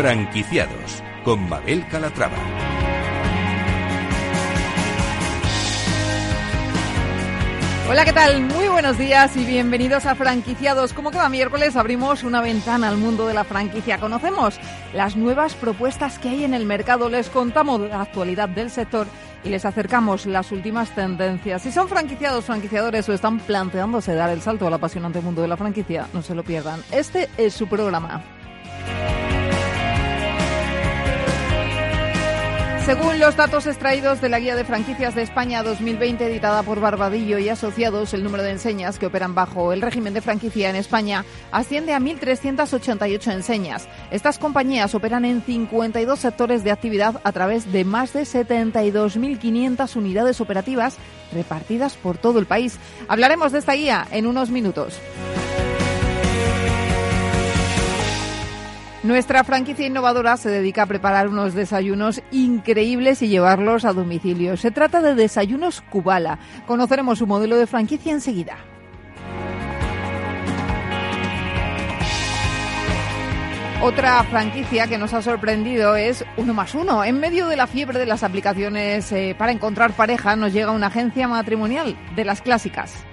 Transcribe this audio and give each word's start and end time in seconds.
Franquiciados 0.00 1.02
con 1.24 1.46
Mabel 1.46 1.86
Calatrava. 1.88 2.38
Hola, 7.86 8.06
¿qué 8.06 8.12
tal? 8.14 8.40
Muy 8.40 8.68
buenos 8.68 8.96
días 8.96 9.36
y 9.36 9.44
bienvenidos 9.44 10.06
a 10.06 10.14
Franquiciados. 10.14 10.94
Como 10.94 11.10
cada 11.10 11.28
miércoles 11.28 11.76
abrimos 11.76 12.22
una 12.22 12.40
ventana 12.40 12.88
al 12.88 12.96
mundo 12.96 13.26
de 13.26 13.34
la 13.34 13.44
franquicia. 13.44 13.98
Conocemos 13.98 14.58
las 14.94 15.16
nuevas 15.16 15.52
propuestas 15.54 16.18
que 16.18 16.30
hay 16.30 16.44
en 16.44 16.54
el 16.54 16.64
mercado, 16.64 17.10
les 17.10 17.28
contamos 17.28 17.82
la 17.82 18.00
actualidad 18.00 18.48
del 18.48 18.70
sector 18.70 19.06
y 19.44 19.50
les 19.50 19.66
acercamos 19.66 20.24
las 20.24 20.50
últimas 20.50 20.94
tendencias. 20.94 21.60
Si 21.60 21.70
son 21.70 21.90
franquiciados, 21.90 22.46
franquiciadores 22.46 23.06
o 23.06 23.12
están 23.12 23.38
planteándose 23.38 24.14
dar 24.14 24.30
el 24.30 24.40
salto 24.40 24.66
al 24.66 24.72
apasionante 24.72 25.20
mundo 25.20 25.42
de 25.42 25.48
la 25.48 25.58
franquicia, 25.58 26.06
no 26.14 26.22
se 26.22 26.34
lo 26.34 26.42
pierdan. 26.42 26.82
Este 26.90 27.28
es 27.36 27.52
su 27.52 27.68
programa. 27.68 28.39
Según 32.86 33.20
los 33.20 33.36
datos 33.36 33.66
extraídos 33.66 34.20
de 34.20 34.28
la 34.28 34.40
Guía 34.40 34.56
de 34.56 34.64
Franquicias 34.64 35.14
de 35.14 35.22
España 35.22 35.62
2020 35.62 36.26
editada 36.26 36.62
por 36.62 36.80
Barbadillo 36.80 37.38
y 37.38 37.48
Asociados, 37.48 38.14
el 38.14 38.24
número 38.24 38.42
de 38.42 38.50
enseñas 38.50 38.98
que 38.98 39.06
operan 39.06 39.34
bajo 39.34 39.72
el 39.72 39.82
régimen 39.82 40.14
de 40.14 40.22
franquicia 40.22 40.70
en 40.70 40.76
España 40.76 41.24
asciende 41.52 41.92
a 41.92 42.00
1.388 42.00 43.32
enseñas. 43.32 43.86
Estas 44.10 44.38
compañías 44.38 44.94
operan 44.94 45.24
en 45.24 45.42
52 45.42 46.18
sectores 46.18 46.64
de 46.64 46.72
actividad 46.72 47.20
a 47.22 47.32
través 47.32 47.70
de 47.70 47.84
más 47.84 48.12
de 48.12 48.22
72.500 48.22 49.96
unidades 49.96 50.40
operativas 50.40 50.96
repartidas 51.32 51.96
por 51.96 52.18
todo 52.18 52.38
el 52.38 52.46
país. 52.46 52.78
Hablaremos 53.08 53.52
de 53.52 53.58
esta 53.58 53.74
guía 53.74 54.08
en 54.10 54.26
unos 54.26 54.50
minutos. 54.50 54.98
Nuestra 59.02 59.44
franquicia 59.44 59.86
innovadora 59.86 60.36
se 60.36 60.50
dedica 60.50 60.82
a 60.82 60.86
preparar 60.86 61.28
unos 61.28 61.54
desayunos 61.54 62.20
increíbles 62.30 63.22
y 63.22 63.28
llevarlos 63.28 63.86
a 63.86 63.94
domicilio. 63.94 64.58
Se 64.58 64.70
trata 64.70 65.00
de 65.00 65.14
Desayunos 65.14 65.80
Cubala. 65.80 66.38
Conoceremos 66.66 67.18
su 67.18 67.26
modelo 67.26 67.56
de 67.56 67.66
franquicia 67.66 68.12
enseguida. 68.12 68.58
Otra 73.82 74.22
franquicia 74.24 74.86
que 74.86 74.98
nos 74.98 75.14
ha 75.14 75.22
sorprendido 75.22 75.96
es 75.96 76.22
Uno 76.36 76.52
más 76.52 76.74
Uno. 76.74 77.02
En 77.02 77.18
medio 77.18 77.48
de 77.48 77.56
la 77.56 77.66
fiebre 77.66 77.98
de 77.98 78.04
las 78.04 78.22
aplicaciones 78.22 79.10
eh, 79.12 79.34
para 79.38 79.52
encontrar 79.52 79.92
pareja, 79.92 80.36
nos 80.36 80.52
llega 80.52 80.72
una 80.72 80.88
agencia 80.88 81.26
matrimonial 81.26 81.96
de 82.14 82.26
las 82.26 82.42
clásicas. 82.42 83.06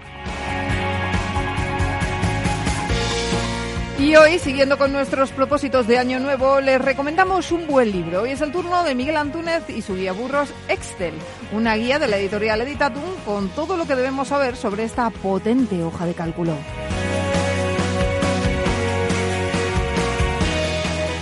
Y 3.99 4.15
hoy, 4.15 4.37
siguiendo 4.37 4.77
con 4.77 4.93
nuestros 4.93 5.31
propósitos 5.31 5.87
de 5.87 5.97
Año 5.97 6.19
Nuevo, 6.19 6.61
les 6.61 6.79
recomendamos 6.79 7.51
un 7.51 7.65
buen 7.65 7.91
libro. 7.91 8.21
Hoy 8.21 8.31
es 8.31 8.41
el 8.41 8.51
turno 8.51 8.83
de 8.83 8.93
Miguel 8.93 9.17
Antúnez 9.17 9.67
y 9.69 9.81
su 9.81 9.95
guía 9.95 10.13
burros 10.13 10.53
Excel, 10.67 11.15
una 11.51 11.73
guía 11.75 11.97
de 11.97 12.07
la 12.07 12.17
editorial 12.17 12.61
Editatum 12.61 13.03
con 13.25 13.49
todo 13.49 13.75
lo 13.75 13.87
que 13.87 13.95
debemos 13.95 14.27
saber 14.27 14.55
sobre 14.55 14.83
esta 14.83 15.09
potente 15.09 15.83
hoja 15.83 16.05
de 16.05 16.13
cálculo. 16.13 16.53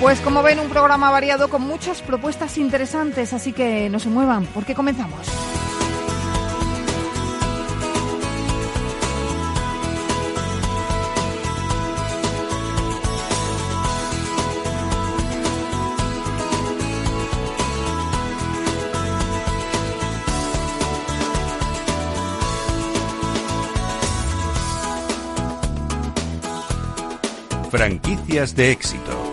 Pues 0.02 0.20
como 0.20 0.44
ven, 0.44 0.60
un 0.60 0.68
programa 0.68 1.10
variado 1.12 1.50
con 1.50 1.62
muchas 1.62 2.02
propuestas 2.02 2.58
interesantes, 2.58 3.32
así 3.32 3.54
que 3.54 3.90
no 3.90 4.00
se 4.00 4.10
muevan, 4.10 4.46
porque 4.48 4.76
comenzamos. 4.76 5.26
De 28.54 28.70
éxito. 28.72 29.25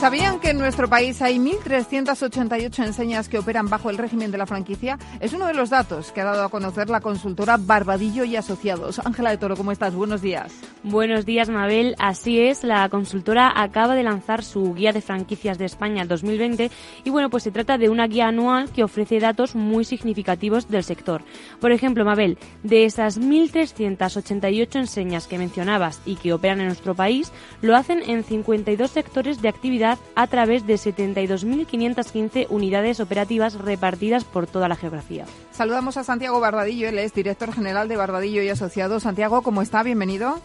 ¿Sabían 0.00 0.40
que 0.40 0.48
en 0.48 0.56
nuestro 0.56 0.88
país 0.88 1.20
hay 1.20 1.36
1.388 1.36 2.86
enseñas 2.86 3.28
que 3.28 3.38
operan 3.38 3.68
bajo 3.68 3.90
el 3.90 3.98
régimen 3.98 4.30
de 4.30 4.38
la 4.38 4.46
franquicia? 4.46 4.98
Es 5.20 5.34
uno 5.34 5.46
de 5.46 5.52
los 5.52 5.68
datos 5.68 6.10
que 6.10 6.22
ha 6.22 6.24
dado 6.24 6.42
a 6.42 6.48
conocer 6.48 6.88
la 6.88 7.02
consultora 7.02 7.58
Barbadillo 7.60 8.24
y 8.24 8.34
Asociados. 8.34 8.98
Ángela 9.00 9.28
de 9.28 9.36
Toro, 9.36 9.58
¿cómo 9.58 9.72
estás? 9.72 9.94
Buenos 9.94 10.22
días. 10.22 10.54
Buenos 10.82 11.26
días, 11.26 11.50
Mabel. 11.50 11.96
Así 11.98 12.40
es, 12.40 12.64
la 12.64 12.88
consultora 12.88 13.52
acaba 13.54 13.94
de 13.94 14.02
lanzar 14.02 14.42
su 14.42 14.72
guía 14.72 14.94
de 14.94 15.02
franquicias 15.02 15.58
de 15.58 15.66
España 15.66 16.06
2020 16.06 16.70
y 17.04 17.10
bueno, 17.10 17.28
pues 17.28 17.42
se 17.42 17.50
trata 17.50 17.76
de 17.76 17.90
una 17.90 18.06
guía 18.06 18.28
anual 18.28 18.70
que 18.70 18.82
ofrece 18.82 19.20
datos 19.20 19.54
muy 19.54 19.84
significativos 19.84 20.70
del 20.70 20.82
sector. 20.82 21.24
Por 21.60 21.72
ejemplo, 21.72 22.06
Mabel, 22.06 22.38
de 22.62 22.86
esas 22.86 23.20
1.388 23.20 24.76
enseñas 24.76 25.26
que 25.26 25.36
mencionabas 25.36 26.00
y 26.06 26.16
que 26.16 26.32
operan 26.32 26.60
en 26.60 26.68
nuestro 26.68 26.94
país, 26.94 27.32
lo 27.60 27.76
hacen 27.76 28.02
en 28.08 28.24
52 28.24 28.90
sectores 28.90 29.42
de 29.42 29.50
actividad 29.50 29.89
a 30.14 30.26
través 30.26 30.66
de 30.66 30.74
72.515 30.74 32.46
unidades 32.50 33.00
operativas 33.00 33.54
repartidas 33.54 34.24
por 34.24 34.46
toda 34.46 34.68
la 34.68 34.76
geografía. 34.76 35.24
Saludamos 35.50 35.96
a 35.96 36.04
Santiago 36.04 36.40
Barbadillo, 36.40 36.88
él 36.88 36.98
es 36.98 37.14
director 37.14 37.52
general 37.52 37.88
de 37.88 37.96
Barbadillo 37.96 38.42
y 38.42 38.48
Asociados. 38.48 39.02
Santiago, 39.02 39.42
¿cómo 39.42 39.62
está? 39.62 39.82
Bienvenido. 39.82 40.40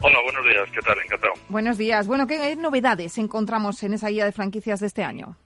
Hola, 0.00 0.20
buenos 0.22 0.44
días, 0.44 0.70
¿qué 0.72 0.80
tal? 0.80 0.96
Encantado. 1.04 1.32
Buenos 1.48 1.76
días. 1.76 2.06
Bueno, 2.06 2.26
¿qué 2.26 2.54
novedades 2.54 3.18
encontramos 3.18 3.82
en 3.82 3.94
esa 3.94 4.08
guía 4.08 4.24
de 4.24 4.32
franquicias 4.32 4.78
de 4.78 4.86
este 4.86 5.02
año? 5.02 5.36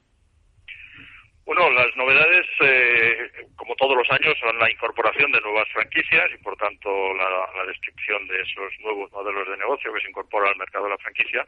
Bueno, 1.45 1.71
las 1.71 1.95
novedades, 1.97 2.47
eh, 2.61 3.31
como 3.57 3.75
todos 3.77 3.97
los 3.97 4.11
años, 4.11 4.35
son 4.39 4.59
la 4.59 4.71
incorporación 4.71 5.33
de 5.33 5.41
nuevas 5.41 5.69
franquicias 5.71 6.31
y, 6.33 6.43
por 6.43 6.57
tanto, 6.57 6.89
la, 7.15 7.65
descripción 7.67 8.27
de 8.27 8.41
esos 8.43 8.73
nuevos 8.81 9.11
modelos 9.13 9.49
de 9.49 9.57
negocio 9.57 9.93
que 9.93 10.01
se 10.01 10.09
incorporan 10.09 10.51
al 10.51 10.59
mercado 10.59 10.85
de 10.85 10.91
la 10.91 10.99
franquicia 10.99 11.47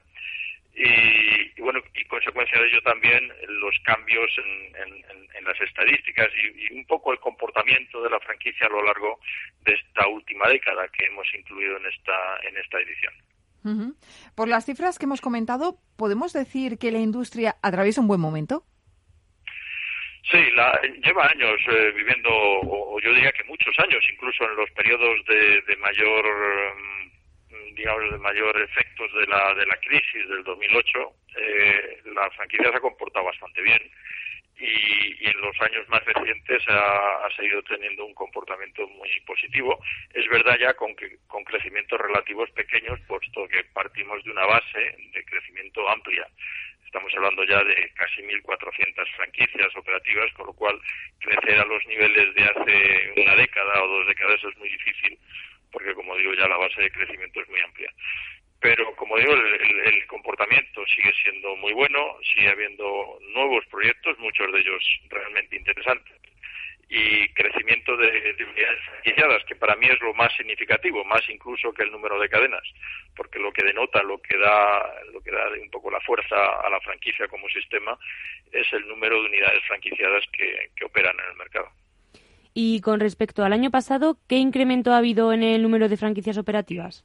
y, 0.75 1.61
bueno, 1.61 1.81
y 1.95 2.05
consecuencia 2.07 2.61
de 2.61 2.67
ello 2.67 2.83
también 2.83 3.33
los 3.49 3.79
cambios 3.85 4.31
en, 4.39 5.45
las 5.45 5.61
estadísticas 5.61 6.29
y, 6.37 6.73
un 6.73 6.87
poco 6.87 7.13
el 7.13 7.19
comportamiento 7.21 8.03
de 8.03 8.09
la 8.09 8.19
franquicia 8.21 8.67
a 8.67 8.71
lo 8.71 8.83
largo 8.83 9.21
de 9.67 9.75
esta 9.75 10.09
última 10.09 10.49
década 10.49 10.89
que 10.89 11.05
hemos 11.05 11.27
incluido 11.35 11.77
en 11.77 11.87
esta, 11.87 12.39
en 12.49 12.57
esta 12.57 12.79
edición. 12.81 13.95
Por 14.35 14.49
las 14.49 14.65
cifras 14.65 14.99
que 14.99 15.05
hemos 15.05 15.21
comentado, 15.21 15.79
¿podemos 15.97 16.33
decir 16.33 16.79
que 16.79 16.91
la 16.91 16.99
industria 16.99 17.57
atraviesa 17.63 18.01
un 18.01 18.09
buen 18.09 18.21
momento? 18.21 18.65
Sí, 20.31 20.39
la, 20.55 20.81
lleva 21.03 21.27
años 21.27 21.61
eh, 21.69 21.93
viviendo, 21.95 22.31
o, 22.31 22.99
yo 23.01 23.13
diría 23.13 23.33
que 23.33 23.45
muchos 23.45 23.75
años, 23.79 24.03
incluso 24.11 24.45
en 24.45 24.57
los 24.57 24.71
periodos 24.71 25.25
de, 25.27 25.77
mayor 25.77 26.25
digamos, 27.75 28.11
de 28.11 28.19
mayor 28.19 28.61
efectos 28.61 29.13
de 29.15 29.27
la, 29.27 29.55
de 29.55 29.67
la 29.67 29.77
crisis 29.77 30.29
del 30.29 30.45
2008, 30.45 31.13
eh, 31.37 32.01
la 32.15 32.31
franquicia 32.31 32.71
se 32.71 32.77
ha 32.77 32.81
comportado 32.81 33.27
bastante 33.27 33.63
bien 33.63 33.81
y, 34.59 35.29
en 35.29 35.41
los 35.41 35.61
años 35.61 35.89
más 35.89 36.05
recientes 36.05 36.63
ha, 36.69 37.29
seguido 37.37 37.63
teniendo 37.63 38.05
un 38.05 38.15
comportamiento 38.15 38.87
muy 38.89 39.11
positivo. 39.27 39.81
Es 40.13 40.29
verdad 40.29 40.57
ya 40.61 40.75
con, 40.75 40.95
que, 40.95 41.19
con 41.27 41.43
crecimientos 41.45 42.01
relativos 42.01 42.51
pequeños, 42.51 43.01
puesto 43.07 43.49
que 43.49 43.65
partimos 43.73 44.23
de 44.25 44.31
una 44.31 44.47
base 44.47 44.97
de 45.13 45.25
crecimiento 45.25 45.89
amplia. 45.89 46.27
Estamos 46.85 47.13
hablando 47.17 47.43
ya 47.45 47.63
de 47.65 47.91
casi 47.95 48.23
1.400 48.23 49.17
franquicias 49.17 49.77
operativas, 49.77 50.33
con 50.35 50.47
lo 50.47 50.53
cual 50.53 50.81
crecer 51.19 51.59
a 51.59 51.65
los 51.65 51.85
niveles 51.87 52.33
de 52.35 52.45
hace 52.45 53.13
una 53.21 53.35
década 53.35 53.83
o 53.83 53.89
dos 53.89 54.07
décadas 54.07 54.39
es 54.45 54.57
muy 54.59 54.69
difícil 54.69 55.19
porque 55.75 55.93
como 55.93 56.17
digo 56.17 56.33
ya 56.35 56.47
la 56.47 56.57
base 56.57 56.81
de 56.81 56.91
crecimiento 56.91 57.41
es 57.41 57.49
muy 57.49 57.61
amplia. 57.61 57.93
Pero 58.61 58.95
como 58.97 59.19
digo, 59.19 59.35
el, 59.35 60.07
comportamiento 60.07 60.87
sigue 60.87 61.13
siendo 61.21 61.55
muy 61.57 61.73
bueno, 61.75 62.17
sigue 62.23 62.49
habiendo 62.49 63.19
nuevos 63.35 63.67
proyectos, 63.67 64.19
muchos 64.21 64.51
de 64.53 64.61
ellos 64.61 64.83
realmente 65.11 65.57
interesantes 65.57 66.15
y 66.89 67.29
crecimiento 67.31 67.97
de, 67.97 68.37
unidades 68.39 68.81
franquiciadas, 68.85 69.45
que 69.47 69.57
para 69.57 69.75
mí 69.77 69.87
es 69.87 70.01
lo 70.01 70.15
más 70.15 70.33
significativo, 70.37 71.05
más 71.05 71.29
incluso 71.29 71.73
que 71.73 71.83
el 71.83 71.91
número 71.91 72.21
de 72.21 72.29
cadenas, 72.29 72.63
porque 73.17 73.39
lo 73.39 73.53
que 73.53 73.65
denota, 73.65 74.03
lo 74.03 74.19
que 74.23 74.39
da, 74.39 75.03
lo 75.13 75.21
que 75.21 75.33
da 75.33 75.49
un 75.61 75.71
poco 75.71 75.91
la 75.91 76.01
fuerza 76.01 76.37
a 76.61 76.71
la 76.71 76.81
franquicia 76.81 77.27
como 77.27 77.49
sistema 77.49 77.99
es 78.53 78.73
el 78.73 78.87
número 78.87 79.21
de 79.21 79.29
unidades 79.29 79.65
franquiciadas 79.67 80.25
que 80.33 80.85
operan 80.85 81.19
en 81.19 81.31
el 81.31 81.37
mercado. 81.37 81.71
Y 82.55 82.81
con 82.83 83.01
respecto 83.01 83.45
al 83.45 83.53
año 83.53 83.73
pasado, 83.73 84.17
¿qué 84.29 84.37
incremento 84.37 84.93
ha 84.93 84.99
habido 84.99 85.33
en 85.33 85.43
el 85.43 85.61
número 85.61 85.89
de 85.89 85.97
franquicias 85.97 86.39
operativas? 86.39 87.05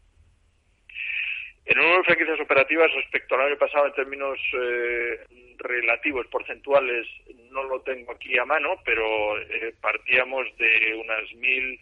El 1.66 1.78
número 1.78 1.98
de 1.98 2.04
franquicias 2.04 2.40
operativas 2.40 2.94
respecto 2.94 3.34
al 3.34 3.48
año 3.48 3.58
pasado 3.58 3.88
en 3.88 3.94
términos 3.94 4.38
eh, 4.54 5.26
relativos, 5.58 6.28
porcentuales, 6.28 7.08
no 7.52 7.64
lo 7.64 7.82
tengo 7.82 8.12
aquí 8.12 8.38
a 8.38 8.46
mano, 8.46 8.76
pero 8.86 9.40
eh, 9.40 9.74
partíamos 9.82 10.46
de 10.58 10.94
unas 10.96 11.24
1.350, 11.32 11.80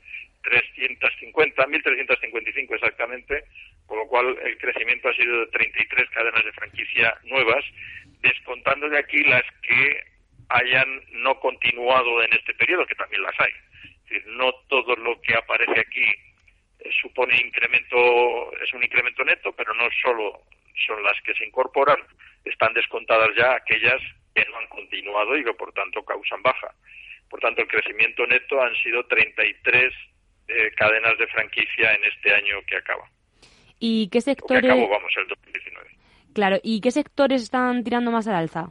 1.355 1.34 2.74
exactamente, 2.74 3.44
con 3.86 4.00
lo 4.00 4.08
cual 4.08 4.38
el 4.46 4.58
crecimiento 4.58 5.10
ha 5.10 5.13
sido 5.13 5.42
de 5.42 5.48
33 5.48 6.10
cadenas 6.10 6.46
de 6.46 6.54
franquicia 6.54 7.18
nuevas, 7.25 7.66
descontando 8.22 8.88
de 8.88 9.00
aquí 9.00 9.25
las 9.25 9.44
que 9.62 10.17
hayan 10.50 11.02
no 11.12 11.40
continuado 11.40 12.24
en 12.24 12.34
este 12.34 12.54
periodo, 12.54 12.86
que 12.86 12.96
también 12.96 13.24
las 13.24 13.40
hay. 13.40 13.52
Es 13.84 14.04
decir, 14.10 14.28
no 14.28 14.52
todo 14.70 14.96
lo 14.96 15.20
que 15.22 15.36
aparece 15.36 15.80
aquí 15.80 16.06
eh, 16.80 16.90
supone 17.02 17.38
incremento, 17.38 18.54
es 18.62 18.74
un 18.74 18.84
incremento 18.84 19.24
neto, 19.24 19.52
pero 19.54 19.74
no 19.74 19.88
solo 20.02 20.42
son 20.86 21.04
las 21.04 21.20
que 21.22 21.34
se 21.34 21.46
incorporan, 21.46 21.98
están 22.46 22.74
descontadas 22.74 23.30
ya 23.36 23.56
aquellas 23.56 24.02
que 24.34 24.46
no 24.46 24.58
han 24.58 24.68
continuado 24.68 25.38
y 25.38 25.44
que 25.44 25.54
por 25.54 25.74
tanto 25.74 26.04
causan 26.06 26.42
baja. 26.44 26.74
Por 27.30 27.40
tanto, 27.40 27.62
el 27.62 27.68
crecimiento 27.68 28.26
neto 28.26 28.62
han 28.62 28.74
sido 28.76 29.06
33 29.06 29.94
eh, 30.48 30.72
cadenas 30.78 31.18
de 31.18 31.28
franquicia 31.28 31.94
en 31.94 32.04
este 32.06 32.34
año 32.34 32.62
que 32.68 32.78
acaba. 32.78 33.10
¿Y 33.80 34.10
qué 34.10 34.22
sectores? 34.22 34.62
Que 34.62 34.68
acabó, 34.70 34.88
vamos, 34.88 35.12
el 35.18 35.28
2019. 35.28 35.90
Claro, 36.34 36.58
¿y 36.64 36.82
qué 36.82 36.92
sectores 36.92 37.44
están 37.44 37.84
tirando 37.84 38.12
más 38.12 38.28
al 38.28 38.36
alza? 38.36 38.70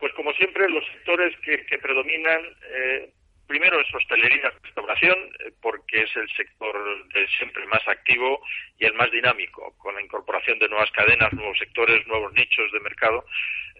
Pues 0.00 0.12
como 0.14 0.32
siempre, 0.32 0.68
los 0.68 0.84
sectores 0.86 1.36
que, 1.40 1.78
predominan 1.78 2.40
eh, 2.74 3.12
Primero 3.50 3.80
es 3.80 3.92
hostelería 3.92 4.46
y 4.46 4.64
restauración, 4.64 5.18
eh, 5.40 5.50
porque 5.60 6.02
es 6.02 6.14
el 6.14 6.30
sector 6.36 6.72
siempre 7.36 7.66
más 7.66 7.82
activo 7.88 8.40
y 8.78 8.84
el 8.84 8.94
más 8.94 9.10
dinámico, 9.10 9.74
con 9.76 9.96
la 9.96 10.00
incorporación 10.00 10.60
de 10.60 10.68
nuevas 10.68 10.88
cadenas, 10.92 11.32
nuevos 11.32 11.58
sectores, 11.58 12.06
nuevos 12.06 12.32
nichos 12.32 12.70
de 12.70 12.78
mercado. 12.78 13.24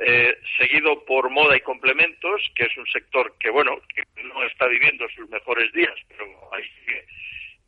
Eh, 0.04 0.36
seguido 0.58 1.04
por 1.04 1.30
moda 1.30 1.56
y 1.56 1.60
complementos, 1.60 2.50
que 2.56 2.64
es 2.64 2.76
un 2.76 2.86
sector 2.88 3.32
que, 3.38 3.50
bueno, 3.50 3.80
que 3.94 4.02
no 4.24 4.42
está 4.42 4.66
viviendo 4.66 5.08
sus 5.10 5.30
mejores 5.30 5.72
días, 5.72 5.94
pero 6.08 6.24
ahí 6.52 6.64
sigue. 6.80 7.06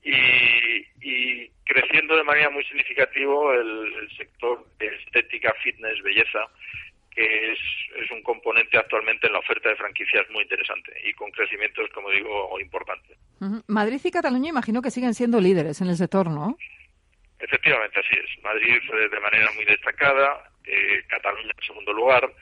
Y, 0.02 1.48
creciendo 1.64 2.16
de 2.16 2.24
manera 2.24 2.50
muy 2.50 2.64
significativa 2.64 3.54
el 3.54 4.08
sector 4.16 4.66
de 4.78 4.88
estética, 4.88 5.54
fitness, 5.62 6.02
belleza, 6.02 6.48
que 7.14 7.52
es, 7.52 7.58
es, 8.02 8.10
un 8.10 8.22
componente 8.22 8.78
actualmente 8.78 9.26
en 9.26 9.34
la 9.34 9.40
oferta 9.40 9.68
de 9.68 9.76
franquicias 9.76 10.28
muy 10.30 10.42
interesante 10.42 10.92
y 11.04 11.12
con 11.12 11.30
crecimientos, 11.30 11.88
como 11.94 12.10
digo, 12.10 12.58
importantes. 12.60 13.18
Madrid 13.66 14.00
y 14.02 14.10
Cataluña 14.10 14.50
imagino 14.50 14.80
que 14.80 14.90
siguen 14.90 15.14
siendo 15.14 15.40
líderes 15.40 15.80
en 15.80 15.88
el 15.88 15.96
sector, 15.96 16.30
¿no? 16.30 16.56
Efectivamente, 17.38 18.00
así 18.00 18.16
es. 18.16 18.42
Madrid 18.42 18.78
de 19.10 19.20
manera 19.20 19.50
muy 19.54 19.64
destacada, 19.64 20.48
eh, 20.64 21.02
Cataluña 21.08 21.50
en 21.58 21.66
segundo 21.66 21.92
lugar, 21.92 22.32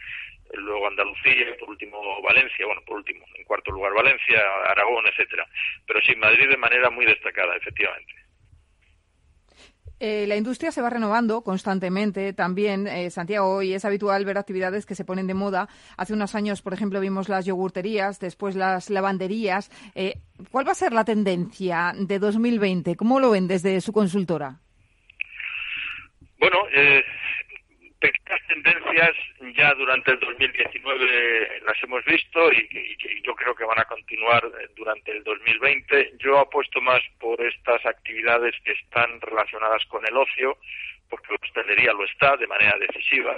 luego 0.55 0.87
Andalucía, 0.87 1.47
por 1.59 1.71
último 1.71 2.23
Valencia, 2.23 2.67
bueno, 2.67 2.83
por 2.83 2.97
último, 2.97 3.25
en 3.35 3.45
cuarto 3.45 3.73
lugar 3.73 3.93
Valencia, 3.95 4.41
Aragón, 4.67 5.07
etcétera. 5.07 5.47
Pero 5.87 6.01
sí, 6.03 6.15
Madrid 6.17 6.49
de 6.49 6.57
manera 6.57 6.91
muy 6.91 7.07
destacada, 7.07 7.57
efectivamente. 7.57 8.13
Eh, 10.03 10.27
la 10.27 10.37
industria 10.37 10.73
se 10.73 10.81
va 10.81 10.89
renovando 10.89 11.43
constantemente 11.43 12.33
también, 12.33 12.87
eh, 12.87 13.11
Santiago, 13.11 13.61
y 13.61 13.75
es 13.75 13.85
habitual 13.85 14.25
ver 14.25 14.39
actividades 14.39 14.87
que 14.87 14.95
se 14.95 15.05
ponen 15.05 15.27
de 15.27 15.35
moda. 15.35 15.69
Hace 15.99 16.15
unos 16.15 16.35
años, 16.35 16.63
por 16.63 16.73
ejemplo, 16.73 17.01
vimos 17.01 17.29
las 17.29 17.45
yogurterías, 17.45 18.19
después 18.19 18.57
las 18.57 18.89
lavanderías. 18.89 19.71
Eh, 19.95 20.15
¿Cuál 20.51 20.67
va 20.67 20.73
a 20.73 20.75
ser 20.75 20.95
la 20.95 21.05
tendencia 21.05 21.93
de 21.95 22.19
2020? 22.19 22.97
¿Cómo 22.97 23.21
lo 23.21 23.31
ven 23.31 23.47
desde 23.47 23.79
su 23.83 23.93
consultora? 23.93 24.59
Bueno, 26.39 26.57
eh, 26.75 27.03
pequeñas 28.01 28.41
tendencias 28.49 29.15
ya 29.55 29.75
durante 29.75 30.13
el 30.13 30.21
2019 30.21 31.61
las 31.67 31.83
hemos 31.83 32.05
visto 32.05 32.53
y, 32.53 32.69
y, 32.71 33.23
yo 33.23 33.35
creo 33.35 33.55
que 33.55 33.65
van 33.65 33.79
a 33.79 33.85
continuar 33.85 34.43
durante 34.75 35.13
el 35.13 35.23
2020. 35.23 36.15
Yo 36.19 36.39
apuesto 36.39 36.81
más 36.81 37.01
por 37.19 37.41
estas 37.41 37.85
actividades 37.85 38.55
que 38.65 38.73
están 38.73 39.21
relacionadas 39.21 39.85
con 39.87 40.05
el 40.07 40.17
ocio, 40.17 40.57
porque 41.09 41.33
la 41.33 41.39
hostelería 41.43 41.93
lo 41.93 42.05
está 42.05 42.37
de 42.37 42.47
manera 42.47 42.77
decisiva, 42.79 43.37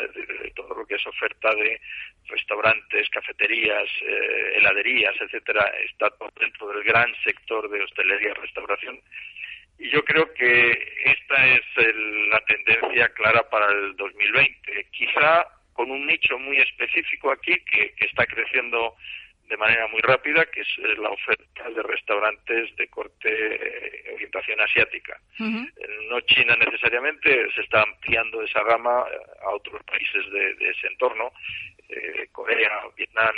todo 0.55 0.75
lo 0.75 0.87
que 0.87 0.95
es 0.95 1.07
oferta 1.07 1.55
de 1.55 1.81
restaurantes, 2.27 3.09
cafeterías, 3.11 3.89
eh, 4.03 4.53
heladerías, 4.57 5.15
etcétera, 5.21 5.65
está 5.91 6.13
dentro 6.39 6.69
del 6.69 6.85
gran 6.85 7.13
sector 7.25 7.69
de 7.69 7.83
hostelería 7.83 8.31
y 8.31 8.41
restauración 8.41 9.01
y 9.83 9.91
yo 9.91 10.05
creo 10.05 10.33
que 10.33 10.71
esta 11.05 11.47
es 11.49 11.63
la 12.31 12.39
tendencia 12.45 13.09
clara 13.15 13.43
para 13.51 13.67
el 13.73 13.97
2020. 13.97 14.87
Quizá 14.93 15.45
con 15.73 15.91
un 15.91 16.07
nicho 16.07 16.39
muy 16.39 16.57
específico 16.59 17.33
aquí 17.33 17.59
que, 17.65 17.93
está 17.99 18.25
creciendo 18.27 18.95
de 19.49 19.57
manera 19.57 19.89
muy 19.89 20.01
rápida, 20.01 20.47
que 20.47 20.61
es 20.61 20.69
eh, 20.79 20.95
la 20.99 21.11
oferta 21.11 21.69
de 21.69 21.83
restaurantes 21.83 22.77
de 22.77 22.89
corte 22.89 23.29
eh, 23.29 24.15
orientación 24.15 24.61
asiática. 24.61 25.21
No 25.39 26.21
China 26.21 26.57
necesariamente, 26.57 27.51
se 27.53 27.63
está 27.63 27.83
ampliando 27.83 28.41
esa 28.43 28.63
gama 28.63 29.05
eh, 29.11 29.17
a 29.45 29.51
otros 29.51 29.83
países 29.83 30.31
de, 30.31 30.71
ese 30.71 30.87
entorno, 30.87 31.33
Corea, 32.33 32.81
Vietnam, 32.97 33.35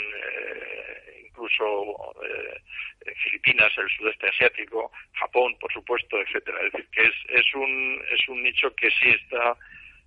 incluso 1.35 2.15
eh, 2.23 3.15
Filipinas, 3.25 3.71
el 3.77 3.89
sudeste 3.91 4.29
asiático, 4.29 4.91
Japón, 5.15 5.57
por 5.61 5.73
supuesto, 5.73 6.19
etcétera. 6.21 6.59
Es 6.67 6.73
decir, 6.73 6.89
que 6.91 7.03
es, 7.03 7.15
es, 7.41 7.55
un, 7.55 8.01
es 8.11 8.29
un 8.29 8.43
nicho 8.43 8.75
que 8.77 8.89
sí 8.91 9.11
está 9.11 9.57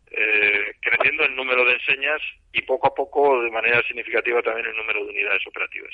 eh, 0.09 0.73
creciendo 0.81 1.23
el 1.23 1.35
número 1.35 1.65
de 1.65 1.73
enseñas 1.73 2.21
y 2.53 2.61
poco 2.61 2.87
a 2.87 2.95
poco, 2.95 3.43
de 3.43 3.51
manera 3.51 3.81
significativa, 3.83 4.41
también 4.41 4.67
el 4.67 4.77
número 4.77 5.03
de 5.03 5.11
unidades 5.11 5.45
operativas. 5.45 5.91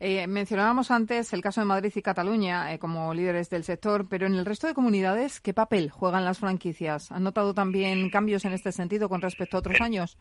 Eh, 0.00 0.26
mencionábamos 0.26 0.90
antes 0.90 1.32
el 1.32 1.42
caso 1.42 1.60
de 1.60 1.66
Madrid 1.66 1.92
y 1.94 2.02
Cataluña 2.02 2.76
como 2.78 3.12
líderes 3.14 3.50
del 3.50 3.62
sector, 3.62 4.08
pero 4.08 4.26
en 4.26 4.34
el 4.34 4.46
resto 4.46 4.66
de 4.66 4.74
comunidades, 4.74 5.40
¿qué 5.40 5.52
papel 5.52 5.90
juegan 5.90 6.24
las 6.24 6.40
franquicias? 6.40 7.12
¿Han 7.12 7.22
notado 7.22 7.54
también 7.54 8.10
cambios 8.10 8.44
en 8.46 8.52
este 8.52 8.72
sentido 8.72 9.08
con 9.08 9.20
respecto 9.20 9.56
a 9.56 9.60
otros 9.60 9.80
años? 9.80 10.18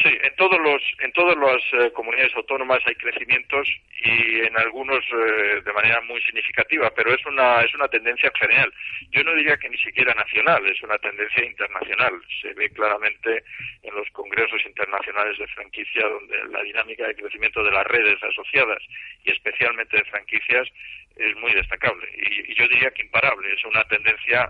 Sí, 0.00 0.08
en 0.08 0.34
todos 0.36 0.58
los 0.58 0.82
en 1.00 1.12
todas 1.12 1.36
las 1.36 1.62
eh, 1.74 1.92
comunidades 1.92 2.34
autónomas 2.34 2.80
hay 2.86 2.94
crecimientos 2.94 3.68
y 4.02 4.40
en 4.40 4.58
algunos 4.58 5.04
eh, 5.12 5.60
de 5.62 5.72
manera 5.74 6.00
muy 6.00 6.18
significativa, 6.22 6.90
pero 6.96 7.12
es 7.12 7.24
una 7.26 7.60
es 7.60 7.74
una 7.74 7.88
tendencia 7.88 8.32
general. 8.40 8.72
Yo 9.10 9.22
no 9.22 9.34
diría 9.34 9.58
que 9.58 9.68
ni 9.68 9.76
siquiera 9.76 10.14
nacional, 10.14 10.64
es 10.66 10.82
una 10.82 10.96
tendencia 10.96 11.44
internacional. 11.44 12.12
Se 12.40 12.54
ve 12.54 12.70
claramente 12.70 13.44
en 13.82 13.94
los 13.94 14.08
congresos 14.12 14.64
internacionales 14.64 15.36
de 15.38 15.46
franquicia 15.48 16.08
donde 16.08 16.42
la 16.48 16.62
dinámica 16.62 17.06
de 17.06 17.14
crecimiento 17.14 17.62
de 17.62 17.72
las 17.72 17.86
redes 17.86 18.22
asociadas 18.22 18.82
y 19.24 19.30
especialmente 19.30 19.98
de 19.98 20.04
franquicias 20.04 20.68
es 21.16 21.36
muy 21.36 21.52
destacable 21.52 22.08
y, 22.16 22.50
y 22.50 22.54
yo 22.54 22.66
diría 22.68 22.90
que 22.92 23.02
imparable. 23.02 23.52
Es 23.52 23.64
una 23.66 23.84
tendencia 23.84 24.48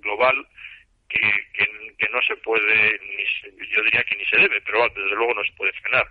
global 0.00 0.44
que, 1.08 1.20
que, 1.98 2.08
no 2.08 2.22
se 2.22 2.36
puede, 2.36 2.98
ni 3.00 3.66
yo 3.68 3.82
diría 3.82 4.04
que 4.04 4.16
ni 4.16 4.24
se 4.24 4.38
debe, 4.38 4.60
pero 4.62 4.88
desde 4.88 5.16
luego 5.16 5.34
no 5.34 5.44
se 5.44 5.52
puede 5.52 5.72
frenar, 5.74 6.06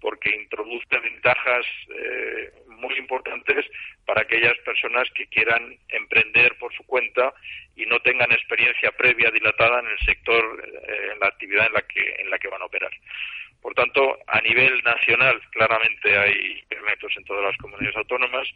porque 0.00 0.30
introduce 0.34 0.98
ventajas 0.98 1.66
eh, 1.94 2.52
muy 2.68 2.94
importantes 2.96 3.66
para 4.06 4.22
aquellas 4.22 4.56
personas 4.58 5.10
que 5.14 5.26
quieran 5.26 5.76
emprender 5.88 6.56
por 6.58 6.72
su 6.74 6.84
cuenta 6.86 7.32
y 7.74 7.86
no 7.86 7.98
tengan 8.00 8.30
experiencia 8.30 8.92
previa 8.92 9.30
dilatada 9.30 9.80
en 9.80 9.88
el 9.88 9.98
sector, 10.00 10.62
eh, 10.64 11.10
en 11.12 11.18
la 11.18 11.26
actividad 11.26 11.66
en 11.66 11.72
la 11.72 11.82
que 11.82 12.16
en 12.18 12.30
la 12.30 12.38
que 12.38 12.48
van 12.48 12.62
a 12.62 12.66
operar. 12.66 12.92
Por 13.60 13.74
tanto, 13.74 14.18
a 14.28 14.40
nivel 14.40 14.80
nacional, 14.84 15.40
claramente 15.50 16.16
hay 16.16 16.64
elementos 16.70 17.12
en 17.16 17.24
todas 17.24 17.44
las 17.44 17.56
comunidades 17.56 17.96
autónomas 17.96 18.46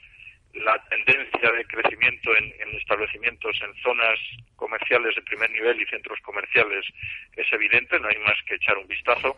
la 0.54 0.78
tendencia 0.88 1.50
de 1.50 1.64
crecimiento 1.64 2.36
en, 2.36 2.52
establecimientos 2.76 3.56
en 3.62 3.74
zonas 3.82 4.18
comerciales 4.56 5.14
de 5.14 5.22
primer 5.22 5.50
nivel 5.50 5.80
y 5.80 5.86
centros 5.86 6.18
comerciales 6.20 6.84
es 7.36 7.52
evidente, 7.52 7.98
no 7.98 8.08
hay 8.08 8.18
más 8.18 8.36
que 8.46 8.56
echar 8.56 8.76
un 8.76 8.86
vistazo 8.86 9.36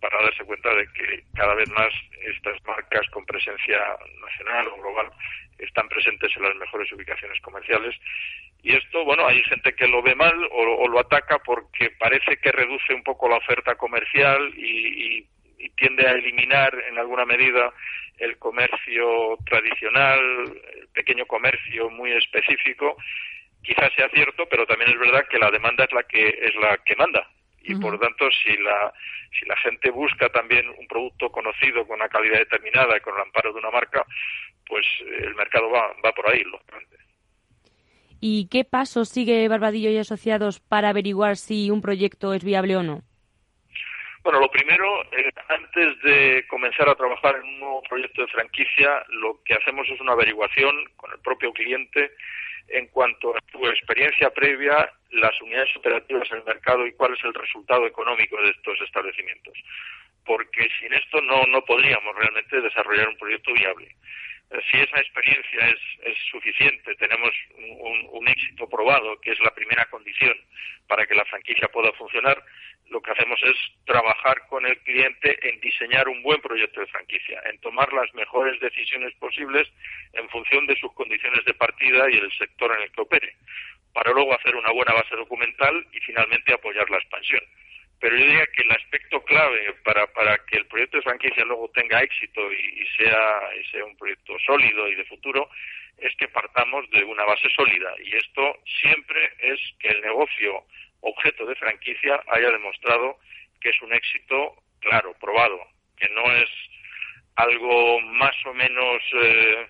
para 0.00 0.20
darse 0.22 0.44
cuenta 0.44 0.74
de 0.74 0.86
que 0.92 1.22
cada 1.34 1.54
vez 1.54 1.68
más 1.70 1.92
estas 2.20 2.62
marcas 2.64 3.08
con 3.10 3.24
presencia 3.24 3.78
nacional 4.20 4.68
o 4.68 4.76
global 4.78 5.10
están 5.58 5.88
presentes 5.88 6.36
en 6.36 6.42
las 6.42 6.56
mejores 6.56 6.90
ubicaciones 6.92 7.40
comerciales. 7.40 7.94
Y 8.62 8.74
esto, 8.74 9.04
bueno, 9.04 9.26
hay 9.26 9.42
gente 9.44 9.74
que 9.74 9.86
lo 9.86 10.02
ve 10.02 10.14
mal 10.14 10.36
o, 10.50 10.88
lo 10.88 10.98
ataca 10.98 11.38
porque 11.38 11.90
parece 11.98 12.36
que 12.38 12.52
reduce 12.52 12.94
un 12.94 13.02
poco 13.02 13.28
la 13.28 13.36
oferta 13.36 13.76
comercial 13.76 14.52
y 14.56 15.26
tiende 15.76 16.06
a 16.06 16.12
eliminar 16.12 16.74
en 16.88 16.98
alguna 16.98 17.24
medida 17.24 17.72
el 18.18 18.38
comercio 18.38 19.36
tradicional, 19.44 20.20
el 20.74 20.88
pequeño 20.88 21.26
comercio 21.26 21.90
muy 21.90 22.12
específico, 22.12 22.96
quizás 23.62 23.92
sea 23.94 24.08
cierto, 24.10 24.46
pero 24.48 24.66
también 24.66 24.90
es 24.90 24.98
verdad 24.98 25.26
que 25.28 25.38
la 25.38 25.50
demanda 25.50 25.84
es 25.84 25.92
la 25.92 26.02
que 26.02 26.28
es 26.28 26.54
la 26.56 26.78
que 26.78 26.96
manda 26.96 27.28
y 27.68 27.74
por 27.74 27.92
lo 27.92 27.98
tanto 27.98 28.24
si 28.42 28.56
la 28.56 28.92
si 29.38 29.46
la 29.46 29.56
gente 29.56 29.90
busca 29.90 30.28
también 30.30 30.66
un 30.68 30.86
producto 30.86 31.30
conocido 31.30 31.86
con 31.86 31.96
una 31.96 32.08
calidad 32.08 32.38
determinada 32.38 32.96
y 32.96 33.00
con 33.00 33.14
el 33.14 33.20
amparo 33.20 33.52
de 33.52 33.58
una 33.58 33.70
marca, 33.70 34.04
pues 34.66 34.86
eh, 35.00 35.24
el 35.24 35.34
mercado 35.34 35.70
va 35.70 35.92
va 36.04 36.12
por 36.12 36.30
ahí, 36.30 36.42
lógicamente. 36.44 36.96
¿Y 38.20 38.48
qué 38.48 38.64
pasos 38.64 39.10
sigue 39.10 39.46
Barbadillo 39.48 39.90
y 39.90 39.98
Asociados 39.98 40.60
para 40.60 40.88
averiguar 40.88 41.36
si 41.36 41.70
un 41.70 41.82
proyecto 41.82 42.32
es 42.34 42.42
viable 42.42 42.76
o 42.76 42.82
no? 42.82 43.02
Bueno, 44.28 44.42
lo 44.42 44.50
primero, 44.50 45.04
eh, 45.10 45.32
antes 45.48 46.02
de 46.02 46.44
comenzar 46.48 46.86
a 46.86 46.94
trabajar 46.94 47.36
en 47.36 47.44
un 47.44 47.60
nuevo 47.60 47.82
proyecto 47.88 48.20
de 48.20 48.28
franquicia, 48.28 49.02
lo 49.08 49.42
que 49.42 49.54
hacemos 49.54 49.88
es 49.88 49.98
una 50.02 50.12
averiguación 50.12 50.84
con 50.96 51.10
el 51.12 51.18
propio 51.20 51.50
cliente 51.50 52.12
en 52.68 52.88
cuanto 52.88 53.34
a 53.34 53.40
tu 53.50 53.66
experiencia 53.66 54.28
previa, 54.28 54.92
las 55.12 55.40
unidades 55.40 55.74
operativas 55.76 56.30
en 56.30 56.40
el 56.40 56.44
mercado 56.44 56.86
y 56.86 56.92
cuál 56.92 57.14
es 57.14 57.24
el 57.24 57.32
resultado 57.32 57.86
económico 57.86 58.36
de 58.42 58.50
estos 58.50 58.78
establecimientos. 58.82 59.54
Porque 60.26 60.68
sin 60.78 60.92
esto 60.92 61.22
no, 61.22 61.46
no 61.46 61.64
podríamos 61.64 62.14
realmente 62.14 62.60
desarrollar 62.60 63.08
un 63.08 63.16
proyecto 63.16 63.54
viable. 63.54 63.96
Eh, 64.50 64.60
si 64.70 64.78
esa 64.78 65.00
experiencia 65.00 65.68
es, 65.68 65.80
es 66.04 66.18
suficiente, 66.30 66.94
tenemos 66.96 67.30
un, 67.56 68.28
éxito 68.28 68.68
probado, 68.68 69.18
que 69.20 69.32
es 69.32 69.40
la 69.40 69.54
primera 69.54 69.86
condición 69.86 70.34
para 70.86 71.06
que 71.06 71.14
la 71.14 71.24
franquicia 71.24 71.68
pueda 71.68 71.92
funcionar, 71.92 72.42
lo 72.90 73.00
que 73.00 73.10
hacemos 73.10 73.38
es 73.42 73.56
trabajar 73.84 74.46
con 74.48 74.64
el 74.66 74.78
cliente 74.78 75.38
en 75.48 75.60
diseñar 75.60 76.08
un 76.08 76.22
buen 76.22 76.40
proyecto 76.40 76.80
de 76.80 76.86
franquicia, 76.86 77.40
en 77.50 77.58
tomar 77.60 77.92
las 77.92 78.12
mejores 78.14 78.58
decisiones 78.60 79.14
posibles 79.14 79.68
en 80.12 80.28
función 80.30 80.66
de 80.66 80.76
sus 80.76 80.92
condiciones 80.94 81.44
de 81.44 81.54
partida 81.54 82.10
y 82.10 82.16
el 82.16 82.32
sector 82.38 82.74
en 82.76 82.82
el 82.82 82.92
que 82.92 83.02
opere, 83.02 83.36
para 83.92 84.12
luego 84.12 84.34
hacer 84.34 84.56
una 84.56 84.72
buena 84.72 84.92
base 84.94 85.16
documental 85.16 85.86
y 85.92 86.00
finalmente 86.00 86.52
apoyar 86.52 86.88
la 86.90 86.98
expansión. 86.98 87.42
Pero 88.00 88.16
yo 88.16 88.24
diría 88.24 88.46
que 88.46 88.62
el 88.62 88.70
aspecto 88.70 89.24
clave 89.24 89.74
para, 89.84 90.06
para 90.12 90.38
que 90.46 90.56
el 90.56 90.66
proyecto 90.66 90.98
de 90.98 91.02
franquicia 91.02 91.44
luego 91.44 91.68
tenga 91.74 92.00
éxito 92.00 92.40
y, 92.52 92.86
sea, 92.96 93.40
y 93.60 93.64
sea 93.70 93.84
un 93.84 93.96
proyecto 93.96 94.38
sólido 94.46 94.88
y 94.88 94.94
de 94.94 95.04
futuro 95.04 95.48
es 95.98 96.14
que 96.14 96.28
partamos 96.28 96.88
de 96.90 97.02
una 97.02 97.24
base 97.24 97.48
sólida. 97.56 97.92
Y 98.04 98.14
esto 98.14 98.56
siempre 98.80 99.32
es 99.40 99.58
que 99.80 99.88
el 99.88 100.00
negocio 100.02 100.64
objeto 101.00 101.46
de 101.46 101.54
franquicia 101.56 102.20
haya 102.28 102.50
demostrado 102.50 103.18
que 103.60 103.70
es 103.70 103.82
un 103.82 103.92
éxito 103.92 104.54
claro, 104.80 105.14
probado, 105.20 105.58
que 105.96 106.08
no 106.10 106.24
es 106.32 106.48
algo 107.36 108.00
más 108.00 108.34
o 108.46 108.54
menos 108.54 109.02
eh, 109.14 109.66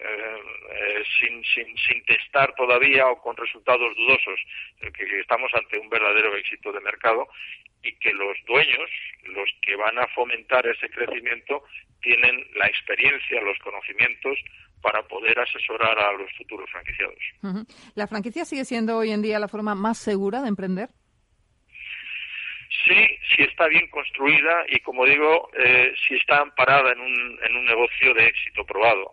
eh, 0.00 1.04
sin, 1.18 1.44
sin, 1.44 1.76
sin, 1.76 2.04
testar 2.04 2.54
todavía 2.54 3.06
o 3.06 3.20
con 3.20 3.36
resultados 3.36 3.94
dudosos, 3.96 4.40
que 4.80 5.20
estamos 5.20 5.52
ante 5.54 5.78
un 5.78 5.88
verdadero 5.88 6.34
éxito 6.36 6.72
de 6.72 6.80
mercado 6.80 7.28
y 7.82 7.92
que 7.96 8.12
los 8.12 8.36
dueños, 8.46 8.90
los 9.24 9.48
que 9.62 9.76
van 9.76 9.98
a 9.98 10.08
fomentar 10.08 10.66
ese 10.66 10.88
crecimiento, 10.90 11.64
tienen 12.00 12.46
la 12.54 12.66
experiencia, 12.66 13.40
los 13.42 13.58
conocimientos 13.58 14.38
para 14.84 15.02
poder 15.02 15.40
asesorar 15.40 15.98
a 15.98 16.12
los 16.12 16.30
futuros 16.36 16.70
franquiciados. 16.70 17.16
¿La 17.94 18.06
franquicia 18.06 18.44
sigue 18.44 18.66
siendo 18.66 18.98
hoy 18.98 19.12
en 19.12 19.22
día 19.22 19.38
la 19.38 19.48
forma 19.48 19.74
más 19.74 19.96
segura 19.96 20.42
de 20.42 20.48
emprender? 20.48 20.90
Sí, 22.84 23.06
si 23.34 23.42
está 23.44 23.66
bien 23.68 23.88
construida 23.88 24.66
y, 24.68 24.80
como 24.80 25.06
digo, 25.06 25.48
eh, 25.56 25.94
si 26.06 26.16
está 26.16 26.40
amparada 26.42 26.92
en 26.92 27.00
un, 27.00 27.38
en 27.42 27.56
un 27.56 27.64
negocio 27.64 28.12
de 28.12 28.26
éxito 28.26 28.66
probado. 28.66 29.12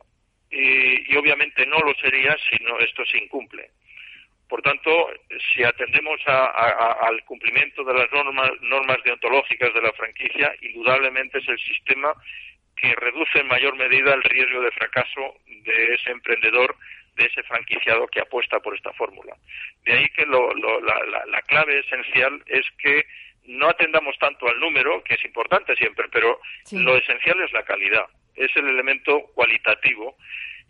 Y, 0.49 1.15
obviamente 1.15 1.65
no 1.65 1.79
lo 1.79 1.93
sería 1.95 2.35
si 2.49 2.61
no, 2.65 2.77
esto 2.79 3.05
se 3.05 3.19
incumple. 3.19 3.71
Por 4.49 4.61
tanto, 4.61 5.07
si 5.53 5.63
atendemos 5.63 6.19
al 6.27 7.23
cumplimiento 7.23 7.85
de 7.85 7.93
las 7.93 8.11
normas, 8.11 8.51
normas 8.59 8.97
deontológicas 9.05 9.73
de 9.73 9.81
la 9.81 9.93
franquicia, 9.93 10.53
indudablemente 10.61 11.37
es 11.37 11.47
el 11.47 11.59
sistema 11.59 12.13
que 12.81 12.95
reduce 12.95 13.39
en 13.39 13.47
mayor 13.47 13.75
medida 13.75 14.13
el 14.13 14.23
riesgo 14.23 14.61
de 14.61 14.71
fracaso 14.71 15.35
de 15.45 15.93
ese 15.93 16.11
emprendedor, 16.11 16.75
de 17.15 17.25
ese 17.25 17.43
franquiciado 17.43 18.07
que 18.07 18.21
apuesta 18.21 18.59
por 18.59 18.75
esta 18.75 18.91
fórmula. 18.93 19.35
De 19.85 19.93
ahí 19.93 20.09
que 20.09 20.25
la, 20.25 21.41
clave 21.43 21.79
esencial 21.79 22.41
es 22.47 22.65
que 22.79 23.05
no 23.45 23.69
atendamos 23.69 24.17
tanto 24.17 24.47
al 24.47 24.59
número, 24.59 25.03
que 25.03 25.15
es 25.15 25.25
importante 25.25 25.75
siempre, 25.75 26.07
pero 26.11 26.39
lo 26.71 26.97
esencial 26.97 27.39
es 27.41 27.51
la 27.53 27.63
calidad, 27.63 28.05
es 28.35 28.49
el 28.55 28.67
elemento 28.67 29.27
cualitativo 29.35 30.17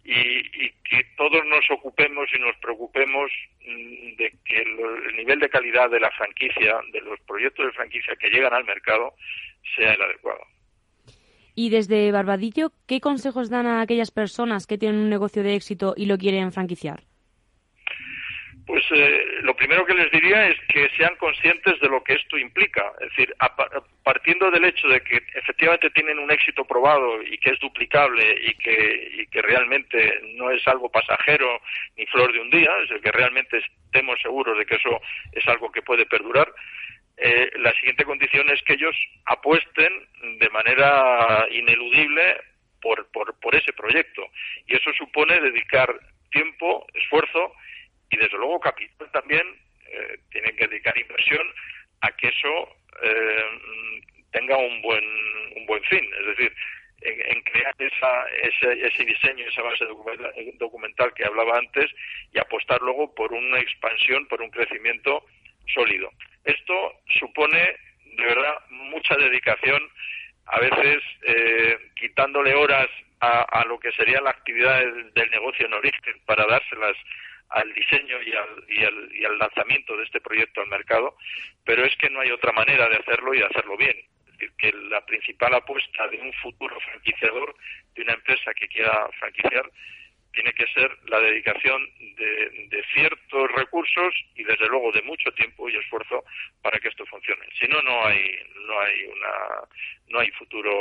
y, 0.03 0.69
que 0.83 1.05
todos 1.15 1.45
nos 1.45 1.69
ocupemos 1.71 2.27
y 2.35 2.39
nos 2.39 2.57
preocupemos 2.57 3.31
mm, 3.65 4.15
de 4.17 4.33
que 4.43 4.57
el 4.57 5.15
nivel 5.15 5.39
de 5.39 5.49
calidad 5.49 5.89
de 5.89 5.99
la 6.01 6.11
franquicia, 6.11 6.81
de 6.91 7.01
los 7.01 7.19
proyectos 7.21 7.67
de 7.67 7.71
franquicia 7.71 8.15
que 8.17 8.29
llegan 8.29 8.53
al 8.53 8.65
mercado, 8.65 9.13
sea 9.75 9.93
el 9.93 10.01
adecuado. 10.01 10.41
Y 11.63 11.69
desde 11.69 12.11
Barbadillo, 12.11 12.71
¿qué 12.87 12.99
consejos 12.99 13.51
dan 13.51 13.67
a 13.67 13.81
aquellas 13.81 14.09
personas 14.09 14.65
que 14.65 14.79
tienen 14.79 14.99
un 14.99 15.11
negocio 15.11 15.43
de 15.43 15.53
éxito 15.53 15.93
y 15.95 16.07
lo 16.07 16.17
quieren 16.17 16.51
franquiciar? 16.51 17.01
Pues 18.65 18.83
eh, 18.89 19.21
lo 19.43 19.55
primero 19.55 19.85
que 19.85 19.93
les 19.93 20.09
diría 20.11 20.47
es 20.47 20.57
que 20.73 20.89
sean 20.97 21.15
conscientes 21.17 21.79
de 21.79 21.87
lo 21.87 22.03
que 22.03 22.13
esto 22.13 22.35
implica. 22.39 22.91
Es 23.01 23.09
decir, 23.09 23.35
partiendo 24.01 24.49
del 24.49 24.65
hecho 24.65 24.87
de 24.87 25.01
que 25.01 25.21
efectivamente 25.35 25.91
tienen 25.91 26.17
un 26.17 26.31
éxito 26.31 26.65
probado 26.65 27.21
y 27.21 27.37
que 27.37 27.51
es 27.51 27.59
duplicable 27.59 28.23
y 28.43 28.55
que, 28.55 29.21
y 29.21 29.27
que 29.27 29.43
realmente 29.43 30.19
no 30.33 30.49
es 30.49 30.67
algo 30.67 30.89
pasajero 30.89 31.61
ni 31.95 32.07
flor 32.07 32.33
de 32.33 32.39
un 32.39 32.49
día, 32.49 32.71
es 32.81 32.89
decir, 32.89 33.03
que 33.03 33.11
realmente 33.11 33.61
estemos 33.85 34.19
seguros 34.19 34.57
de 34.57 34.65
que 34.65 34.77
eso 34.77 34.99
es 35.31 35.47
algo 35.47 35.71
que 35.71 35.83
puede 35.83 36.07
perdurar, 36.07 36.51
eh, 37.23 37.51
la 37.59 37.71
siguiente 37.73 38.03
condición 38.03 38.49
es 38.49 38.63
que 38.63 38.73
ellos 38.73 38.95
apuesten 39.25 39.93
de 40.39 40.49
manera 40.49 41.45
ineludible 41.51 42.41
por, 42.81 43.07
por, 43.11 43.55
ese 43.55 43.71
proyecto. 43.73 44.23
Y 44.65 44.75
eso 44.75 44.91
supone 44.97 45.39
dedicar 45.39 45.87
tiempo, 46.31 46.87
esfuerzo 46.95 47.53
y 48.09 48.17
desde 48.17 48.37
luego 48.37 48.59
capital 48.59 49.07
también. 49.11 49.45
Eh, 49.85 50.17
tienen 50.31 50.55
que 50.55 50.67
dedicar 50.67 50.97
inversión 50.97 51.45
a 51.99 52.11
que 52.13 52.29
eso 52.29 52.75
eh, 53.03 53.45
tenga 54.31 54.57
un 54.57 54.81
buen, 54.81 55.03
un 55.57 55.65
buen 55.67 55.83
fin. 55.83 56.03
Es 56.21 56.25
decir, 56.25 56.55
en, 57.01 57.41
crear 57.43 57.75
esa, 57.77 58.29
ese, 58.41 58.87
ese 58.87 59.05
diseño, 59.05 59.45
esa 59.47 59.61
base 59.61 59.85
documental, 59.85 60.33
documental 60.57 61.13
que 61.13 61.25
hablaba 61.25 61.59
antes 61.59 61.91
y 62.33 62.39
apostar 62.39 62.81
luego 62.81 63.13
por 63.13 63.31
una 63.31 63.59
expansión, 63.59 64.25
por 64.27 64.41
un 64.41 64.49
crecimiento 64.49 65.23
sólido. 65.71 66.09
Esto 66.43 67.01
supone, 67.19 67.75
de 68.05 68.25
verdad, 68.25 68.55
mucha 68.69 69.15
dedicación, 69.15 69.81
a 70.45 70.59
veces 70.59 71.03
eh, 71.23 71.77
quitándole 71.95 72.53
horas 72.53 72.89
a, 73.21 73.63
lo 73.67 73.79
que 73.79 73.91
sería 73.91 74.19
la 74.19 74.31
actividad 74.31 74.79
del, 74.79 75.29
negocio 75.29 75.67
en 75.67 75.73
origen 75.73 76.19
para 76.25 76.45
dárselas 76.47 76.97
al 77.49 77.71
diseño 77.73 78.21
y 78.23 78.31
al, 78.33 78.63
y, 78.67 78.83
al, 78.83 79.15
y 79.15 79.25
al 79.25 79.37
lanzamiento 79.37 79.95
de 79.95 80.03
este 80.03 80.21
proyecto 80.21 80.61
al 80.61 80.67
mercado, 80.67 81.15
pero 81.63 81.85
es 81.85 81.95
que 81.97 82.09
no 82.09 82.21
hay 82.21 82.31
otra 82.31 82.51
manera 82.51 82.89
de 82.89 82.95
hacerlo 82.95 83.33
y 83.33 83.39
de 83.39 83.45
hacerlo 83.45 83.77
bien. 83.77 83.95
Es 84.25 84.31
decir, 84.39 84.51
que 84.57 84.73
la 84.89 85.05
principal 85.05 85.53
apuesta 85.53 86.07
de 86.07 86.17
un 86.17 86.33
futuro 86.33 86.79
franquiciador, 86.79 87.53
de 87.93 88.01
una 88.01 88.13
empresa 88.13 88.53
que 88.55 88.67
quiera 88.67 89.07
franquiciar, 89.19 89.69
tiene 90.33 90.53
que 90.53 90.65
ser 90.73 90.89
la 91.07 91.19
dedicación 91.19 91.81
de, 92.17 92.81
ciertos 92.93 93.51
recursos 93.55 94.13
y 94.35 94.43
desde 94.43 94.67
luego 94.67 94.91
de 94.91 95.01
mucho 95.03 95.31
tiempo 95.31 95.69
y 95.69 95.77
esfuerzo 95.77 96.23
para 96.61 96.77
que 96.79 96.89
esto 96.89 97.05
funcione. 97.05 97.45
Si 97.59 97.67
no, 97.67 97.81
no 97.81 98.05
hay, 98.05 98.19
no 98.67 98.79
hay 98.79 99.03
una, 99.05 99.67
no 100.09 100.19
hay 100.19 100.29
futuro 100.31 100.71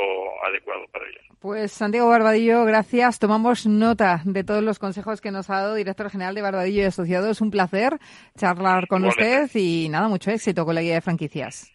adecuado 0.45 0.87
para 0.88 1.07
ello. 1.07 1.21
Pues 1.40 1.73
Santiago 1.73 2.09
Barbadillo, 2.09 2.64
gracias. 2.64 3.19
Tomamos 3.19 3.66
nota 3.66 4.23
de 4.25 4.45
todos 4.45 4.62
los 4.62 4.78
consejos 4.78 5.21
que 5.21 5.30
nos 5.30 5.50
ha 5.50 5.61
dado 5.61 5.75
director 5.75 6.11
general 6.11 6.35
de 6.35 6.42
Barbadillo 6.42 6.83
y 6.83 6.87
Asociados. 6.87 7.40
Un 7.40 7.50
placer 7.50 7.92
charlar 8.37 8.87
con 8.88 9.04
usted 9.04 9.49
y 9.54 9.88
nada, 9.88 10.09
mucho 10.09 10.30
éxito 10.30 10.64
con 10.64 10.75
la 10.75 10.83
guía 10.83 10.95
de 10.95 11.00
franquicias. 11.00 11.73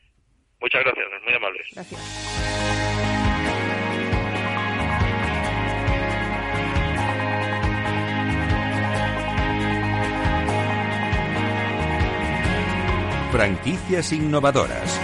Muchas 0.60 0.84
gracias, 0.84 1.08
muy 1.24 1.34
amables. 1.34 1.68
Gracias. 1.74 2.95
Franquicias 13.36 14.14
innovadoras. 14.14 14.98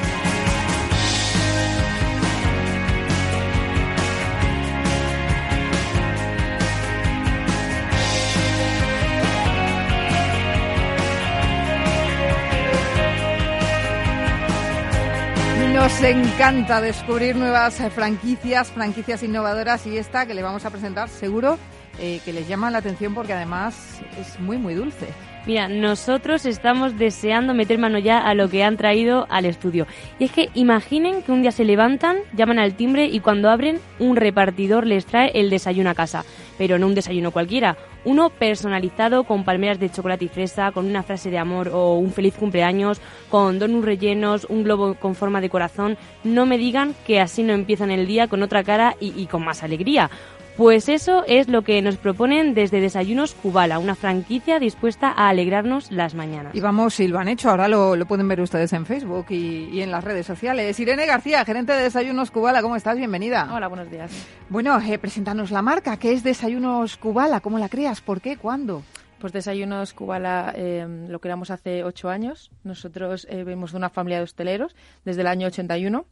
Nos 15.74 16.02
encanta 16.02 16.80
descubrir 16.80 17.36
nuevas 17.36 17.76
franquicias, 17.94 18.72
franquicias 18.72 19.24
innovadoras 19.24 19.86
y 19.86 19.98
esta 19.98 20.26
que 20.26 20.34
le 20.34 20.42
vamos 20.42 20.64
a 20.64 20.70
presentar 20.70 21.10
seguro 21.10 21.60
eh, 22.00 22.22
que 22.24 22.32
les 22.32 22.48
llama 22.48 22.72
la 22.72 22.78
atención 22.78 23.14
porque 23.14 23.34
además 23.34 24.00
es 24.18 24.40
muy 24.40 24.58
muy 24.58 24.74
dulce. 24.74 25.10
Mira, 25.48 25.68
nosotros 25.68 26.46
estamos 26.46 27.00
deseando 27.00 27.56
meter 27.56 27.80
mano 27.80 27.98
ya 27.98 28.20
a 28.20 28.36
lo 28.36 28.48
que 28.48 28.64
han 28.64 28.78
traído 28.78 29.26
al 29.32 29.46
estudio. 29.46 29.88
Y 30.20 30.26
es 30.26 30.32
que 30.32 30.50
imaginen 30.54 31.24
que 31.24 31.32
un 31.32 31.42
día 31.42 31.52
se 31.52 31.66
levantan, 31.66 32.18
llaman 32.38 32.60
al 32.60 32.76
timbre 32.76 33.06
y 33.08 33.22
cuando 33.22 33.50
abren, 33.50 33.80
un 33.98 34.18
repartidor 34.18 34.86
les 34.86 35.08
trae 35.08 35.32
el 35.34 35.50
desayuno 35.50 35.90
a 35.90 35.96
casa. 35.96 36.26
Pero 36.60 36.78
no 36.78 36.86
un 36.86 36.94
desayuno 36.94 37.32
cualquiera, 37.32 37.76
uno 38.06 38.30
personalizado 38.30 39.24
con 39.24 39.44
palmeras 39.44 39.80
de 39.80 39.90
chocolate 39.90 40.26
y 40.26 40.28
fresa, 40.28 40.72
con 40.72 40.86
una 40.86 41.02
frase 41.02 41.32
de 41.32 41.40
amor 41.40 41.70
o 41.74 41.96
un 41.96 42.12
feliz 42.12 42.36
cumpleaños, 42.36 43.02
con 43.32 43.58
donuts 43.58 43.86
rellenos, 43.86 44.46
un 44.46 44.64
globo 44.64 44.94
con 44.94 45.16
forma 45.16 45.42
de 45.42 45.50
corazón. 45.50 45.98
No 46.24 46.46
me 46.46 46.60
digan 46.60 46.94
que 47.08 47.20
así 47.20 47.42
no 47.42 47.54
empiezan 47.54 47.90
el 47.90 48.06
día 48.06 48.28
con 48.28 48.44
otra 48.44 48.64
cara 48.64 48.96
y, 49.00 49.20
y 49.20 49.26
con 49.26 49.44
más 49.44 49.64
alegría 49.64 50.12
Pues 50.58 50.90
eso 50.90 51.24
es 51.28 51.48
lo 51.48 51.62
que 51.62 51.82
nos 51.82 51.96
proponen 51.96 52.54
desde 52.54 52.82
Desayunos 52.82 53.34
Cubala, 53.34 53.80
una 53.80 53.96
franquicia 53.96 54.60
dispuesta 54.60 55.10
a 55.10 55.30
alegrarnos 55.30 55.92
las 55.92 56.14
mañanas. 56.14 56.54
Y 56.54 56.60
vamos, 56.60 56.96
si 56.96 57.08
lo 57.08 57.20
han 57.20 57.30
hecho, 57.30 57.50
ahora 57.50 57.70
lo, 57.70 58.06
pueden 58.06 58.28
ver 58.28 58.42
ustedes 58.42 58.74
en 58.74 58.86
Facebook 58.86 59.28
y, 59.30 59.82
en 59.82 59.92
las 59.92 60.04
redes 60.04 60.26
sociales. 60.26 60.78
Irene 60.80 61.06
García, 61.06 61.46
gerente 61.46 61.72
de 61.72 61.84
Desayunos 61.84 62.32
Cubala, 62.32 62.62
¿cómo 62.62 62.76
estás? 62.76 62.98
Bienvenida. 62.98 63.50
Hola, 63.54 63.70
buenos 63.70 63.90
días. 63.90 64.12
Bueno, 64.50 64.78
eh, 64.82 65.00
preséntanos 65.00 65.52
la 65.52 65.62
marca, 65.62 65.96
¿qué 65.96 66.12
es 66.12 66.22
Desayunos 66.22 66.98
Cubala? 66.98 67.40
¿Cómo 67.40 67.58
la 67.58 67.70
creas? 67.70 68.02
¿Por 68.02 68.20
qué? 68.20 68.36
¿Cuándo? 68.36 68.84
Pues 69.20 69.32
Desayunos 69.32 69.94
Cubala 69.94 70.52
eh, 70.56 70.86
lo 71.08 71.20
creamos 71.22 71.50
hace 71.50 71.86
ocho 71.86 72.10
años. 72.10 72.52
Nosotros 72.66 73.26
eh, 73.30 73.46
venimos 73.46 73.72
de 73.72 73.78
una 73.78 73.90
familia 73.90 74.18
de 74.18 74.26
hosteleros 74.26 74.76
desde 75.06 75.22
el 75.22 75.28
año 75.28 75.48
81 75.48 76.06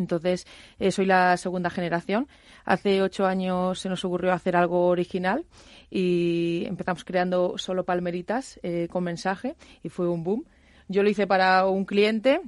entonces, 0.00 0.46
eh, 0.78 0.90
soy 0.90 1.06
la 1.06 1.36
segunda 1.36 1.70
generación. 1.70 2.26
Hace 2.64 3.02
ocho 3.02 3.26
años 3.26 3.78
se 3.78 3.88
nos 3.88 4.04
ocurrió 4.04 4.32
hacer 4.32 4.56
algo 4.56 4.86
original 4.86 5.44
y 5.90 6.64
empezamos 6.66 7.04
creando 7.04 7.58
solo 7.58 7.84
palmeritas 7.84 8.58
eh, 8.62 8.88
con 8.90 9.04
mensaje 9.04 9.56
y 9.82 9.90
fue 9.90 10.08
un 10.08 10.24
boom. 10.24 10.44
Yo 10.88 11.02
lo 11.02 11.10
hice 11.10 11.26
para 11.26 11.66
un 11.66 11.84
cliente 11.84 12.40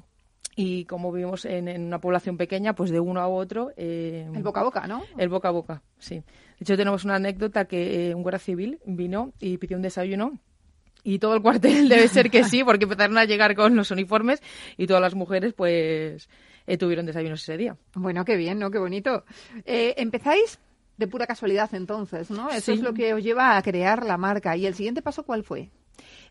y 0.56 0.84
como 0.86 1.12
vivimos 1.12 1.44
en, 1.44 1.68
una 1.68 2.00
población 2.00 2.36
pequeña, 2.36 2.74
pues 2.74 2.90
de 2.90 3.00
uno 3.00 3.20
a 3.20 3.28
otro. 3.28 3.70
Eh, 3.76 4.26
el 4.34 4.42
boca 4.42 4.60
a 4.60 4.64
boca, 4.64 4.86
¿no? 4.86 5.02
El 5.16 5.28
boca 5.28 5.48
a 5.48 5.52
boca, 5.52 5.82
sí. 5.98 6.16
De 6.16 6.64
hecho, 6.64 6.76
tenemos 6.76 7.04
una 7.04 7.16
anécdota 7.16 7.66
que 7.66 8.12
un 8.14 8.22
guardia 8.22 8.38
civil 8.38 8.78
vino 8.84 9.32
y 9.40 9.58
pidió 9.58 9.76
un 9.76 9.82
desayuno 9.82 10.38
y 11.04 11.18
todo 11.18 11.34
el 11.34 11.42
cuartel 11.42 11.88
debe 11.88 12.08
ser 12.08 12.30
que 12.30 12.44
sí, 12.44 12.64
porque 12.64 12.84
empezaron 12.84 13.18
a 13.18 13.24
llegar 13.24 13.54
con 13.54 13.76
los 13.76 13.90
uniformes 13.90 14.42
y 14.76 14.86
todas 14.86 15.02
las 15.02 15.14
mujeres, 15.14 15.52
pues 15.52 16.28
eh, 16.66 16.76
tuvieron 16.76 17.06
desayunos 17.06 17.42
ese 17.42 17.56
día. 17.56 17.76
Bueno, 17.94 18.24
qué 18.24 18.36
bien, 18.36 18.58
¿no? 18.58 18.70
Qué 18.70 18.78
bonito. 18.78 19.24
Eh, 19.64 19.94
empezáis 19.96 20.58
de 20.96 21.08
pura 21.08 21.26
casualidad 21.26 21.74
entonces, 21.74 22.30
¿no? 22.30 22.50
Eso 22.50 22.72
es 22.72 22.80
lo 22.80 22.94
que 22.94 23.14
os 23.14 23.22
lleva 23.22 23.56
a 23.56 23.62
crear 23.62 24.04
la 24.04 24.16
marca. 24.16 24.56
¿Y 24.56 24.66
el 24.66 24.74
siguiente 24.74 25.02
paso 25.02 25.24
cuál 25.24 25.42
fue? 25.42 25.70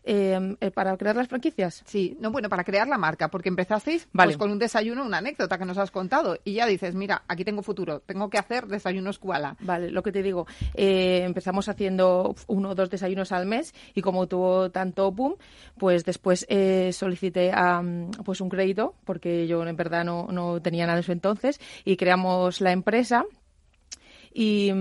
Em, 0.04 0.56
eh, 0.60 0.72
para 0.72 0.96
crear 0.96 1.14
las 1.14 1.28
franquicias. 1.28 1.84
Sí, 1.86 2.16
no, 2.18 2.32
bueno, 2.32 2.48
para 2.48 2.64
crear 2.64 2.88
la 2.88 2.98
marca, 2.98 3.28
porque 3.28 3.48
empezasteis 3.48 4.08
pues, 4.12 4.36
con 4.36 4.50
un 4.50 4.58
desayuno, 4.58 5.04
una 5.04 5.18
anécdota 5.18 5.58
que 5.58 5.64
nos 5.64 5.78
has 5.78 5.92
contado, 5.92 6.38
y 6.44 6.54
ya 6.54 6.66
dices, 6.66 6.96
mira, 6.96 7.22
aquí 7.28 7.44
tengo 7.44 7.62
futuro, 7.62 8.00
tengo 8.00 8.28
que 8.28 8.36
hacer 8.36 8.66
desayunos 8.66 9.20
Kuala. 9.20 9.56
Vale, 9.60 9.92
lo 9.92 10.02
que 10.02 10.10
te 10.10 10.24
digo, 10.24 10.46
eh, 10.74 11.22
empezamos 11.22 11.68
haciendo 11.68 12.34
uno 12.48 12.70
o 12.70 12.74
dos 12.74 12.90
desayunos 12.90 13.30
al 13.30 13.46
mes, 13.46 13.74
y 13.94 14.02
como 14.02 14.26
tuvo 14.26 14.70
tanto 14.72 15.12
boom, 15.12 15.36
pues 15.78 16.04
después 16.04 16.46
eh, 16.48 16.92
solicité 16.92 17.52
pues 18.24 18.40
un 18.40 18.48
crédito, 18.48 18.96
porque 19.04 19.46
yo 19.46 19.64
en 19.64 19.76
verdad 19.76 20.04
no, 20.04 20.26
no 20.32 20.60
tenía 20.60 20.84
nada 20.84 20.96
de 20.96 21.02
eso 21.02 21.12
entonces, 21.12 21.60
y 21.84 21.96
creamos 21.96 22.60
la 22.60 22.72
empresa, 22.72 23.24
y 24.34 24.72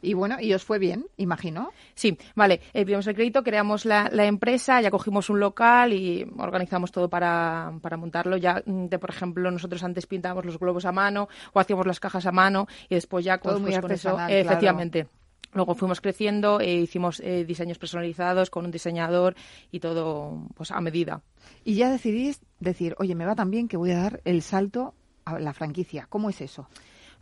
y 0.00 0.14
bueno, 0.14 0.36
y 0.40 0.52
os 0.54 0.64
fue 0.64 0.78
bien, 0.78 1.06
imagino. 1.16 1.70
Sí, 1.94 2.16
vale. 2.34 2.60
Eh, 2.72 2.84
vimos 2.84 3.06
el 3.06 3.14
crédito, 3.14 3.42
creamos 3.42 3.84
la, 3.84 4.08
empresa, 4.24 4.80
ya 4.80 4.90
cogimos 4.90 5.30
un 5.30 5.40
local 5.40 5.92
y 5.92 6.26
organizamos 6.38 6.92
todo 6.92 7.08
para, 7.08 7.72
para 7.80 7.96
montarlo. 7.96 8.36
Ya, 8.36 8.62
mm, 8.64 8.86
de, 8.86 8.98
por 8.98 9.10
ejemplo, 9.10 9.50
nosotros 9.50 9.82
antes 9.82 10.06
pintábamos 10.06 10.44
los 10.44 10.58
globos 10.58 10.84
a 10.84 10.92
mano 10.92 11.28
o 11.52 11.60
hacíamos 11.60 11.86
las 11.86 12.00
cajas 12.00 12.26
a 12.26 12.32
mano 12.32 12.66
y 12.88 12.94
después 12.94 13.24
ya 13.24 13.38
con, 13.38 13.62
pues, 13.62 13.76
eso, 13.90 14.16
efectivamente. 14.28 15.06
Luego 15.54 15.74
fuimos 15.74 16.00
creciendo, 16.00 16.60
e 16.60 16.72
hicimos 16.72 17.20
eh, 17.20 17.44
diseños 17.44 17.78
personalizados 17.78 18.48
con 18.48 18.64
un 18.64 18.70
diseñador 18.70 19.34
y 19.70 19.80
todo 19.80 20.48
pues 20.54 20.70
a 20.70 20.80
medida. 20.80 21.20
Y 21.62 21.74
ya 21.74 21.90
decidís 21.90 22.40
decir, 22.58 22.94
oye, 22.98 23.14
me 23.14 23.26
va 23.26 23.34
tan 23.34 23.50
bien 23.50 23.68
que 23.68 23.76
voy 23.76 23.90
a 23.90 23.98
dar 23.98 24.20
el 24.24 24.40
salto 24.40 24.94
a 25.26 25.38
la 25.38 25.52
franquicia. 25.52 26.06
¿Cómo 26.08 26.30
es 26.30 26.40
eso? 26.40 26.68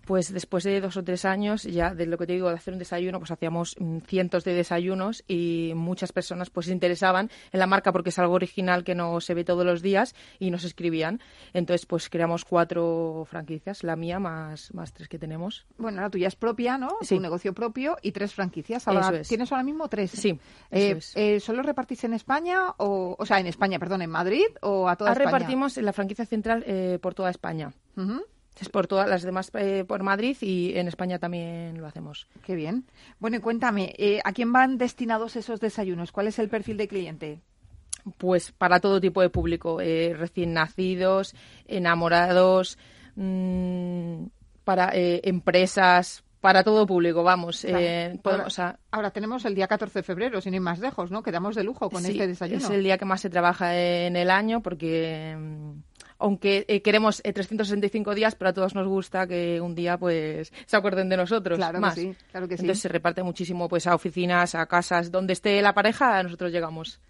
Pues 0.04 0.32
después 0.32 0.64
de 0.64 0.80
dos 0.80 0.96
o 0.96 1.04
tres 1.04 1.24
años 1.24 1.64
ya 1.64 1.94
de 1.94 2.06
lo 2.06 2.18
que 2.18 2.26
te 2.26 2.32
digo 2.32 2.48
de 2.48 2.54
hacer 2.54 2.74
un 2.74 2.78
desayuno 2.78 3.18
pues 3.18 3.30
hacíamos 3.30 3.76
mm, 3.78 3.98
cientos 4.06 4.44
de 4.44 4.54
desayunos 4.54 5.24
y 5.28 5.72
muchas 5.74 6.12
personas 6.12 6.50
pues 6.50 6.66
se 6.66 6.72
interesaban 6.72 7.30
en 7.52 7.60
la 7.60 7.66
marca 7.66 7.92
porque 7.92 8.10
es 8.10 8.18
algo 8.18 8.34
original 8.34 8.84
que 8.84 8.94
no 8.94 9.20
se 9.20 9.34
ve 9.34 9.44
todos 9.44 9.64
los 9.64 9.82
días 9.82 10.14
y 10.38 10.50
nos 10.50 10.64
escribían. 10.64 11.20
Entonces 11.52 11.86
pues 11.86 12.08
creamos 12.08 12.44
cuatro 12.44 13.24
franquicias 13.28 13.84
la 13.84 13.96
mía 13.96 14.18
más 14.18 14.72
más 14.74 14.92
tres 14.92 15.08
que 15.08 15.18
tenemos. 15.18 15.66
Bueno 15.78 16.00
la 16.00 16.10
tuya 16.10 16.28
es 16.28 16.36
propia 16.36 16.78
no 16.78 16.90
sí. 17.02 17.16
un 17.16 17.22
negocio 17.22 17.52
propio 17.52 17.96
y 18.02 18.12
tres 18.12 18.34
franquicias. 18.34 18.86
Ahora 18.88 19.22
tienes 19.22 19.52
ahora 19.52 19.64
mismo 19.64 19.88
tres. 19.88 20.10
Sí 20.10 20.38
eh, 20.70 20.98
eh, 21.14 21.40
solo 21.40 21.62
repartís 21.62 22.04
en 22.04 22.14
España 22.14 22.74
o 22.78 23.16
o 23.18 23.26
sea 23.26 23.40
en 23.40 23.46
España 23.46 23.78
perdón 23.78 24.02
en 24.02 24.10
Madrid 24.10 24.46
o 24.62 24.88
a 24.88 24.96
toda 24.96 25.12
España 25.12 25.30
repartimos 25.30 25.76
en 25.78 25.84
la 25.84 25.92
franquicia 25.92 26.26
central 26.26 26.64
eh, 26.66 26.98
por 27.00 27.14
toda 27.14 27.30
España 27.30 27.72
es 28.58 28.68
por 28.68 28.86
todas 28.86 29.08
las 29.08 29.22
demás 29.22 29.50
eh, 29.54 29.84
por 29.86 30.02
Madrid 30.02 30.36
y 30.40 30.76
en 30.76 30.88
España 30.88 31.18
también 31.18 31.80
lo 31.80 31.86
hacemos. 31.86 32.26
Qué 32.44 32.54
bien. 32.54 32.84
Bueno, 33.18 33.36
y 33.36 33.40
cuéntame, 33.40 33.94
eh, 33.96 34.20
¿a 34.24 34.32
quién 34.32 34.52
van 34.52 34.78
destinados 34.78 35.36
esos 35.36 35.60
desayunos? 35.60 36.12
¿Cuál 36.12 36.28
es 36.28 36.38
el 36.38 36.48
perfil 36.48 36.76
de 36.76 36.88
cliente? 36.88 37.40
Pues 38.18 38.52
para 38.52 38.80
todo 38.80 39.00
tipo 39.00 39.20
de 39.20 39.30
público, 39.30 39.80
eh, 39.80 40.14
recién 40.16 40.52
nacidos, 40.52 41.34
enamorados, 41.66 42.78
mmm, 43.14 44.24
para 44.64 44.90
empresas, 44.94 46.22
para 46.40 46.64
todo 46.64 46.86
público, 46.86 47.22
vamos. 47.22 47.66
ahora, 48.90 49.10
tenemos 49.10 49.44
el 49.44 49.54
día 49.54 49.68
14 49.68 49.98
de 49.98 50.02
febrero, 50.02 50.40
sin 50.40 50.54
ir 50.54 50.60
más 50.60 50.78
lejos, 50.78 51.10
¿no? 51.10 51.22
Quedamos 51.22 51.54
de 51.54 51.64
lujo 51.64 51.90
con 51.90 52.04
este 52.06 52.26
desayuno. 52.26 52.64
Es 52.64 52.70
el 52.70 52.82
día 52.82 52.96
que 52.96 53.04
más 53.04 53.20
se 53.20 53.30
trabaja 53.30 53.76
en 53.76 54.16
el 54.16 54.30
año 54.30 54.62
porque 54.62 55.36
mm, 55.38 55.89
aunque 56.20 56.64
eh, 56.68 56.82
queremos 56.82 57.22
365 57.22 58.12
eh, 58.12 58.14
días, 58.14 58.34
pero 58.34 58.50
a 58.50 58.52
todos 58.52 58.74
nos 58.74 58.86
gusta 58.86 59.26
que 59.26 59.60
un 59.60 59.74
día 59.74 59.98
pues 59.98 60.52
se 60.66 60.76
acuerden 60.76 61.08
de 61.08 61.16
nosotros 61.16 61.58
claro 61.58 61.80
más. 61.80 61.94
Que 61.94 62.00
sí, 62.00 62.14
claro 62.30 62.46
que 62.46 62.56
sí. 62.56 62.62
Entonces 62.62 62.82
se 62.82 62.88
reparte 62.88 63.22
muchísimo 63.22 63.68
pues 63.68 63.86
a 63.86 63.94
oficinas, 63.94 64.54
a 64.54 64.66
casas, 64.66 65.10
donde 65.10 65.32
esté 65.32 65.60
la 65.62 65.74
pareja, 65.74 66.22
nosotros 66.22 66.52
llegamos. 66.52 67.00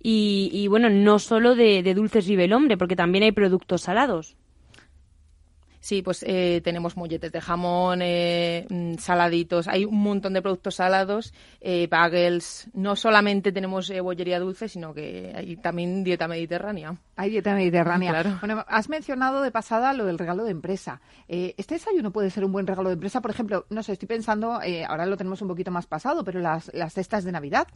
Y, 0.00 0.68
bueno, 0.68 0.88
no 0.90 1.18
solo 1.18 1.56
de, 1.56 1.82
de 1.82 1.92
dulces 1.92 2.26
vive 2.26 2.44
el 2.44 2.52
hombre, 2.52 2.76
porque 2.76 2.94
también 2.94 3.24
hay 3.24 3.32
productos 3.32 3.82
salados. 3.82 4.36
Sí, 5.88 6.02
pues 6.02 6.22
eh, 6.28 6.60
tenemos 6.62 6.98
molletes 6.98 7.32
de 7.32 7.40
jamón, 7.40 8.00
eh, 8.02 8.66
mm, 8.68 8.96
saladitos, 8.98 9.68
hay 9.68 9.86
un 9.86 10.02
montón 10.02 10.34
de 10.34 10.42
productos 10.42 10.74
salados, 10.74 11.32
eh, 11.62 11.86
bagels. 11.90 12.68
No 12.74 12.94
solamente 12.94 13.52
tenemos 13.52 13.90
bollería 14.02 14.38
dulce, 14.38 14.68
sino 14.68 14.92
que 14.92 15.32
hay 15.34 15.56
también 15.56 16.04
dieta 16.04 16.28
mediterránea. 16.28 16.94
Hay 17.16 17.30
dieta 17.30 17.54
mediterránea. 17.54 18.10
Claro. 18.10 18.36
Bueno, 18.38 18.66
has 18.68 18.90
mencionado 18.90 19.40
de 19.40 19.50
pasada 19.50 19.94
lo 19.94 20.04
del 20.04 20.18
regalo 20.18 20.44
de 20.44 20.50
empresa. 20.50 21.00
¿Este 21.26 21.76
desayuno 21.76 22.12
puede 22.12 22.28
ser 22.28 22.44
un 22.44 22.52
buen 22.52 22.66
regalo 22.66 22.90
de 22.90 22.94
empresa? 22.94 23.22
Por 23.22 23.30
ejemplo, 23.30 23.64
no 23.70 23.82
sé, 23.82 23.92
estoy 23.92 24.08
pensando, 24.08 24.60
ahora 24.86 25.06
lo 25.06 25.16
tenemos 25.16 25.40
un 25.40 25.48
poquito 25.48 25.70
más 25.70 25.86
pasado, 25.86 26.22
pero 26.22 26.38
las, 26.38 26.70
las 26.74 26.92
cestas 26.92 27.24
de 27.24 27.32
Navidad, 27.32 27.66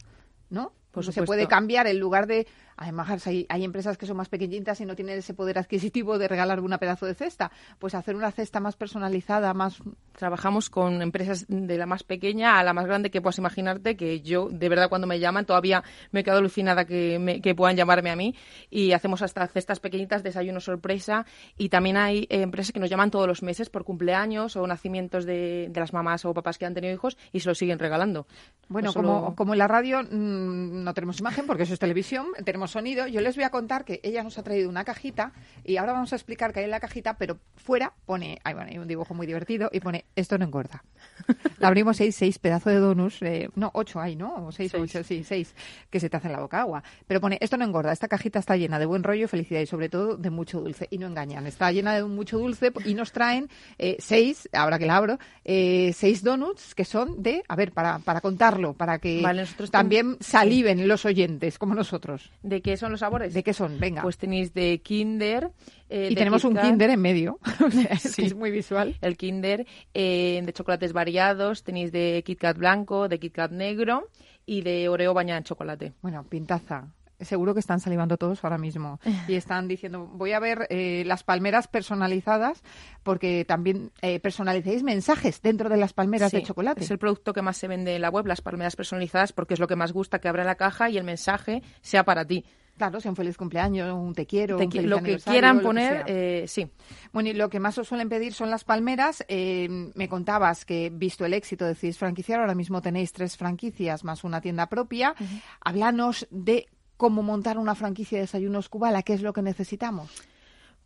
¿no? 0.51 0.73
Pues 0.91 1.07
se 1.07 1.23
puede 1.23 1.47
cambiar 1.47 1.87
en 1.87 1.99
lugar 1.99 2.27
de 2.27 2.45
Además, 2.83 3.25
hay, 3.27 3.45
hay, 3.47 3.63
empresas 3.63 3.97
que 3.97 4.05
son 4.05 4.17
más 4.17 4.27
pequeñitas 4.27 4.81
y 4.81 4.85
no 4.85 4.93
tienen 4.93 5.17
ese 5.17 5.33
poder 5.33 5.57
adquisitivo 5.57 6.17
de 6.17 6.27
regalar 6.27 6.59
una 6.59 6.77
pedazo 6.77 7.05
de 7.05 7.15
cesta. 7.15 7.49
Pues 7.79 7.95
hacer 7.95 8.15
una 8.15 8.31
cesta 8.31 8.59
más 8.59 8.75
personalizada, 8.75 9.53
más... 9.53 9.81
Trabajamos 10.17 10.69
con 10.69 11.01
empresas 11.01 11.45
de 11.47 11.77
la 11.77 11.87
más 11.87 12.03
pequeña 12.03 12.59
a 12.59 12.63
la 12.63 12.73
más 12.73 12.85
grande 12.85 13.09
que 13.09 13.19
puedas 13.19 13.39
imaginarte, 13.39 13.97
que 13.97 14.21
yo, 14.21 14.49
de 14.51 14.69
verdad, 14.69 14.89
cuando 14.89 15.07
me 15.07 15.19
llaman, 15.19 15.45
todavía 15.45 15.83
me 16.11 16.19
he 16.19 16.23
quedado 16.23 16.39
alucinada 16.39 16.85
que, 16.85 17.39
que 17.41 17.55
puedan 17.55 17.75
llamarme 17.75 18.11
a 18.11 18.15
mí. 18.15 18.35
Y 18.69 18.91
hacemos 18.91 19.21
hasta 19.21 19.47
cestas 19.47 19.79
pequeñitas, 19.79 20.21
desayuno 20.21 20.59
sorpresa. 20.59 21.25
Y 21.57 21.69
también 21.69 21.97
hay 21.97 22.27
eh, 22.29 22.41
empresas 22.41 22.73
que 22.73 22.79
nos 22.79 22.89
llaman 22.89 23.11
todos 23.11 23.27
los 23.27 23.41
meses 23.41 23.69
por 23.69 23.85
cumpleaños 23.85 24.55
o 24.55 24.67
nacimientos 24.67 25.25
de, 25.25 25.69
de, 25.69 25.79
las 25.79 25.93
mamás 25.93 26.25
o 26.25 26.33
papás 26.33 26.57
que 26.57 26.65
han 26.65 26.73
tenido 26.73 26.93
hijos 26.93 27.17
y 27.31 27.39
se 27.39 27.49
lo 27.49 27.55
siguen 27.55 27.79
regalando. 27.79 28.27
Bueno, 28.67 28.93
como, 28.93 29.35
como 29.35 29.53
en 29.53 29.59
la 29.59 29.67
radio 29.67 30.03
mmm, 30.03 30.83
no 30.83 30.93
tenemos 30.93 31.19
imagen 31.19 31.45
porque 31.47 31.63
eso 31.63 31.73
es 31.73 31.79
televisión, 31.79 32.27
tenemos 32.43 32.72
sonido, 32.73 33.07
yo 33.07 33.21
les 33.21 33.35
voy 33.35 33.45
a 33.45 33.49
contar 33.49 33.85
que 33.85 33.99
ella 34.03 34.23
nos 34.23 34.37
ha 34.37 34.43
traído 34.43 34.69
una 34.69 34.83
cajita 34.83 35.31
y 35.63 35.77
ahora 35.77 35.93
vamos 35.93 36.11
a 36.11 36.15
explicar 36.15 36.51
qué 36.51 36.59
hay 36.59 36.65
en 36.65 36.71
la 36.71 36.79
cajita, 36.79 37.17
pero 37.17 37.39
fuera 37.55 37.93
pone, 38.05 38.39
hay, 38.43 38.53
bueno, 38.53 38.69
hay 38.69 38.77
un 38.77 38.87
dibujo 38.87 39.13
muy 39.13 39.25
divertido 39.25 39.69
y 39.71 39.79
pone, 39.79 40.05
esto 40.15 40.37
no 40.37 40.45
engorda. 40.45 40.83
la 41.59 41.67
abrimos 41.67 41.97
seis, 41.97 42.15
seis 42.15 42.39
pedazos 42.39 42.73
de 42.73 42.79
donuts, 42.79 43.21
eh, 43.21 43.49
no, 43.55 43.71
ocho 43.73 43.99
hay, 43.99 44.15
¿no? 44.15 44.47
O 44.47 44.51
seis, 44.51 44.73
ocho, 44.73 45.03
sí, 45.03 45.23
seis, 45.23 45.53
que 45.89 45.99
se 45.99 46.09
te 46.09 46.17
hace 46.17 46.27
en 46.27 46.33
la 46.33 46.39
boca 46.39 46.59
agua. 46.59 46.83
Pero 47.07 47.21
pone, 47.21 47.37
esto 47.39 47.57
no 47.57 47.65
engorda, 47.65 47.91
esta 47.91 48.07
cajita 48.07 48.39
está 48.39 48.57
llena 48.57 48.79
de 48.79 48.85
buen 48.85 49.03
rollo, 49.03 49.27
felicidad 49.27 49.61
y 49.61 49.65
sobre 49.65 49.89
todo 49.89 50.17
de 50.17 50.29
mucho 50.29 50.59
dulce. 50.59 50.87
Y 50.89 50.97
no 50.97 51.07
engañan, 51.07 51.45
está 51.47 51.71
llena 51.71 51.93
de 51.93 52.03
mucho 52.03 52.37
dulce 52.37 52.71
y 52.85 52.93
nos 52.93 53.11
traen 53.11 53.49
eh, 53.77 53.97
seis, 53.99 54.49
ahora 54.53 54.79
que 54.79 54.85
la 54.85 54.97
abro, 54.97 55.19
eh, 55.45 55.93
seis 55.93 56.23
donuts 56.23 56.75
que 56.75 56.85
son 56.85 57.21
de, 57.21 57.43
a 57.47 57.55
ver, 57.55 57.71
para, 57.71 57.99
para 57.99 58.21
contarlo, 58.21 58.73
para 58.73 58.99
que 58.99 59.23
también 59.71 60.17
saliven 60.19 60.87
los 60.87 61.05
oyentes, 61.05 61.57
como 61.57 61.75
nosotros. 61.75 62.31
¿De 62.41 62.52
qué 62.61 62.77
son 62.77 62.91
los 62.91 62.99
sabores? 62.99 63.33
¿De 63.33 63.43
qué 63.43 63.53
son? 63.53 63.79
Venga. 63.79 64.01
Pues 64.01 64.17
tenéis 64.17 64.53
de 64.53 64.81
Kinder. 64.81 65.51
Eh, 65.89 66.09
y 66.11 66.15
tenemos 66.15 66.43
un 66.43 66.55
Kinder 66.55 66.89
en 66.89 67.01
medio. 67.01 67.39
es 68.17 68.35
muy 68.35 68.51
visual. 68.51 68.95
El 69.01 69.17
Kinder 69.17 69.65
eh, 69.93 70.41
de 70.43 70.53
chocolates 70.53 70.93
variados. 70.93 71.63
Tenéis 71.63 71.91
de 71.91 72.23
Kit 72.25 72.39
Kat 72.39 72.57
blanco, 72.57 73.07
de 73.07 73.19
Kit 73.19 73.33
Kat 73.33 73.51
negro 73.51 74.09
y 74.45 74.61
de 74.61 74.89
Oreo 74.89 75.13
bañada 75.13 75.37
en 75.39 75.43
chocolate. 75.43 75.93
Bueno, 76.01 76.25
pintaza. 76.29 76.87
Seguro 77.25 77.53
que 77.53 77.59
están 77.59 77.79
salivando 77.79 78.17
todos 78.17 78.43
ahora 78.43 78.57
mismo 78.57 78.99
y 79.27 79.35
están 79.35 79.67
diciendo, 79.67 80.07
voy 80.11 80.33
a 80.33 80.39
ver 80.39 80.67
eh, 80.69 81.03
las 81.05 81.23
palmeras 81.23 81.67
personalizadas 81.67 82.63
porque 83.03 83.45
también 83.45 83.91
eh, 84.01 84.19
personalicéis 84.19 84.83
mensajes 84.83 85.41
dentro 85.41 85.69
de 85.69 85.77
las 85.77 85.93
palmeras 85.93 86.31
de 86.31 86.43
chocolate. 86.43 86.83
Es 86.83 86.91
el 86.91 86.99
producto 86.99 87.33
que 87.33 87.41
más 87.41 87.57
se 87.57 87.67
vende 87.67 87.95
en 87.95 88.01
la 88.01 88.09
web, 88.09 88.25
las 88.25 88.41
palmeras 88.41 88.75
personalizadas, 88.75 89.33
porque 89.33 89.53
es 89.53 89.59
lo 89.59 89.67
que 89.67 89.75
más 89.75 89.91
gusta 89.91 90.19
que 90.19 90.27
abra 90.27 90.43
la 90.43 90.55
caja 90.55 90.89
y 90.89 90.97
el 90.97 91.03
mensaje 91.03 91.61
sea 91.81 92.03
para 92.03 92.25
ti. 92.25 92.45
Claro, 92.77 92.99
sea 92.99 93.11
un 93.11 93.15
feliz 93.15 93.37
cumpleaños, 93.37 93.93
un 93.93 94.15
te 94.15 94.25
quiero, 94.25 94.57
un 94.57 94.89
lo 94.89 94.99
que 95.01 95.19
quieran 95.19 95.61
poner, 95.61 96.03
eh, 96.07 96.45
sí. 96.47 96.67
Bueno, 97.11 97.29
y 97.29 97.33
lo 97.33 97.47
que 97.47 97.59
más 97.59 97.77
os 97.77 97.87
suelen 97.87 98.09
pedir 98.09 98.33
son 98.33 98.49
las 98.49 98.63
palmeras. 98.63 99.23
Eh, 99.27 99.91
me 99.93 100.09
contabas 100.09 100.65
que, 100.65 100.89
visto 100.91 101.23
el 101.23 101.35
éxito, 101.35 101.65
decís 101.65 101.99
franquiciar, 101.99 102.39
ahora 102.39 102.55
mismo 102.55 102.81
tenéis 102.81 103.13
tres 103.13 103.37
franquicias 103.37 104.03
más 104.03 104.23
una 104.23 104.41
tienda 104.41 104.69
propia. 104.69 105.13
Háblanos 105.61 106.27
de 106.31 106.67
cómo 106.97 107.23
montar 107.23 107.57
una 107.57 107.75
franquicia 107.75 108.17
de 108.17 108.23
desayunos 108.23 108.69
Cubala, 108.69 109.03
qué 109.03 109.13
es 109.13 109.21
lo 109.21 109.33
que 109.33 109.41
necesitamos. 109.41 110.09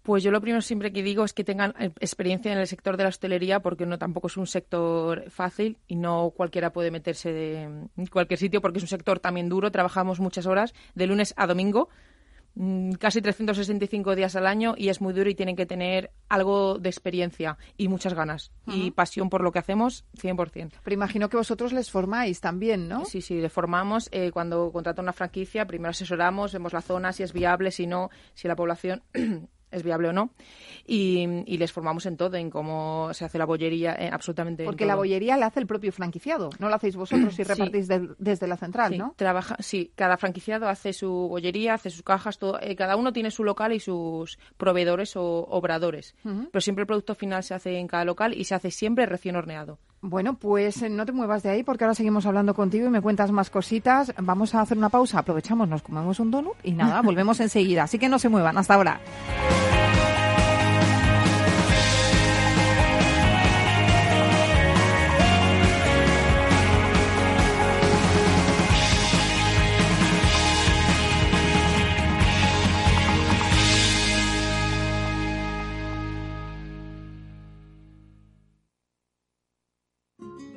Pues 0.03 0.23
yo 0.23 0.31
lo 0.31 0.39
primero 0.39 0.61
siempre 0.61 0.93
que 0.93 1.03
digo 1.03 1.25
es 1.25 1.33
que 1.33 1.43
tengan 1.43 1.73
eh, 1.79 1.91
experiencia 1.99 2.51
en 2.51 2.57
el 2.57 2.67
sector 2.67 2.95
de 2.95 3.03
la 3.03 3.09
hostelería 3.09 3.59
porque 3.59 3.85
no 3.85 3.97
tampoco 3.97 4.27
es 4.27 4.37
un 4.37 4.47
sector 4.47 5.29
fácil 5.29 5.77
y 5.87 5.97
no 5.97 6.31
cualquiera 6.35 6.71
puede 6.71 6.91
meterse 6.91 7.63
en 7.63 7.89
cualquier 8.09 8.39
sitio 8.39 8.61
porque 8.61 8.77
es 8.77 8.83
un 8.83 8.89
sector 8.89 9.19
también 9.19 9.49
duro. 9.49 9.69
Trabajamos 9.69 10.21
muchas 10.21 10.45
horas 10.45 10.73
de 10.95 11.07
lunes 11.07 11.33
a 11.35 11.45
domingo 11.45 11.89
Mm, 11.89 12.16
casi 12.99 13.21
365 13.21 14.15
días 14.15 14.35
al 14.35 14.47
año 14.47 14.73
y 14.77 14.89
es 14.89 15.01
muy 15.01 15.13
duro 15.13 15.29
y 15.29 15.35
tienen 15.35 15.55
que 15.55 15.65
tener 15.65 16.11
algo 16.29 16.79
de 16.79 16.89
experiencia 16.89 17.57
y 17.77 17.87
muchas 17.87 18.13
ganas 18.13 18.51
y 18.65 18.91
pasión 18.91 19.29
por 19.29 19.41
lo 19.41 19.51
que 19.51 19.59
hacemos 19.59 20.05
100%. 20.17 20.71
Pero 20.83 20.93
imagino 20.93 21.29
que 21.29 21.37
vosotros 21.37 21.73
les 21.73 21.91
formáis 21.91 22.41
también, 22.41 22.87
¿no? 22.87 23.05
Sí, 23.05 23.21
sí, 23.21 23.39
les 23.39 23.51
formamos. 23.51 24.09
Eh, 24.11 24.31
cuando 24.31 24.71
contrata 24.71 25.01
una 25.01 25.13
franquicia, 25.13 25.67
primero 25.67 25.91
asesoramos, 25.91 26.53
vemos 26.53 26.73
la 26.73 26.81
zona, 26.81 27.13
si 27.13 27.23
es 27.23 27.33
viable, 27.33 27.71
si 27.71 27.87
no, 27.87 28.09
si 28.33 28.47
la 28.47 28.55
población 28.55 29.03
es 29.71 29.83
viable 29.83 30.09
o 30.09 30.13
no. 30.13 30.31
Y, 30.85 31.27
les 31.57 31.71
formamos 31.71 32.05
en 32.05 32.17
todo, 32.17 32.37
en 32.37 32.49
cómo 32.49 33.09
se 33.13 33.25
hace 33.25 33.37
la 33.37 33.45
bollería, 33.45 33.95
eh, 33.95 34.09
absolutamente. 34.11 34.63
Porque 34.63 34.85
la 34.85 34.95
bollería 34.95 35.35
la 35.37 35.47
hace 35.47 35.59
el 35.59 35.67
propio 35.67 35.91
franquiciado, 35.91 36.49
no 36.59 36.69
la 36.69 36.75
hacéis 36.75 36.95
vosotros 36.95 37.37
y 37.39 37.43
repartís 37.43 37.87
desde 37.87 38.47
la 38.47 38.57
central, 38.57 38.97
¿no? 38.97 39.13
Trabaja, 39.17 39.57
sí, 39.59 39.91
cada 39.95 40.17
franquiciado 40.17 40.69
hace 40.69 40.93
su 40.93 41.09
bollería, 41.09 41.73
hace 41.73 41.89
sus 41.89 42.03
cajas, 42.03 42.37
todo. 42.37 42.59
Eh, 42.61 42.75
cada 42.75 42.95
uno 42.95 43.11
tiene 43.11 43.31
su 43.31 43.43
local 43.43 43.73
y 43.73 43.79
sus 43.79 44.37
proveedores 44.57 45.15
o 45.15 45.23
obradores. 45.49 46.15
Pero 46.23 46.61
siempre 46.61 46.83
el 46.83 46.87
producto 46.87 47.15
final 47.15 47.43
se 47.43 47.53
hace 47.53 47.77
en 47.77 47.87
cada 47.87 48.05
local 48.05 48.33
y 48.33 48.43
se 48.45 48.55
hace 48.55 48.71
siempre 48.71 49.05
recién 49.05 49.35
horneado. 49.35 49.79
Bueno, 50.01 50.35
pues 50.35 50.81
eh, 50.81 50.89
no 50.89 51.05
te 51.05 51.11
muevas 51.11 51.43
de 51.43 51.49
ahí 51.49 51.63
porque 51.63 51.83
ahora 51.83 51.95
seguimos 51.95 52.25
hablando 52.25 52.53
contigo 52.53 52.87
y 52.87 52.89
me 52.89 53.01
cuentas 53.01 53.31
más 53.31 53.49
cositas. 53.49 54.13
Vamos 54.21 54.53
a 54.53 54.61
hacer 54.61 54.77
una 54.77 54.89
pausa, 54.89 55.19
aprovechamos, 55.19 55.67
nos 55.67 55.81
comemos 55.81 56.19
un 56.19 56.31
donut 56.31 56.55
y 56.63 56.73
nada, 56.73 57.01
volvemos 57.03 57.39
enseguida. 57.39 57.83
Así 57.83 57.97
que 57.97 58.09
no 58.09 58.19
se 58.19 58.29
muevan, 58.29 58.57
hasta 58.57 58.75
ahora. 58.75 58.99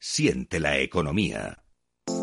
Siente 0.00 0.60
la 0.60 0.78
economía. 0.78 1.64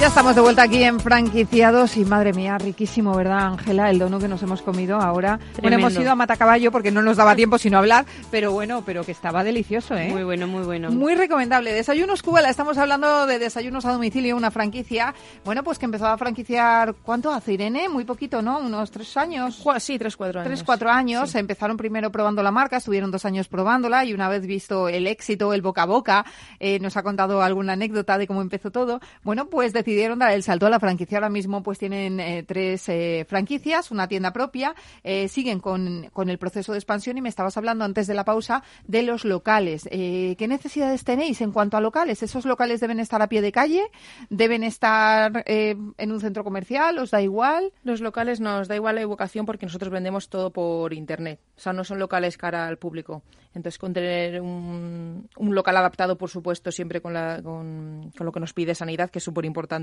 Ya 0.00 0.06
estamos 0.06 0.34
de 0.34 0.40
vuelta 0.40 0.62
aquí 0.62 0.82
en 0.82 0.98
Franquiciados 0.98 1.98
y 1.98 2.06
madre 2.06 2.32
mía, 2.32 2.56
riquísimo, 2.56 3.14
¿verdad, 3.14 3.48
Ángela? 3.48 3.90
El 3.90 3.98
dono 3.98 4.18
que 4.18 4.28
nos 4.28 4.42
hemos 4.42 4.62
comido 4.62 4.96
ahora. 4.96 5.38
Bueno, 5.60 5.76
hemos 5.76 5.94
ido 5.94 6.10
a 6.10 6.14
Matacaballo 6.14 6.72
porque 6.72 6.90
no 6.90 7.02
nos 7.02 7.18
daba 7.18 7.36
tiempo 7.36 7.58
sino 7.58 7.76
hablar, 7.76 8.06
pero 8.30 8.50
bueno, 8.50 8.82
pero 8.86 9.04
que 9.04 9.12
estaba 9.12 9.44
delicioso, 9.44 9.94
¿eh? 9.98 10.08
Muy 10.08 10.24
bueno, 10.24 10.46
muy 10.46 10.62
bueno. 10.62 10.90
Muy 10.90 11.14
recomendable. 11.16 11.74
Desayunos 11.74 12.22
Cuba, 12.22 12.40
estamos 12.48 12.78
hablando 12.78 13.26
de 13.26 13.38
desayunos 13.38 13.84
a 13.84 13.92
domicilio, 13.92 14.38
una 14.38 14.50
franquicia. 14.50 15.14
Bueno, 15.44 15.62
pues 15.62 15.78
que 15.78 15.84
empezó 15.84 16.06
a 16.06 16.16
franquiciar, 16.16 16.94
¿cuánto 17.02 17.30
hace 17.30 17.52
Irene? 17.52 17.90
Muy 17.90 18.06
poquito, 18.06 18.40
¿no? 18.40 18.58
Unos 18.58 18.90
tres 18.90 19.14
años. 19.18 19.62
Sí, 19.80 19.98
tres, 19.98 20.16
cuatro 20.16 20.40
años. 20.40 20.48
Tres, 20.48 20.62
cuatro 20.64 20.90
años. 20.90 21.34
Empezaron 21.34 21.76
primero 21.76 22.10
probando 22.10 22.42
la 22.42 22.50
marca, 22.50 22.78
estuvieron 22.78 23.10
dos 23.10 23.26
años 23.26 23.48
probándola 23.48 24.06
y 24.06 24.14
una 24.14 24.30
vez 24.30 24.46
visto 24.46 24.88
el 24.88 25.06
éxito, 25.06 25.52
el 25.52 25.60
boca 25.60 25.82
a 25.82 25.86
boca, 25.86 26.24
eh, 26.58 26.78
nos 26.80 26.96
ha 26.96 27.02
contado 27.02 27.42
alguna 27.42 27.74
anécdota 27.74 28.16
de 28.16 28.26
cómo 28.26 28.40
empezó 28.40 28.70
todo. 28.70 29.00
Bueno, 29.24 29.44
pues 29.50 29.74
decidieron 29.74 29.89
decidieron 29.90 30.20
dar 30.20 30.30
el 30.30 30.44
salto 30.44 30.66
a 30.66 30.70
la 30.70 30.78
franquicia. 30.78 31.18
Ahora 31.18 31.30
mismo 31.30 31.64
pues 31.64 31.78
tienen 31.78 32.20
eh, 32.20 32.44
tres 32.46 32.88
eh, 32.88 33.26
franquicias, 33.28 33.90
una 33.90 34.06
tienda 34.06 34.32
propia, 34.32 34.74
eh, 35.02 35.26
siguen 35.26 35.58
con, 35.58 36.08
con, 36.12 36.30
el 36.30 36.38
proceso 36.38 36.70
de 36.70 36.78
expansión 36.78 37.18
y 37.18 37.22
me 37.22 37.28
estabas 37.28 37.56
hablando 37.56 37.84
antes 37.84 38.06
de 38.06 38.14
la 38.14 38.24
pausa 38.24 38.62
de 38.86 39.02
los 39.02 39.24
locales. 39.24 39.88
¿Qué 39.90 40.46
necesidades 40.48 41.02
tenéis 41.02 41.40
en 41.40 41.50
cuanto 41.50 41.76
a 41.76 41.80
locales? 41.80 42.22
¿Esos 42.22 42.44
locales 42.44 42.80
deben 42.80 43.00
estar 43.00 43.20
a 43.20 43.28
pie 43.28 43.42
de 43.42 43.50
calle? 43.50 43.82
¿Deben 44.28 44.62
estar 44.62 45.42
en 45.46 46.12
un 46.12 46.20
centro 46.20 46.44
comercial? 46.44 46.98
¿Os 46.98 47.10
da 47.10 47.20
igual? 47.20 47.72
Los 47.82 48.00
locales 48.00 48.40
nos 48.40 48.68
da 48.68 48.76
igual 48.76 48.94
la 48.94 49.00
evocación 49.00 49.44
porque 49.44 49.66
nosotros 49.66 49.90
vendemos 49.90 50.28
todo 50.28 50.52
por 50.52 50.92
Internet. 50.92 51.40
O 51.56 51.60
sea, 51.60 51.72
no 51.72 51.82
son 51.82 51.98
locales 51.98 52.38
cara 52.38 52.68
al 52.68 52.78
público. 52.78 53.22
Entonces, 53.52 53.78
con 53.78 53.92
tener 53.92 54.40
un, 54.40 55.28
un 55.36 55.54
local 55.54 55.76
adaptado, 55.76 56.16
por 56.16 56.30
supuesto, 56.30 56.70
siempre 56.70 57.00
con, 57.00 57.12
la, 57.12 57.40
con, 57.42 58.12
con 58.16 58.24
lo 58.24 58.32
que 58.32 58.38
nos 58.38 58.52
pide 58.52 58.76
Sanidad, 58.76 59.10
que 59.10 59.18
es 59.18 59.24
súper 59.24 59.44
importante 59.44 59.79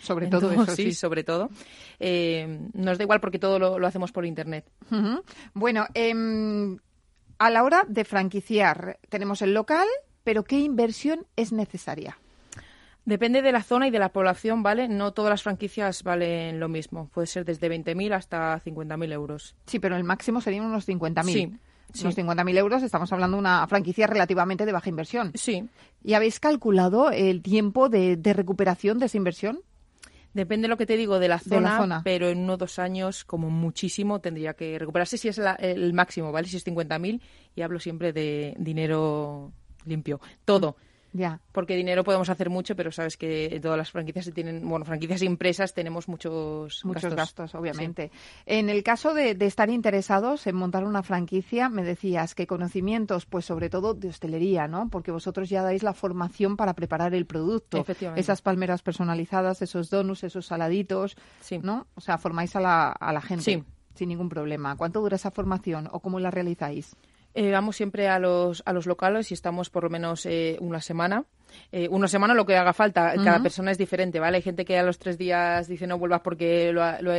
sobre 0.00 0.26
todo, 0.28 0.50
eso, 0.50 0.66
sí, 0.76 0.92
sobre 0.92 1.24
todo. 1.24 1.50
Eh, 1.98 2.68
nos 2.72 2.98
da 2.98 3.04
igual 3.04 3.20
porque 3.20 3.38
todo 3.38 3.58
lo, 3.58 3.86
hacemos 3.86 4.12
por 4.12 4.24
internet. 4.26 4.64
Bueno, 5.54 5.86
em, 5.94 6.78
a 7.38 7.50
la 7.50 7.64
hora 7.64 7.84
de 7.88 8.04
franquiciar, 8.04 8.98
tenemos 9.08 9.42
el 9.42 9.54
local, 9.54 9.86
pero 10.24 10.44
¿qué 10.44 10.58
inversión 10.58 11.26
es 11.36 11.52
necesaria? 11.52 12.18
Depende 13.04 13.40
de 13.40 13.52
la 13.52 13.62
zona 13.62 13.88
y 13.88 13.90
de 13.90 13.98
la 13.98 14.10
población, 14.12 14.62
¿vale? 14.62 14.86
No 14.86 15.12
todas 15.12 15.30
las 15.30 15.42
franquicias 15.42 16.02
valen 16.02 16.60
lo 16.60 16.68
mismo. 16.68 17.08
Puede 17.08 17.26
ser 17.26 17.46
desde 17.46 17.70
20.000 17.70 18.12
hasta 18.12 18.62
50.000 18.62 19.12
euros. 19.12 19.56
Sí, 19.64 19.78
pero 19.78 19.96
el 19.96 20.04
máximo 20.04 20.42
serían 20.42 20.66
unos 20.66 20.86
50.000. 20.86 21.32
Sí. 21.32 21.52
Sí. 21.92 22.02
Unos 22.02 22.18
50.000 22.18 22.58
euros, 22.58 22.82
estamos 22.82 23.12
hablando 23.12 23.36
de 23.36 23.40
una 23.40 23.66
franquicia 23.66 24.06
relativamente 24.06 24.66
de 24.66 24.72
baja 24.72 24.88
inversión. 24.88 25.32
Sí. 25.34 25.68
¿Y 26.04 26.14
habéis 26.14 26.38
calculado 26.40 27.10
el 27.10 27.42
tiempo 27.42 27.88
de, 27.88 28.18
recuperación 28.22 28.98
de 28.98 29.06
esa 29.06 29.16
inversión? 29.16 29.60
Depende 30.34 30.66
de 30.66 30.68
lo 30.68 30.76
que 30.76 30.86
te 30.86 30.96
digo 30.96 31.18
de 31.18 31.28
la, 31.28 31.38
zona, 31.38 32.02
pero 32.04 32.28
en 32.28 32.38
uno 32.38 32.56
dos 32.56 32.78
años, 32.78 33.24
como 33.24 33.48
muchísimo, 33.48 34.20
tendría 34.20 34.54
que 34.54 34.78
recuperarse 34.78 35.16
si 35.16 35.28
es 35.28 35.40
el 35.58 35.92
máximo, 35.94 36.30
¿vale? 36.30 36.46
Si 36.46 36.56
es 36.58 36.66
50.000, 36.66 37.20
y 37.56 37.62
hablo 37.62 37.80
siempre 37.80 38.12
de 38.12 38.54
dinero 38.58 39.52
limpio. 39.86 40.20
Todo. 40.44 40.76
Ya. 41.12 41.40
Porque 41.52 41.74
dinero 41.74 42.04
podemos 42.04 42.28
hacer 42.28 42.50
mucho, 42.50 42.76
pero 42.76 42.92
sabes 42.92 43.16
que 43.16 43.58
todas 43.62 43.78
las 43.78 43.90
franquicias 43.90 44.30
tienen, 44.34 44.68
bueno, 44.68 44.84
franquicias 44.84 45.22
impresas 45.22 45.72
tenemos 45.72 46.08
muchos, 46.08 46.84
muchos 46.84 47.14
gastos, 47.14 47.54
obviamente. 47.54 48.10
En 48.46 48.68
el 48.68 48.82
caso 48.82 49.14
de, 49.14 49.36
estar 49.40 49.70
interesados 49.70 50.46
en 50.46 50.56
montar 50.56 50.84
una 50.84 51.02
franquicia, 51.02 51.68
me 51.68 51.82
decías 51.82 52.34
que 52.34 52.46
conocimientos, 52.46 53.26
pues 53.26 53.44
sobre 53.44 53.70
todo 53.70 53.94
de 53.94 54.08
hostelería, 54.08 54.68
¿no? 54.68 54.88
Porque 54.90 55.10
vosotros 55.10 55.48
ya 55.48 55.62
dais 55.62 55.82
la 55.82 55.94
formación 55.94 56.56
para 56.56 56.74
preparar 56.74 57.14
el 57.14 57.26
producto. 57.26 57.84
Esas 58.16 58.42
palmeras 58.42 58.82
personalizadas, 58.82 59.62
esos 59.62 59.90
donuts, 59.90 60.24
esos 60.24 60.46
saladitos, 60.46 61.16
¿no? 61.62 61.86
O 61.94 62.00
sea, 62.00 62.18
formáis 62.18 62.54
a 62.56 62.60
la, 62.60 62.90
a 62.90 63.12
la 63.12 63.20
gente. 63.20 63.64
Sin 63.94 64.08
ningún 64.10 64.28
problema. 64.28 64.76
¿Cuánto 64.76 65.00
dura 65.00 65.16
esa 65.16 65.32
formación 65.32 65.88
o 65.90 66.00
cómo 66.00 66.20
la 66.20 66.30
realizáis? 66.30 66.94
Eh, 67.38 67.52
vamos 67.52 67.76
siempre 67.76 68.08
a 68.08 68.18
los, 68.18 68.64
a 68.66 68.72
los 68.72 68.86
locales 68.86 69.30
y 69.30 69.34
estamos 69.34 69.70
por 69.70 69.84
lo 69.84 69.90
menos 69.90 70.26
eh, 70.26 70.56
una 70.58 70.80
semana. 70.80 71.24
Eh, 71.70 71.86
una 71.88 72.08
semana 72.08 72.34
lo 72.34 72.44
que 72.44 72.56
haga 72.56 72.72
falta. 72.72 73.14
Cada 73.14 73.40
persona 73.40 73.70
es 73.70 73.78
diferente, 73.78 74.18
¿vale? 74.18 74.38
Hay 74.38 74.42
gente 74.42 74.64
que 74.64 74.76
a 74.76 74.82
los 74.82 74.98
tres 74.98 75.18
días 75.18 75.68
dice 75.68 75.86
no 75.86 76.00
vuelvas 76.00 76.22
porque 76.22 76.72
lo 76.72 76.82
ha, 76.82 77.00
lo, 77.00 77.12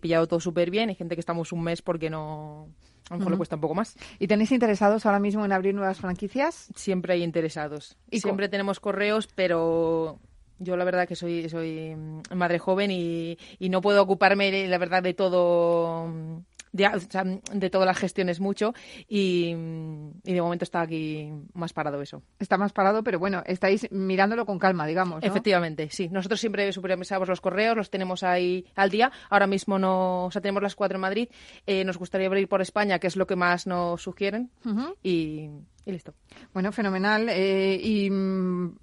pillado 0.00 0.26
todo 0.26 0.40
súper 0.40 0.70
bien. 0.70 0.88
Hay 0.88 0.94
gente 0.94 1.16
que 1.16 1.20
estamos 1.20 1.52
un 1.52 1.62
mes 1.64 1.82
porque 1.82 2.08
no... 2.08 2.68
A 3.10 3.12
lo 3.12 3.18
mejor 3.18 3.32
le 3.32 3.36
cuesta 3.36 3.56
un 3.56 3.60
poco 3.60 3.74
más. 3.74 3.94
¿Y 4.18 4.26
tenéis 4.26 4.52
interesados 4.52 5.04
ahora 5.04 5.18
mismo 5.18 5.44
en 5.44 5.52
abrir 5.52 5.74
nuevas 5.74 6.00
franquicias? 6.00 6.72
Siempre 6.74 7.12
hay 7.12 7.22
interesados. 7.22 7.98
¿Y 8.10 8.20
siempre 8.20 8.48
tenemos 8.48 8.80
correos, 8.80 9.28
pero 9.34 10.18
yo 10.58 10.78
la 10.78 10.84
verdad 10.84 11.06
que 11.06 11.14
soy, 11.14 11.46
soy 11.50 11.94
madre 12.34 12.58
joven 12.58 12.90
y, 12.90 13.36
y 13.58 13.68
no 13.68 13.82
puedo 13.82 14.00
ocuparme, 14.02 14.66
la 14.66 14.78
verdad, 14.78 15.02
de 15.02 15.12
todo 15.12 16.10
de, 16.78 17.40
de 17.52 17.70
todas 17.70 17.86
las 17.86 17.98
gestiones 17.98 18.40
mucho 18.40 18.74
y, 19.08 19.52
de 19.52 20.42
momento 20.42 20.64
está 20.64 20.80
aquí 20.80 21.30
más 21.52 21.72
parado 21.72 22.00
eso. 22.00 22.22
Está 22.38 22.56
más 22.56 22.72
parado, 22.72 23.02
pero 23.02 23.18
bueno, 23.18 23.42
estáis 23.46 23.90
mirándolo 23.90 24.46
con 24.46 24.58
calma, 24.58 24.86
digamos. 24.86 25.22
Efectivamente, 25.22 25.88
sí. 25.90 26.08
Nosotros 26.08 26.40
siempre 26.40 26.72
supervisamos 26.72 27.28
los 27.28 27.40
correos, 27.40 27.76
los 27.76 27.90
tenemos 27.90 28.22
ahí 28.22 28.64
al 28.76 28.90
día. 28.90 29.12
Ahora 29.28 29.46
mismo 29.46 29.78
no, 29.78 30.26
o 30.26 30.30
sea, 30.30 30.40
tenemos 30.40 30.62
las 30.62 30.74
cuatro 30.74 30.96
en 30.96 31.02
Madrid. 31.02 31.28
Eh, 31.66 31.84
nos 31.84 31.98
gustaría 31.98 32.26
abrir 32.26 32.48
por 32.48 32.62
España, 32.62 32.98
que 32.98 33.06
es 33.08 33.16
lo 33.16 33.26
que 33.26 33.36
más 33.36 33.66
nos 33.66 34.02
sugieren. 34.02 34.50
y, 35.02 35.48
listo. 35.84 36.14
Bueno, 36.52 36.72
fenomenal. 36.72 37.28
Eh, 37.30 37.80
y 37.82 38.10
mm, 38.10 38.76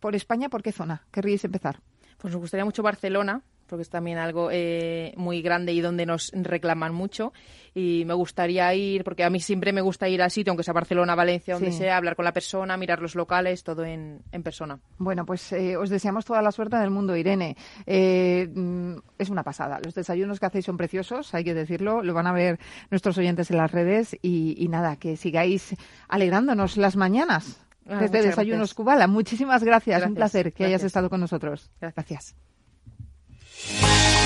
por 0.00 0.14
España, 0.14 0.48
¿por 0.48 0.62
qué 0.62 0.72
zona 0.72 1.06
querríais 1.10 1.44
empezar? 1.44 1.80
Pues 2.18 2.32
nos 2.32 2.40
gustaría 2.40 2.64
mucho 2.64 2.82
Barcelona, 2.82 3.42
porque 3.72 3.84
es 3.84 3.88
también 3.88 4.18
algo 4.18 4.50
eh, 4.52 5.14
muy 5.16 5.40
grande 5.40 5.72
y 5.72 5.80
donde 5.80 6.04
nos 6.04 6.30
reclaman 6.34 6.92
mucho. 6.92 7.32
Y 7.72 8.04
me 8.04 8.12
gustaría 8.12 8.74
ir, 8.74 9.02
porque 9.02 9.24
a 9.24 9.30
mí 9.30 9.40
siempre 9.40 9.72
me 9.72 9.80
gusta 9.80 10.10
ir 10.10 10.20
al 10.20 10.30
sitio, 10.30 10.50
aunque 10.50 10.62
sea 10.62 10.74
Barcelona, 10.74 11.14
Valencia, 11.14 11.54
donde 11.54 11.72
sea, 11.72 11.96
hablar 11.96 12.14
con 12.14 12.26
la 12.26 12.34
persona, 12.34 12.76
mirar 12.76 13.00
los 13.00 13.14
locales, 13.14 13.64
todo 13.64 13.82
en, 13.86 14.20
persona. 14.44 14.78
Bueno, 14.98 15.24
pues 15.24 15.54
eh, 15.54 15.78
os 15.78 15.88
deseamos 15.88 16.26
toda 16.26 16.42
la 16.42 16.52
suerte 16.52 16.76
del 16.76 16.90
mundo, 16.90 17.16
Irene. 17.16 17.56
Eh, 17.86 18.46
mm, 18.54 18.96
es 19.16 19.30
una 19.30 19.42
pasada. 19.42 19.80
Los 19.82 19.94
desayunos 19.94 20.38
que 20.38 20.44
hacéis 20.44 20.66
son 20.66 20.76
preciosos, 20.76 21.32
hay 21.32 21.44
que 21.44 21.54
decirlo. 21.54 22.02
Lo 22.02 22.12
van 22.12 22.26
a 22.26 22.32
ver 22.34 22.58
nuestros 22.90 23.16
oyentes 23.16 23.50
en 23.50 23.56
las 23.56 23.72
redes. 23.72 24.14
Y, 24.20 24.68
nada, 24.68 24.96
que 24.96 25.16
sigáis 25.16 25.74
alegrándonos 26.08 26.76
las 26.76 26.94
mañanas. 26.94 27.58
Ah, 27.88 28.00
desde 28.00 28.20
Desayunos 28.20 28.74
Cubala. 28.74 29.06
Muchísimas 29.06 29.64
gracias. 29.64 30.04
Un 30.04 30.14
placer 30.14 30.52
que 30.52 30.66
hayas 30.66 30.84
estado 30.84 31.08
con 31.08 31.20
nosotros. 31.20 31.70
Gracias. 31.80 32.36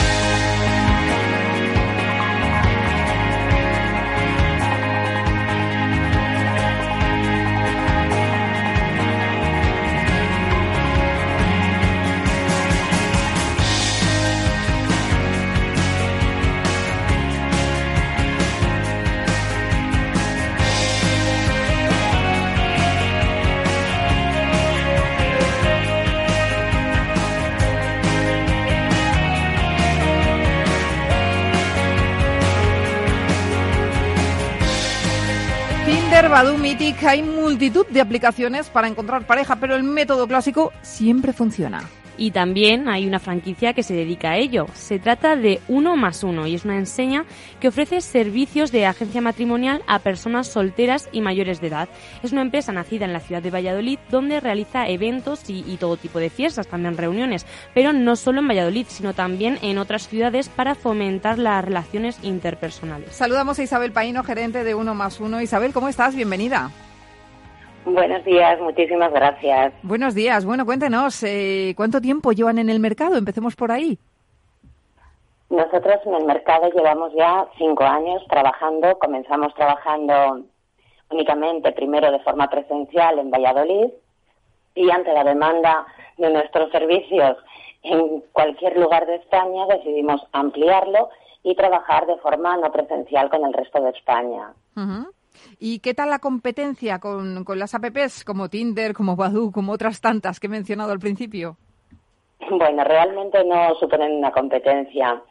Thank 0.09 0.61
you. 0.61 0.66
Badu 36.37 36.59
Mythic 36.59 37.03
hay 37.03 37.22
multitud 37.22 37.87
de 37.87 37.99
aplicaciones 37.99 38.68
para 38.68 38.88
encontrar 38.88 39.27
pareja, 39.27 39.57
pero 39.57 39.75
el 39.75 39.85
método 39.85 40.29
clásico 40.29 40.70
siempre 40.83 41.33
funciona. 41.33 41.81
Y 42.19 42.31
también 42.31 42.89
hay 42.89 43.07
una 43.07 43.19
franquicia 43.19 43.75
que 43.75 43.83
se 43.83 43.95
dedica 43.95 44.31
a 44.31 44.37
ello. 44.37 44.67
Se 44.75 44.99
trata 44.99 45.37
de 45.37 45.61
Uno 45.69 45.97
más 45.97 46.23
Uno 46.23 46.47
y 46.47 46.55
es 46.55 46.65
una 46.65 46.79
enseña 46.79 47.25
que 47.61 47.69
ofrece 47.69 48.01
servicios 48.01 48.73
de 48.73 48.87
agencia 48.87 49.21
matrimonial 49.21 49.83
a 49.87 49.99
personas 49.99 50.49
solteras 50.49 51.09
y 51.13 51.21
mayores 51.21 51.61
de 51.61 51.69
edad. 51.69 51.89
Es 52.23 52.33
una 52.33 52.43
empresa 52.43 52.73
nacida 52.73 53.05
en 53.05 53.13
la 53.13 53.21
ciudad 53.21 53.43
de 53.43 53.51
Valladolid 53.51 53.99
donde 54.11 54.41
realiza 54.41 54.89
eventos 54.89 55.43
y, 55.49 55.77
todo 55.77 55.97
tipo 55.97 56.19
de 56.19 56.31
fiestas, 56.31 56.69
también 56.69 56.97
reuniones, 56.97 57.45
pero 57.75 57.93
no 57.93 58.17
solo 58.17 58.41
en 58.41 58.49
Valladolid, 58.49 58.87
sino 58.89 59.13
también 59.13 59.59
en 59.63 59.79
otras 59.79 60.09
ciudades 60.09 60.49
para 60.49 60.75
fomentar 60.75 61.39
las 61.39 61.65
relaciones 61.65 62.19
interpersonales. 62.23 63.15
Saludamos 63.15 63.59
a 63.59 63.63
Isabel 63.63 63.93
Paino, 63.93 64.25
gerente 64.25 64.65
de 64.65 64.75
Uno 64.75 64.95
más 64.95 65.21
Uno. 65.21 65.43
Isabel, 65.43 65.73
¿cómo 65.73 65.89
estás? 65.89 66.15
Bienvenida. 66.15 66.71
Buenos 67.87 68.25
días, 68.25 68.61
muchísimas 68.61 69.12
gracias. 69.12 69.72
Buenos 69.83 70.14
días. 70.14 70.44
Bueno, 70.44 70.66
cuéntenos, 70.66 71.22
eh, 71.22 71.72
¿cuánto 71.77 72.01
tiempo 72.01 72.33
llevan 72.33 72.59
en 72.59 72.68
el 72.68 72.81
mercado? 72.81 73.16
Empecemos 73.16 73.55
por 73.55 73.70
ahí. 73.70 73.96
Nosotros 75.51 76.01
en 76.05 76.14
el 76.14 76.25
mercado 76.25 76.68
llevamos 76.70 77.12
ya 77.14 77.46
cinco 77.57 77.85
años 77.85 78.22
trabajando. 78.29 78.99
Comenzamos 78.99 79.55
trabajando 79.55 80.42
únicamente 81.11 81.70
primero 81.70 82.11
de 82.11 82.18
forma 82.18 82.51
presencial 82.51 83.20
en 83.20 83.31
Valladolid 83.31 83.92
y 84.75 84.90
ante 84.90 85.12
la 85.12 85.22
demanda 85.22 85.87
de 86.18 86.31
nuestros 86.31 86.72
servicios 86.72 87.37
en 87.85 88.20
cualquier 88.33 88.77
lugar 88.77 89.07
de 89.07 89.14
España 89.14 89.64
decidimos 89.68 90.20
ampliarlo 90.33 91.11
y 91.44 91.55
trabajar 91.55 92.05
de 92.07 92.16
forma 92.16 92.57
no 92.57 92.72
presencial 92.72 93.31
con 93.31 93.44
el 93.44 93.53
resto 93.53 93.81
de 93.81 93.90
España. 93.90 94.55
¿Y 95.59 95.79
qué 95.79 95.95
tal 95.95 96.11
la 96.11 96.19
competencia 96.19 96.99
con, 96.99 97.45
con 97.45 97.59
las 97.59 97.75
apps 97.75 98.25
como 98.25 98.49
Tinder, 98.49 98.92
como 98.92 99.16
Badoo, 99.16 99.53
como 99.53 99.73
otras 99.73 100.01
tantas 100.01 100.38
que 100.38 100.49
he 100.49 100.51
mencionado 100.51 100.92
al 100.92 100.99
principio? 100.99 101.57
Bueno, 102.51 102.85
realmente 102.85 103.42
no 103.45 103.75
suponen 103.77 104.12
una 104.12 104.31
competencia. 104.31 105.23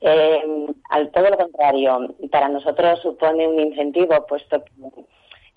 Eh, 0.00 0.66
al 0.90 1.10
todo 1.10 1.30
lo 1.30 1.36
contrario, 1.36 2.14
para 2.30 2.48
nosotros 2.48 3.00
supone 3.00 3.48
un 3.48 3.58
incentivo, 3.58 4.24
puesto 4.26 4.62
que 4.64 4.72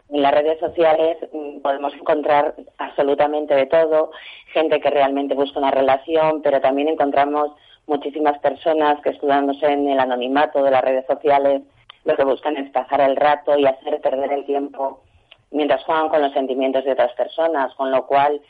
en 0.09 0.21
las 0.21 0.33
redes 0.33 0.59
sociales 0.59 1.17
mm, 1.31 1.59
podemos 1.59 1.93
encontrar 1.93 2.55
absolutamente 2.77 3.53
de 3.53 3.65
todo, 3.65 4.11
gente 4.53 4.79
que 4.79 4.89
realmente 4.89 5.35
busca 5.35 5.59
una 5.59 5.71
relación, 5.71 6.41
pero 6.41 6.61
también 6.61 6.87
encontramos 6.87 7.51
muchísimas 7.87 8.39
personas 8.39 9.01
que 9.01 9.09
estudiándose 9.09 9.65
en 9.65 9.87
el 9.89 9.99
anonimato 9.99 10.63
de 10.63 10.71
las 10.71 10.83
redes 10.83 11.05
sociales 11.07 11.61
lo 12.07 12.15
que 12.15 12.23
buscan 12.23 12.55
es 12.55 12.71
pasar 12.71 13.01
el 13.01 13.17
rato 13.17 13.57
y 13.59 13.65
hacer 13.65 13.99
perder 13.99 14.31
el 14.31 14.45
tiempo 14.45 15.03
mientras 15.51 15.83
juegan 15.83 16.07
con 16.07 16.21
los 16.21 16.31
sentimientos 16.31 16.85
de 16.85 16.93
otras 16.93 17.13
personas, 17.13 17.73
con 17.75 17.91
lo 17.91 18.07
cual 18.07 18.41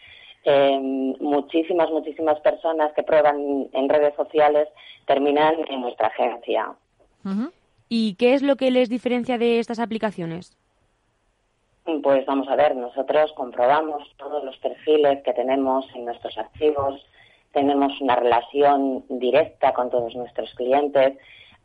eh, 0.44 0.80
muchísimas, 0.80 1.90
muchísimas 1.90 2.40
personas 2.42 2.94
que 2.94 3.02
prueban 3.02 3.68
en 3.74 3.90
redes 3.90 4.16
sociales 4.16 4.68
terminan 5.06 5.56
en 5.70 5.82
nuestra 5.82 6.08
agencia. 6.08 6.74
¿Y 7.90 8.16
qué 8.16 8.36
es 8.36 8.44
lo 8.44 8.56
que 8.56 8.72
les 8.72 8.90
diferencia 8.90 9.38
de 9.38 9.60
estas 9.60 9.80
aplicaciones? 9.80 10.56
Pues 12.04 12.26
vamos 12.26 12.48
a 12.50 12.56
ver, 12.56 12.76
nosotros 12.76 13.34
comprobamos 13.34 14.04
todos 14.18 14.44
los 14.44 14.58
perfiles 14.58 15.24
que 15.24 15.34
tenemos 15.34 15.86
en 15.96 16.06
nuestros 16.06 16.38
archivos, 16.38 17.04
tenemos 17.54 18.00
una 18.02 18.16
relación 18.16 19.04
directa 19.10 19.74
con 19.74 19.90
todos 19.90 20.16
nuestros 20.16 20.54
clientes, 20.54 21.18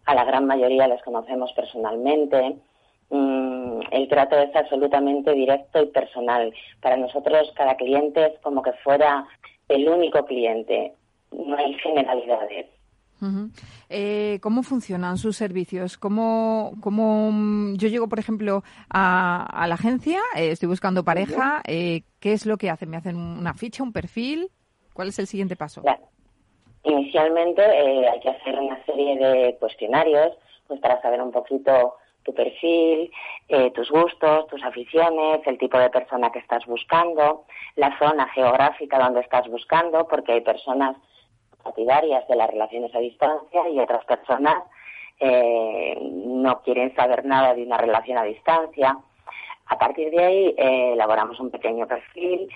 a 0.06 0.14
la 0.14 0.24
gran 0.24 0.46
mayoría 0.46 0.88
les 0.88 1.02
conocemos 1.02 1.52
personalmente, 1.52 2.56
mm, 3.10 3.80
el 3.90 4.08
trato 4.08 4.38
es 4.38 4.54
absolutamente 4.54 5.32
directo 5.32 5.82
y 5.82 5.86
personal. 5.86 6.52
Para 6.80 6.96
nosotros 6.96 7.52
cada 7.54 7.76
cliente 7.76 8.26
es 8.26 8.38
como 8.40 8.62
que 8.62 8.72
fuera 8.84 9.26
el 9.68 9.88
único 9.88 10.24
cliente, 10.24 10.94
no 11.30 11.56
hay 11.56 11.74
generalidades. 11.74 12.66
Eh, 13.88 14.38
¿Cómo 14.42 14.62
funcionan 14.62 15.16
sus 15.16 15.36
servicios? 15.36 15.96
¿Cómo, 15.96 16.72
cómo 16.80 17.30
mm, 17.30 17.76
yo 17.76 17.88
llego, 17.88 18.08
por 18.08 18.18
ejemplo, 18.18 18.64
a, 18.90 19.64
la 19.68 19.74
agencia, 19.74 20.18
eh, 20.34 20.50
estoy 20.50 20.68
buscando 20.68 21.04
pareja, 21.04 21.62
eh, 21.66 22.02
¿qué 22.18 22.32
es 22.32 22.46
lo 22.46 22.56
que 22.56 22.70
hacen? 22.70 22.90
¿Me 22.90 22.96
hacen 22.96 23.16
una 23.16 23.54
ficha, 23.54 23.82
un 23.82 23.92
perfil? 23.92 24.50
¿Cuál 24.92 25.08
es 25.08 25.18
el 25.18 25.26
siguiente 25.26 25.56
paso? 25.56 25.82
Inicialmente 26.84 27.62
hay 27.62 28.20
que 28.20 28.30
hacer 28.30 28.58
una 28.58 28.84
serie 28.84 29.16
de 29.16 29.56
cuestionarios 29.58 30.36
pues 30.66 30.80
para 30.80 31.00
saber 31.00 31.22
un 31.22 31.30
poquito 31.30 31.96
tu 32.24 32.32
perfil, 32.34 33.10
tus 33.74 33.90
gustos, 33.90 34.46
tus 34.46 34.62
aficiones, 34.62 35.40
el 35.46 35.58
tipo 35.58 35.78
de 35.78 35.90
persona 35.90 36.30
que 36.30 36.38
estás 36.38 36.64
buscando, 36.66 37.44
la 37.76 37.98
zona 37.98 38.28
geográfica 38.28 38.98
donde 38.98 39.20
estás 39.20 39.48
buscando, 39.48 40.06
porque 40.06 40.32
hay 40.32 40.40
personas 40.40 40.96
partidarias 41.62 42.26
de 42.28 42.36
las 42.36 42.50
relaciones 42.50 42.94
a 42.94 42.98
distancia 42.98 43.68
y 43.68 43.78
otras 43.78 44.04
personas 44.04 44.64
eh, 45.20 45.96
no 46.00 46.62
quieren 46.62 46.94
saber 46.96 47.24
nada 47.24 47.54
de 47.54 47.62
una 47.62 47.78
relación 47.78 48.18
a 48.18 48.24
distancia. 48.24 48.98
A 49.66 49.78
partir 49.78 50.10
de 50.10 50.24
ahí 50.24 50.54
eh, 50.58 50.92
elaboramos 50.94 51.38
un 51.38 51.50
pequeño 51.50 51.86
perfil 51.86 52.48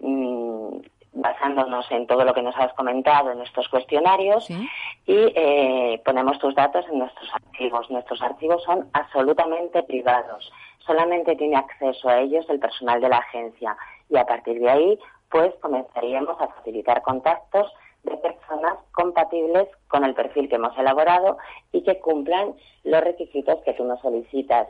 mm, 0.00 0.78
basándonos 1.16 1.90
en 1.90 2.06
todo 2.06 2.24
lo 2.24 2.34
que 2.34 2.42
nos 2.42 2.56
has 2.56 2.72
comentado 2.74 3.32
en 3.32 3.40
estos 3.40 3.68
cuestionarios 3.68 4.48
y 4.50 5.32
eh, 5.34 6.00
ponemos 6.04 6.38
tus 6.38 6.54
datos 6.54 6.84
en 6.90 6.98
nuestros 6.98 7.28
archivos. 7.32 7.90
Nuestros 7.90 8.22
archivos 8.22 8.62
son 8.64 8.88
absolutamente 8.92 9.82
privados. 9.82 10.52
Solamente 10.86 11.34
tiene 11.36 11.56
acceso 11.56 12.08
a 12.08 12.20
ellos 12.20 12.46
el 12.48 12.60
personal 12.60 13.00
de 13.00 13.08
la 13.08 13.18
agencia 13.18 13.76
y 14.08 14.16
a 14.16 14.26
partir 14.26 14.60
de 14.60 14.70
ahí 14.70 14.98
pues 15.30 15.52
comenzaríamos 15.60 16.40
a 16.40 16.48
facilitar 16.48 17.02
contactos 17.02 17.72
de 18.04 18.16
personas 18.18 18.78
compatibles 18.92 19.68
con 19.88 20.04
el 20.04 20.14
perfil 20.14 20.48
que 20.48 20.56
hemos 20.56 20.76
elaborado 20.78 21.38
y 21.72 21.82
que 21.82 21.98
cumplan 21.98 22.54
los 22.84 23.02
requisitos 23.02 23.56
que 23.64 23.72
tú 23.74 23.84
nos 23.84 24.00
solicitas. 24.00 24.68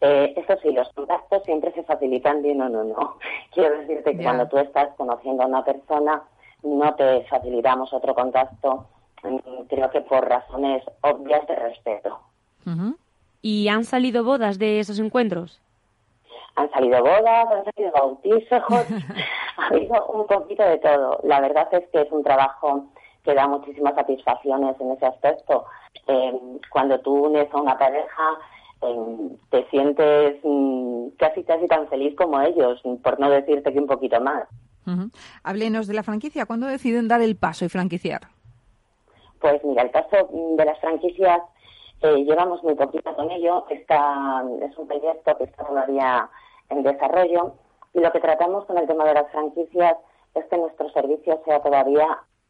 Eh, 0.00 0.34
eso 0.36 0.58
sí, 0.62 0.72
los 0.72 0.88
contactos 0.92 1.42
siempre 1.44 1.72
se 1.72 1.82
facilitan 1.84 2.42
de 2.42 2.52
uno 2.52 2.66
en 2.66 2.76
uno. 2.76 3.16
Quiero 3.52 3.78
decirte 3.78 4.16
que 4.16 4.22
cuando 4.22 4.46
tú 4.48 4.58
estás 4.58 4.94
conociendo 4.96 5.42
a 5.42 5.46
una 5.46 5.64
persona, 5.64 6.22
no 6.62 6.94
te 6.94 7.24
facilitamos 7.24 7.92
otro 7.92 8.14
contacto, 8.14 8.86
mm, 9.22 9.62
creo 9.68 9.90
que 9.90 10.00
por 10.00 10.28
razones 10.28 10.82
obvias 11.02 11.46
de 11.46 11.56
respeto. 11.56 12.18
¿Y 13.42 13.68
han 13.68 13.84
salido 13.84 14.24
bodas 14.24 14.58
de 14.58 14.80
esos 14.80 14.98
encuentros? 14.98 15.60
Han 16.56 16.70
salido 16.70 17.00
bodas, 17.00 17.46
han 17.50 17.64
salido 17.64 17.92
bautizos, 17.92 18.62
ha 19.56 19.66
habido 19.68 20.06
un 20.06 20.26
poquito 20.26 20.62
de 20.62 20.78
todo. 20.78 21.20
La 21.24 21.40
verdad 21.40 21.68
es 21.72 21.86
que 21.88 22.02
es 22.02 22.12
un 22.12 22.22
trabajo 22.24 22.86
que 23.24 23.34
da 23.34 23.46
muchísimas 23.46 23.94
satisfacciones 23.94 24.78
en 24.80 24.92
ese 24.92 25.06
aspecto. 25.06 25.64
Eh, 26.06 26.40
cuando 26.70 27.00
tú 27.00 27.26
unes 27.26 27.52
a 27.52 27.56
una 27.56 27.76
pareja, 27.78 28.38
te 29.50 29.64
sientes 29.70 30.40
mm, 30.42 31.08
casi 31.18 31.44
casi 31.44 31.66
tan 31.68 31.88
feliz 31.88 32.14
como 32.16 32.40
ellos, 32.40 32.80
por 33.02 33.20
no 33.20 33.30
decirte 33.30 33.72
que 33.72 33.78
un 33.78 33.86
poquito 33.86 34.20
más. 34.20 34.44
Háblenos 35.42 35.86
de 35.86 35.94
la 35.94 36.02
franquicia. 36.02 36.46
¿Cuándo 36.46 36.66
deciden 36.66 37.08
dar 37.08 37.22
el 37.22 37.36
paso 37.36 37.64
y 37.64 37.68
franquiciar? 37.68 38.22
Pues 39.40 39.62
mira, 39.64 39.82
el 39.82 39.90
paso 39.90 40.28
de 40.56 40.64
las 40.64 40.78
franquicias 40.80 41.40
eh, 42.02 42.24
llevamos 42.24 42.62
muy 42.62 42.74
poquito 42.74 43.14
con 43.14 43.30
ello. 43.30 43.66
Está, 43.70 44.44
es 44.62 44.76
un 44.76 44.86
proyecto 44.86 45.36
que 45.38 45.44
está 45.44 45.64
todavía 45.64 46.28
en 46.68 46.82
desarrollo 46.82 47.54
y 47.94 48.00
lo 48.00 48.10
que 48.12 48.20
tratamos 48.20 48.64
con 48.66 48.76
el 48.78 48.86
tema 48.86 49.04
de 49.04 49.14
las 49.14 49.30
franquicias 49.30 49.96
es 50.34 50.44
que 50.46 50.58
nuestro 50.58 50.90
servicio 50.90 51.40
sea 51.44 51.62
todavía 51.62 52.06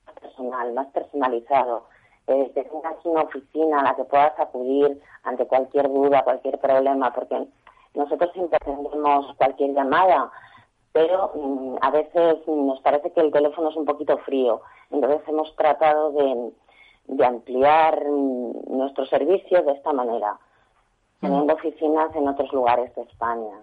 más 0.07 0.14
personal, 0.20 0.73
más 0.73 0.87
personalizado. 0.88 1.87
Eh, 2.26 2.50
que 2.54 2.64
tengas 2.64 2.96
una 3.04 3.20
oficina 3.22 3.80
a 3.80 3.84
la 3.84 3.96
que 3.96 4.04
puedas 4.04 4.38
acudir 4.38 4.98
ante 5.24 5.46
cualquier 5.46 5.88
duda, 5.88 6.24
cualquier 6.24 6.58
problema, 6.58 7.12
porque 7.12 7.46
nosotros 7.92 8.30
siempre 8.32 8.56
atendemos 8.56 9.37
cualquier 9.37 9.74
llamada, 9.74 10.32
pero 10.92 11.32
mm, 11.34 11.76
a 11.82 11.90
veces 11.90 12.37
nos 12.46 12.80
parece 12.80 13.12
que 13.12 13.20
el 13.20 13.30
teléfono 13.30 13.68
es 13.68 13.76
un 13.76 13.84
poquito 13.84 14.16
frío. 14.18 14.62
Entonces 14.90 15.20
hemos 15.28 15.54
tratado 15.54 16.12
de, 16.12 16.52
de 17.08 17.26
ampliar 17.26 18.02
mm, 18.06 18.74
nuestro 18.74 19.04
servicio 19.04 19.62
de 19.62 19.72
esta 19.72 19.92
manera, 19.92 20.38
teniendo 21.20 21.52
oficinas 21.52 22.14
en 22.16 22.26
otros 22.26 22.50
lugares 22.54 22.94
de 22.94 23.02
España. 23.02 23.58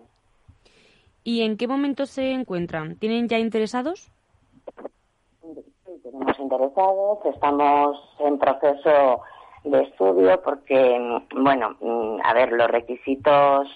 ¿Y 1.24 1.42
en 1.42 1.58
qué 1.58 1.68
momento 1.68 2.06
se 2.06 2.32
encuentran? 2.32 2.96
¿Tienen 2.98 3.28
ya 3.28 3.40
interesados? 3.40 4.12
Tenemos 6.04 6.40
interesados, 6.40 7.20
estamos 7.26 7.98
en 8.20 8.40
proceso 8.40 9.22
de 9.64 9.84
estudio 9.84 10.42
porque, 10.42 11.22
bueno, 11.36 11.76
a 12.24 12.34
ver, 12.34 12.52
los 12.54 12.68
requisitos 12.70 13.68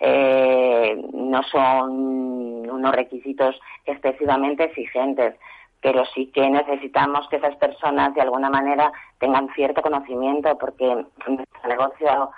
eh, 0.00 1.00
no 1.12 1.42
son 1.44 2.68
unos 2.68 2.92
requisitos 2.92 3.60
excesivamente 3.84 4.64
exigentes, 4.64 5.36
pero 5.80 6.04
sí 6.06 6.26
que 6.34 6.50
necesitamos 6.50 7.28
que 7.28 7.36
esas 7.36 7.54
personas 7.56 8.14
de 8.14 8.22
alguna 8.22 8.50
manera 8.50 8.92
tengan 9.18 9.48
cierto 9.54 9.80
conocimiento 9.80 10.58
porque 10.58 10.86
nuestro 11.26 11.68
negocio 11.68 12.30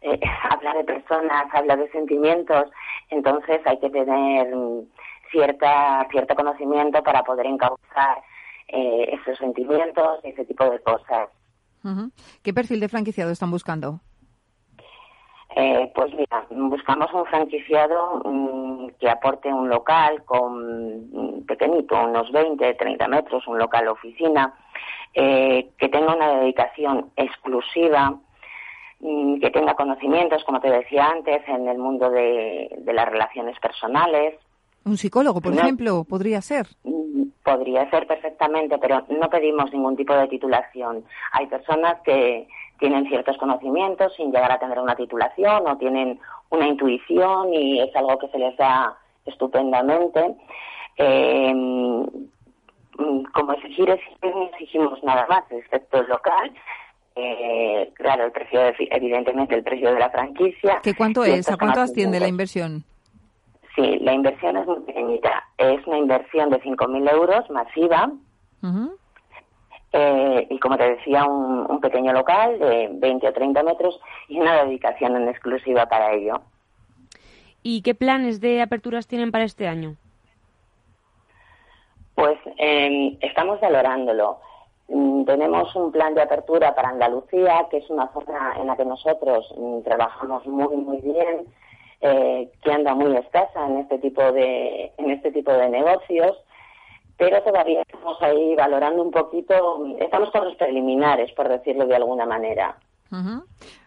eh, 0.00 0.18
habla 0.50 0.72
de 0.72 0.84
personas, 0.84 1.44
habla 1.52 1.76
de 1.76 1.90
sentimientos, 1.90 2.70
entonces 3.10 3.60
hay 3.66 3.78
que 3.80 3.90
tener 3.90 4.56
mm, 4.56 4.80
cierta, 5.30 6.06
cierto 6.10 6.34
conocimiento 6.34 7.02
para 7.02 7.22
poder 7.22 7.44
encauzar 7.44 8.22
eh, 8.68 9.18
esos 9.20 9.38
sentimientos 9.38 10.20
y 10.24 10.28
ese 10.28 10.44
tipo 10.44 10.68
de 10.68 10.80
cosas. 10.80 11.28
¿Qué 12.42 12.52
perfil 12.52 12.80
de 12.80 12.88
franquiciado 12.88 13.30
están 13.30 13.50
buscando? 13.50 14.00
Eh, 15.56 15.90
pues 15.94 16.12
mira, 16.12 16.46
buscamos 16.50 17.12
un 17.14 17.24
franquiciado 17.26 18.20
mm, 18.24 18.88
que 19.00 19.08
aporte 19.08 19.48
un 19.48 19.68
local 19.68 20.22
con 20.24 21.10
mm, 21.10 21.46
pequeñito, 21.46 22.04
unos 22.04 22.30
20, 22.30 22.74
30 22.74 23.08
metros, 23.08 23.46
un 23.46 23.58
local 23.58 23.88
oficina, 23.88 24.54
que 25.14 25.88
tenga 25.90 26.14
una 26.14 26.40
dedicación 26.40 27.10
exclusiva 27.16 28.20
Mm, 29.00 29.38
que 29.38 29.50
tenga 29.50 29.74
conocimientos, 29.74 30.42
como 30.44 30.60
te 30.60 30.70
decía 30.70 31.06
antes, 31.06 31.46
en 31.46 31.68
el 31.68 31.78
mundo 31.78 32.10
de, 32.10 32.68
las 32.86 33.08
relaciones 33.08 33.58
personales. 33.60 34.34
¿Un 34.84 34.96
psicólogo, 34.96 35.40
por 35.40 35.52
ejemplo, 35.52 36.04
podría 36.04 36.40
ser? 36.42 36.66
Podría 37.48 37.88
ser 37.88 38.06
perfectamente, 38.06 38.76
pero 38.76 39.06
no 39.08 39.30
pedimos 39.30 39.72
ningún 39.72 39.96
tipo 39.96 40.14
de 40.14 40.28
titulación. 40.28 41.02
Hay 41.32 41.46
personas 41.46 41.98
que 42.02 42.46
tienen 42.78 43.08
ciertos 43.08 43.38
conocimientos 43.38 44.14
sin 44.16 44.30
llegar 44.30 44.52
a 44.52 44.58
tener 44.58 44.78
una 44.78 44.94
titulación 44.94 45.66
o 45.66 45.78
tienen 45.78 46.20
una 46.50 46.66
intuición 46.66 47.54
y 47.54 47.80
es 47.80 47.96
algo 47.96 48.18
que 48.18 48.28
se 48.28 48.38
les 48.38 48.54
da 48.58 48.98
estupendamente. 49.24 50.36
Eh, 50.98 51.54
como 53.32 53.52
exigir 53.54 53.98
no 54.22 54.50
exigimos 54.52 55.02
nada 55.02 55.26
más, 55.30 55.44
excepto 55.50 56.00
el 56.00 56.08
local. 56.08 56.52
Eh, 57.16 57.90
claro, 57.94 58.26
el 58.26 58.32
precio, 58.32 58.60
evidentemente, 58.78 59.54
el 59.54 59.62
precio 59.62 59.94
de 59.94 60.00
la 60.00 60.10
franquicia. 60.10 60.80
¿Qué 60.82 60.94
cuánto 60.94 61.24
es? 61.24 61.48
¿A 61.48 61.56
cuánto 61.56 61.80
asciende 61.80 62.20
la 62.20 62.28
inversión? 62.28 62.84
Sí, 63.74 63.98
la 64.00 64.12
inversión 64.12 64.56
es 64.56 64.66
muy 64.66 64.80
pequeñita. 64.80 65.44
Es 65.56 65.86
una 65.86 65.98
inversión 65.98 66.50
de 66.50 66.60
5.000 66.60 67.12
euros 67.12 67.50
masiva. 67.50 68.10
Eh, 69.92 70.46
y 70.50 70.58
como 70.58 70.76
te 70.76 70.96
decía, 70.96 71.24
un, 71.24 71.80
pequeño 71.80 72.12
local 72.12 72.58
de 72.58 72.90
20 72.92 73.28
o 73.28 73.32
30 73.32 73.62
metros 73.62 74.00
y 74.28 74.38
una 74.38 74.64
dedicación 74.64 75.16
en 75.16 75.28
exclusiva 75.28 75.86
para 75.86 76.12
ello. 76.12 76.40
¿Y 77.62 77.82
qué 77.82 77.94
planes 77.94 78.40
de 78.40 78.60
aperturas 78.60 79.06
tienen 79.06 79.30
para 79.30 79.44
este 79.44 79.68
año? 79.68 79.96
Pues 82.14 82.38
em, 82.56 83.16
estamos 83.20 83.60
valorándolo. 83.60 84.40
Mm, 84.88 85.24
tenemos 85.24 85.74
un 85.76 85.92
plan 85.92 86.14
de 86.14 86.22
apertura 86.22 86.74
para 86.74 86.88
Andalucía, 86.88 87.66
que 87.70 87.78
es 87.78 87.90
una 87.90 88.08
zona 88.12 88.54
en 88.58 88.66
la 88.66 88.76
que 88.76 88.84
nosotros 88.84 89.54
mm, 89.56 89.82
trabajamos 89.82 90.46
muy, 90.46 90.76
muy 90.76 91.00
bien, 91.00 91.46
eh, 92.00 92.50
que 92.62 92.72
anda 92.72 92.94
muy 92.94 93.16
escasa 93.16 93.66
en 93.66 93.78
este 93.78 93.98
tipo 93.98 94.32
de, 94.32 94.92
en 94.96 95.10
este 95.10 95.32
tipo 95.32 95.52
de 95.52 95.68
negocios, 95.68 96.36
pero 97.16 97.42
todavía 97.42 97.82
estamos 97.82 98.16
ahí 98.22 98.54
valorando 98.54 99.02
un 99.02 99.10
poquito, 99.10 99.84
estamos 99.98 100.30
con 100.30 100.44
los 100.44 100.54
preliminares, 100.56 101.32
por 101.32 101.48
decirlo 101.48 101.86
de 101.86 101.96
alguna 101.96 102.24
manera. 102.26 102.78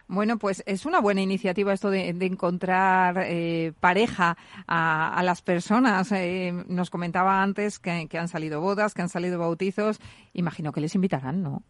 Bueno, 0.08 0.36
pues 0.36 0.62
es 0.66 0.84
una 0.84 1.00
buena 1.00 1.22
iniciativa 1.22 1.72
esto 1.72 1.88
de, 1.88 2.10
encontrar 2.10 3.16
eh, 3.24 3.72
pareja 3.80 4.36
a, 4.66 5.22
las 5.24 5.40
personas. 5.40 6.12
Eh, 6.12 6.52
nos 6.66 6.90
comentaba 6.90 7.42
antes 7.42 7.78
que, 7.78 8.06
han 8.12 8.28
salido 8.28 8.60
bodas, 8.60 8.92
que 8.92 9.00
han 9.00 9.08
salido 9.08 9.38
bautizos. 9.38 10.00
Imagino 10.34 10.72
que 10.72 10.82
les 10.82 10.94
invitarán, 10.94 11.42
¿no? 11.42 11.62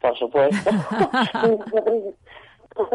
Por 0.00 0.18
supuesto. 0.18 0.70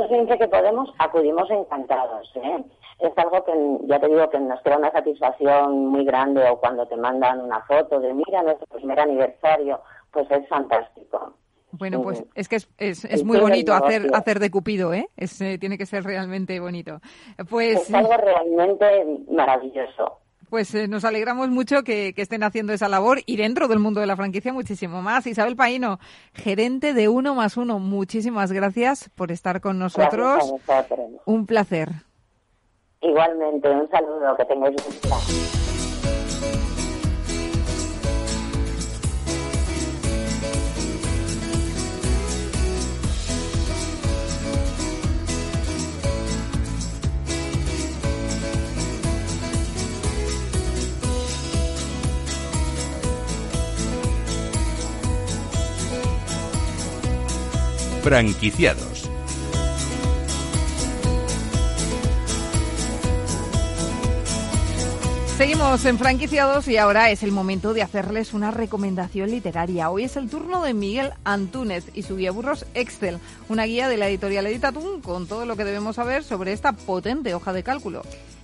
siempre 0.07 0.38
que 0.38 0.47
podemos 0.47 0.89
acudimos 0.99 1.49
encantados. 1.49 2.31
¿eh? 2.36 2.63
Es 2.99 3.17
algo 3.17 3.43
que 3.43 3.53
ya 3.88 3.99
te 3.99 4.07
digo 4.07 4.29
que 4.29 4.39
nos 4.39 4.61
crea 4.61 4.77
una 4.77 4.91
satisfacción 4.91 5.88
muy 5.88 6.05
grande 6.05 6.47
o 6.49 6.59
cuando 6.59 6.86
te 6.88 6.95
mandan 6.95 7.41
una 7.41 7.61
foto 7.61 7.99
de 7.99 8.13
mira 8.13 8.43
nuestro 8.43 8.67
primer 8.67 8.99
aniversario, 8.99 9.81
pues 10.11 10.29
es 10.31 10.47
fantástico. 10.47 11.34
Bueno, 11.71 12.03
pues 12.03 12.23
es 12.36 12.47
que 12.47 12.57
es, 12.57 12.67
es, 12.77 13.23
muy 13.23 13.39
bonito 13.39 13.73
hacer, 13.73 14.03
hacer 14.13 14.39
de 14.39 14.51
Cupido, 14.51 14.93
¿eh? 14.93 15.09
Es, 15.17 15.41
eh, 15.41 15.57
tiene 15.57 15.75
que 15.79 15.88
ser 15.88 16.03
realmente 16.03 16.59
bonito. 16.59 16.99
Pues, 17.49 17.89
es 17.89 17.93
algo 17.95 18.15
realmente 18.15 18.86
maravilloso. 19.31 20.19
Pues 20.54 20.76
eh, 20.76 20.88
nos 20.88 21.04
alegramos 21.04 21.49
mucho 21.49 21.82
que, 21.82 22.14
estén 22.16 22.43
haciendo 22.43 22.74
esa 22.74 22.88
labor 22.88 23.22
y 23.26 23.38
dentro 23.38 23.68
del 23.68 23.80
mundo 23.80 24.01
de 24.01 24.06
la 24.06 24.16
franquicia 24.16 24.54
muchísimo 24.54 25.01
más. 25.01 25.26
Isabel 25.26 25.56
Paino, 25.56 25.97
gerente 26.36 26.93
de 26.93 27.10
Uno 27.10 27.34
más 27.34 27.58
Uno, 27.58 27.80
muchísimas 27.80 28.51
gracias 28.51 29.10
por 29.16 29.32
estar 29.32 29.62
con 29.62 29.80
nosotros. 29.80 30.54
Un 31.26 31.47
placer. 31.47 31.89
Igualmente, 33.01 33.68
un 33.68 33.89
saludo, 33.89 34.38
que 34.38 34.45
tengáis 34.45 34.76
un. 34.86 35.62
Franquiciados. 58.04 59.10
Seguimos 65.38 65.86
en 65.86 65.97
franquiciados 65.97 66.68
y 66.68 66.76
ahora 66.76 67.12
es 67.12 67.24
el 67.24 67.32
momento 67.32 67.74
de 67.74 67.82
hacerles 67.82 68.34
una 68.34 68.51
recomendación 68.51 69.32
literaria. 69.32 69.89
Hoy 69.89 70.04
es 70.04 70.18
el 70.18 70.30
turno 70.30 70.62
de 70.64 70.74
Miguel 70.74 71.12
Antúnez 71.24 71.86
y 71.93 72.04
su 72.04 72.18
guía 72.18 72.32
burros 72.32 72.66
Excel, 72.74 73.20
una 73.47 73.64
guía 73.64 73.88
de 73.88 73.95
la 73.95 74.10
editorial 74.10 74.47
Editatum 74.47 74.99
con 74.99 75.26
todo 75.26 75.45
lo 75.45 75.56
que 75.56 75.64
debemos 75.64 75.95
saber 75.95 76.26
sobre 76.26 76.51
esta 76.51 76.74
potente 76.74 77.34
hoja 77.34 77.54
de 77.54 77.64
cálculo 77.64 78.04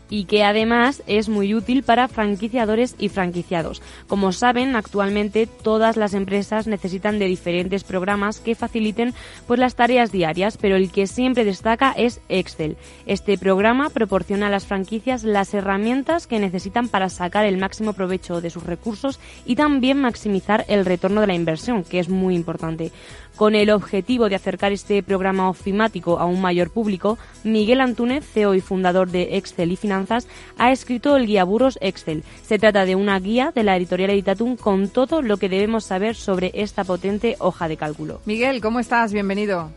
y 0.10 0.26
que 0.26 0.44
además 0.44 1.04
es 1.08 1.30
muy 1.30 1.54
útil 1.54 1.84
para 1.84 2.08
franquiciadores 2.08 2.96
y 2.98 3.10
franquiciados. 3.10 3.82
Como 4.08 4.32
saben, 4.32 4.76
actualmente 4.76 5.48
todas 5.48 5.98
las 5.98 6.14
empresas 6.14 6.68
necesitan 6.68 7.20
de 7.20 7.26
diferentes 7.26 7.84
programas 7.84 8.40
que 8.40 8.56
faciliten 8.56 9.14
pues 9.48 9.60
las 9.60 9.76
tareas 9.76 10.12
diarias, 10.12 10.58
pero 10.58 10.76
el 10.76 10.92
que 10.92 11.08
siempre 11.08 11.46
destaca 11.46 11.92
es 11.92 12.22
Excel. 12.30 12.78
Este 13.06 13.38
programa 13.38 13.90
proporciona 13.90 14.48
a 14.48 14.50
las 14.50 14.66
franquicias 14.66 15.24
las 15.24 15.54
herramientas 15.54 16.28
que 16.28 16.40
necesitan 16.40 16.88
para 16.88 17.10
sacar 17.10 17.46
el 17.46 17.58
máximo 17.58 17.94
provecho 17.94 18.42
de 18.42 18.50
sus 18.50 18.64
recursos 18.64 19.20
y 19.46 19.56
también 19.56 20.00
maximizar 20.02 20.66
el 20.68 20.86
retorno 20.86 21.22
de 21.22 21.28
la 21.28 21.36
inversión, 21.36 21.84
que 21.84 22.00
es 22.00 22.10
muy 22.10 22.36
importante. 22.36 22.92
Con 23.40 23.56
el 23.56 23.70
objetivo 23.70 24.28
de 24.28 24.36
acercar 24.36 24.74
este 24.74 25.02
programa 25.02 25.50
ofimático 25.50 26.20
a 26.20 26.26
un 26.26 26.42
mayor 26.42 26.72
público, 26.72 27.18
Miguel 27.46 27.80
Antúnez, 27.80 28.30
CEO 28.30 28.54
y 28.54 28.60
fundador 28.60 29.12
de 29.12 29.38
Excel 29.38 29.72
y 29.72 29.78
Finanzas, 29.78 30.28
ha 30.58 30.74
escrito 30.74 31.16
el 31.16 31.26
guía 31.26 31.46
Burros 31.46 31.80
Excel. 31.80 32.24
Se 32.42 32.60
trata 32.60 32.84
de 32.84 32.98
una 32.98 33.18
guía 33.18 33.54
de 33.56 33.64
la 33.64 33.78
editorial 33.78 34.10
Editatum 34.10 34.58
con 34.58 34.90
todo 34.90 35.22
lo 35.22 35.38
que 35.38 35.48
debemos 35.48 35.86
saber 35.86 36.16
sobre 36.16 36.52
esta 36.54 36.84
potente 36.84 37.38
hoja 37.40 37.70
de 37.70 37.78
cálculo. 37.78 38.20
Miguel, 38.26 38.60
¿cómo 38.60 38.82
estás? 38.82 39.14
Bienvenido. 39.14 39.70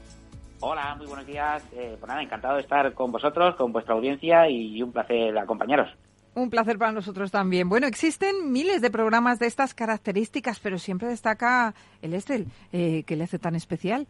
Hola, 0.58 0.96
muy 0.96 1.06
buenos 1.06 1.26
días. 1.28 1.62
Eh, 1.72 1.94
pues 2.00 2.08
nada, 2.08 2.20
encantado 2.20 2.56
de 2.56 2.62
estar 2.62 2.92
con 2.94 3.12
vosotros, 3.12 3.54
con 3.54 3.72
vuestra 3.72 3.94
audiencia 3.94 4.50
y 4.50 4.82
un 4.82 4.90
placer 4.90 5.38
acompañaros. 5.38 5.88
Un 6.34 6.48
placer 6.48 6.78
para 6.78 6.92
nosotros 6.92 7.30
también. 7.30 7.68
Bueno, 7.68 7.86
existen 7.86 8.50
miles 8.52 8.80
de 8.80 8.90
programas 8.90 9.38
de 9.38 9.46
estas 9.46 9.74
características, 9.74 10.60
pero 10.60 10.78
siempre 10.78 11.08
destaca 11.08 11.74
el 12.00 12.14
Excel. 12.14 12.46
Eh, 12.72 13.04
¿Qué 13.06 13.16
le 13.16 13.24
hace 13.24 13.38
tan 13.38 13.54
especial? 13.54 14.06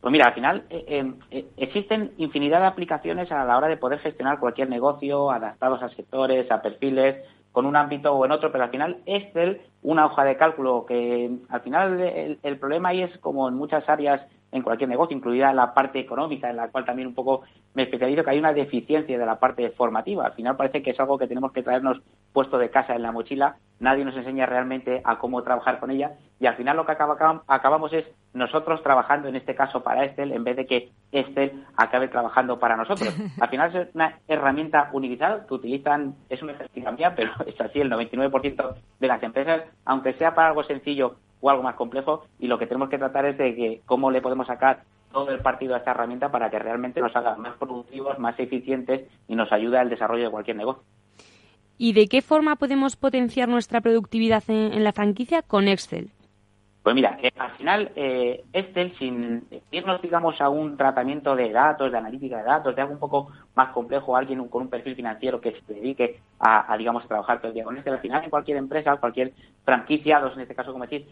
Pues 0.00 0.12
mira, 0.12 0.26
al 0.26 0.34
final 0.34 0.64
eh, 0.70 1.12
eh, 1.32 1.46
existen 1.56 2.12
infinidad 2.18 2.60
de 2.60 2.66
aplicaciones 2.66 3.32
a 3.32 3.44
la 3.44 3.56
hora 3.56 3.66
de 3.66 3.76
poder 3.76 3.98
gestionar 3.98 4.38
cualquier 4.38 4.68
negocio, 4.68 5.32
adaptados 5.32 5.82
a 5.82 5.88
sectores, 5.88 6.48
a 6.48 6.62
perfiles, 6.62 7.16
con 7.50 7.66
un 7.66 7.74
ámbito 7.74 8.12
o 8.12 8.24
en 8.24 8.30
otro, 8.30 8.52
pero 8.52 8.64
al 8.64 8.70
final 8.70 8.98
Excel, 9.06 9.62
una 9.82 10.06
hoja 10.06 10.22
de 10.24 10.36
cálculo 10.36 10.84
que 10.86 11.30
al 11.48 11.60
final 11.62 12.38
el 12.42 12.58
problema 12.58 12.90
ahí 12.90 13.02
es 13.02 13.18
como 13.18 13.48
en 13.48 13.54
muchas 13.54 13.88
áreas 13.88 14.20
en 14.56 14.62
cualquier 14.62 14.88
negocio, 14.88 15.16
incluida 15.16 15.52
la 15.52 15.74
parte 15.74 16.00
económica, 16.00 16.50
en 16.50 16.56
la 16.56 16.68
cual 16.68 16.84
también 16.84 17.08
un 17.08 17.14
poco 17.14 17.42
me 17.74 17.82
especializo, 17.82 18.24
que 18.24 18.30
hay 18.30 18.38
una 18.38 18.52
deficiencia 18.52 19.18
de 19.18 19.26
la 19.26 19.38
parte 19.38 19.70
formativa. 19.70 20.26
Al 20.26 20.32
final 20.32 20.56
parece 20.56 20.82
que 20.82 20.90
es 20.90 21.00
algo 21.00 21.18
que 21.18 21.28
tenemos 21.28 21.52
que 21.52 21.62
traernos 21.62 22.00
puesto 22.32 22.58
de 22.58 22.70
casa 22.70 22.94
en 22.94 23.02
la 23.02 23.12
mochila, 23.12 23.56
nadie 23.80 24.04
nos 24.04 24.16
enseña 24.16 24.46
realmente 24.46 25.00
a 25.04 25.18
cómo 25.18 25.42
trabajar 25.42 25.78
con 25.78 25.90
ella 25.90 26.12
y 26.38 26.46
al 26.46 26.56
final 26.56 26.76
lo 26.76 26.84
que 26.84 26.92
acabamos 26.92 27.92
es 27.92 28.04
nosotros 28.34 28.82
trabajando 28.82 29.28
en 29.28 29.36
este 29.36 29.54
caso 29.54 29.82
para 29.82 30.04
Excel 30.04 30.32
en 30.32 30.44
vez 30.44 30.56
de 30.56 30.66
que 30.66 30.90
Excel 31.12 31.64
acabe 31.76 32.08
trabajando 32.08 32.58
para 32.58 32.76
nosotros. 32.76 33.14
Al 33.40 33.48
final 33.48 33.74
es 33.74 33.94
una 33.94 34.18
herramienta 34.28 34.90
universal 34.92 35.46
que 35.48 35.54
utilizan, 35.54 36.14
es 36.28 36.42
una 36.42 36.52
estadística 36.52 36.92
mía, 36.92 37.14
pero 37.16 37.32
es 37.46 37.58
así, 37.60 37.80
el 37.80 37.90
99% 37.90 38.74
de 39.00 39.06
las 39.06 39.22
empresas, 39.22 39.62
aunque 39.84 40.12
sea 40.14 40.34
para 40.34 40.48
algo 40.48 40.64
sencillo 40.64 41.16
o 41.40 41.50
algo 41.50 41.62
más 41.62 41.74
complejo 41.74 42.24
y 42.38 42.46
lo 42.46 42.58
que 42.58 42.66
tenemos 42.66 42.88
que 42.88 42.98
tratar 42.98 43.26
es 43.26 43.38
de 43.38 43.54
que 43.54 43.82
cómo 43.86 44.10
le 44.10 44.20
podemos 44.20 44.46
sacar 44.46 44.84
todo 45.12 45.30
el 45.30 45.40
partido 45.40 45.74
a 45.74 45.78
esta 45.78 45.92
herramienta 45.92 46.30
para 46.30 46.50
que 46.50 46.58
realmente 46.58 47.00
nos 47.00 47.14
haga 47.16 47.36
más 47.36 47.56
productivos, 47.56 48.18
más 48.18 48.38
eficientes 48.38 49.08
y 49.28 49.34
nos 49.34 49.50
ayude 49.52 49.78
al 49.78 49.88
desarrollo 49.88 50.24
de 50.24 50.30
cualquier 50.30 50.56
negocio. 50.56 50.82
¿Y 51.78 51.92
de 51.92 52.06
qué 52.06 52.22
forma 52.22 52.56
podemos 52.56 52.96
potenciar 52.96 53.48
nuestra 53.48 53.80
productividad 53.80 54.42
en, 54.48 54.82
la 54.82 54.92
franquicia 54.92 55.42
con 55.42 55.68
Excel? 55.68 56.10
Pues 56.82 56.94
mira, 56.94 57.18
eh, 57.22 57.32
al 57.36 57.50
final 57.52 57.90
eh, 57.96 58.44
Excel, 58.52 58.94
sin 58.98 59.44
irnos, 59.70 60.00
digamos, 60.00 60.40
a 60.40 60.48
un 60.48 60.76
tratamiento 60.76 61.34
de 61.34 61.50
datos, 61.50 61.90
de 61.90 61.98
analítica 61.98 62.38
de 62.38 62.44
datos, 62.44 62.74
de 62.74 62.82
algo 62.82 62.94
un 62.94 63.00
poco 63.00 63.32
más 63.56 63.70
complejo, 63.70 64.16
alguien 64.16 64.46
con 64.48 64.62
un 64.62 64.68
perfil 64.68 64.94
financiero 64.94 65.40
que 65.40 65.52
se 65.66 65.74
dedique 65.74 66.20
a, 66.38 66.76
digamos, 66.76 67.08
trabajar 67.08 67.38
todo 67.38 67.48
el 67.48 67.54
día 67.54 67.64
con 67.64 67.76
este. 67.76 67.88
Al 67.88 68.00
final, 68.00 68.22
en 68.22 68.28
cualquier 68.28 68.58
empresa, 68.58 68.94
cualquier 68.98 69.32
franquicia, 69.64 70.20
dos 70.20 70.34
en 70.34 70.42
este 70.42 70.54
caso, 70.54 70.72
como 70.72 70.86
decís, 70.86 71.06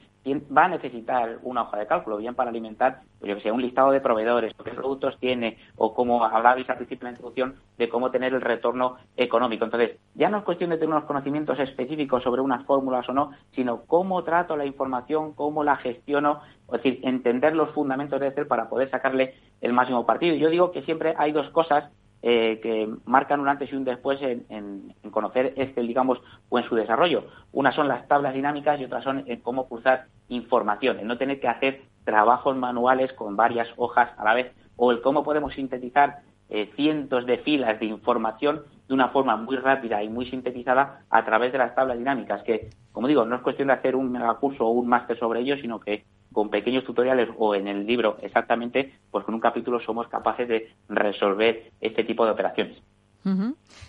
va 0.55 0.67
a 0.67 0.69
necesitar 0.69 1.39
una 1.43 1.63
hoja 1.63 1.79
de 1.79 1.87
cálculo, 1.87 2.19
bien 2.19 2.35
para 2.35 2.51
alimentar, 2.51 3.01
pues 3.19 3.31
yo 3.31 3.37
que 3.37 3.43
sé, 3.43 3.51
un 3.51 3.63
listado 3.63 3.91
de 3.91 4.03
proveedores, 4.03 4.53
qué 4.63 4.71
productos 4.73 5.19
tiene, 5.19 5.57
o 5.77 5.95
como 5.95 6.23
hablabais 6.23 6.69
al 6.69 6.77
principio 6.77 7.07
de 7.07 7.13
la 7.13 7.17
introducción, 7.17 7.57
de 7.79 7.89
cómo 7.89 8.11
tener 8.11 8.35
el 8.35 8.43
retorno 8.43 8.97
económico. 9.17 9.65
Entonces, 9.65 9.99
ya 10.15 10.29
no 10.29 10.39
es 10.39 10.45
cuestión 10.45 10.69
de 10.69 10.77
tener 10.77 10.95
unos 10.95 11.07
conocimientos 11.07 11.59
específicos 11.59 12.23
sobre 12.23 12.43
unas 12.43 12.67
fórmulas 12.67 13.09
o 13.09 13.15
no, 13.15 13.31
sino 13.53 13.87
cómo 13.87 14.23
trato 14.23 14.55
la 14.55 14.67
información, 14.67 15.33
cómo 15.33 15.65
la 15.65 15.77
gestiono, 15.77 16.43
es 16.67 16.83
decir, 16.83 17.01
entender 17.05 17.57
los 17.57 17.71
fundamentos 17.71 18.21
de 18.21 18.29
Excel 18.29 18.47
para 18.47 18.69
poder 18.69 18.91
sacarle 18.91 19.35
el 19.63 19.73
máximo 19.73 20.05
partido. 20.05 20.37
Yo 20.37 20.51
digo 20.51 20.73
que 20.73 20.83
siempre 20.83 21.15
hay 21.17 21.33
dos 21.33 21.49
cosas 21.49 21.91
eh, 22.27 22.59
que 22.63 22.89
marcan 23.05 23.39
un 23.41 23.49
antes 23.49 23.71
y 23.71 23.77
un 23.77 23.85
después 23.85 24.19
en, 24.23 24.95
conocer 25.11 25.53
Excel, 25.57 25.87
digamos, 25.87 26.23
o 26.49 26.59
en 26.59 26.65
su 26.65 26.75
desarrollo. 26.75 27.27
Una 27.53 27.71
son 27.73 27.87
las 27.87 28.09
tablas 28.09 28.33
dinámicas 28.33 28.81
y 28.81 28.85
otras 28.87 29.05
son 29.05 29.25
en 29.27 29.41
cómo 29.41 29.69
cruzar 29.69 30.07
información, 30.29 31.01
en 31.01 31.07
no 31.07 31.19
tener 31.19 31.39
que 31.39 31.49
hacer 31.49 31.83
trabajos 32.05 32.57
manuales 32.57 33.13
con 33.13 33.37
varias 33.37 33.69
hojas 33.77 34.09
a 34.17 34.25
la 34.25 34.33
vez, 34.33 34.55
o 34.77 34.91
el 34.91 35.03
cómo 35.03 35.23
podemos 35.23 35.53
sintetizar 35.53 36.21
eh, 36.49 36.73
cientos 36.77 37.27
de 37.27 37.37
filas 37.37 37.79
de 37.79 37.87
información 37.87 38.63
de 38.89 38.95
una 38.95 39.09
forma 39.09 39.37
muy 39.37 39.57
rápida 39.59 40.03
y 40.03 40.09
muy 40.09 40.25
sintetizada 40.31 41.03
a 41.11 41.27
través 41.27 41.53
de 41.53 41.59
las 41.59 41.75
tablas 41.75 41.99
dinámicas, 41.99 42.43
que, 42.43 42.71
como 42.93 43.07
digo, 43.07 43.27
no 43.27 43.37
es 43.37 43.43
cuestión 43.43 43.69
de 43.69 43.75
hacer 43.75 43.97
un 43.97 44.11
megacurso 44.11 44.65
o 44.65 44.71
un 44.71 44.89
máster 44.89 45.19
sobre 45.19 45.41
ello, 45.41 45.59
sino 45.59 45.79
que 45.79 46.07
con 46.35 46.51
pequeños 46.51 46.85
tutoriales 46.85 47.31
o 47.39 47.55
en 47.55 47.69
el 47.69 47.87
libro 47.87 48.19
exactamente, 48.21 48.93
pues 49.11 49.25
con 49.25 49.35
un 49.35 49.41
capítulo 49.41 49.81
somos 49.81 50.09
capaces 50.09 50.47
de 50.47 50.69
resolver 50.91 51.71
este 51.81 52.05
tipo 52.05 52.27
de 52.27 52.33
operaciones. 52.33 52.77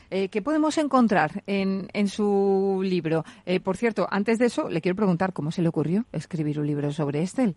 Eh, 0.10 0.30
¿Qué 0.30 0.42
podemos 0.42 0.78
encontrar 0.78 1.44
en, 1.46 1.90
en 1.92 2.08
su 2.08 2.80
libro? 2.86 3.26
Eh, 3.46 3.60
por 3.60 3.76
cierto, 3.76 4.08
antes 4.10 4.40
de 4.40 4.46
eso, 4.46 4.70
le 4.70 4.80
quiero 4.80 4.96
preguntar 4.96 5.34
cómo 5.34 5.52
se 5.52 5.62
le 5.62 5.68
ocurrió 5.68 6.06
escribir 6.14 6.58
un 6.58 6.68
libro 6.68 6.92
sobre 6.92 7.22
Estel. 7.22 7.56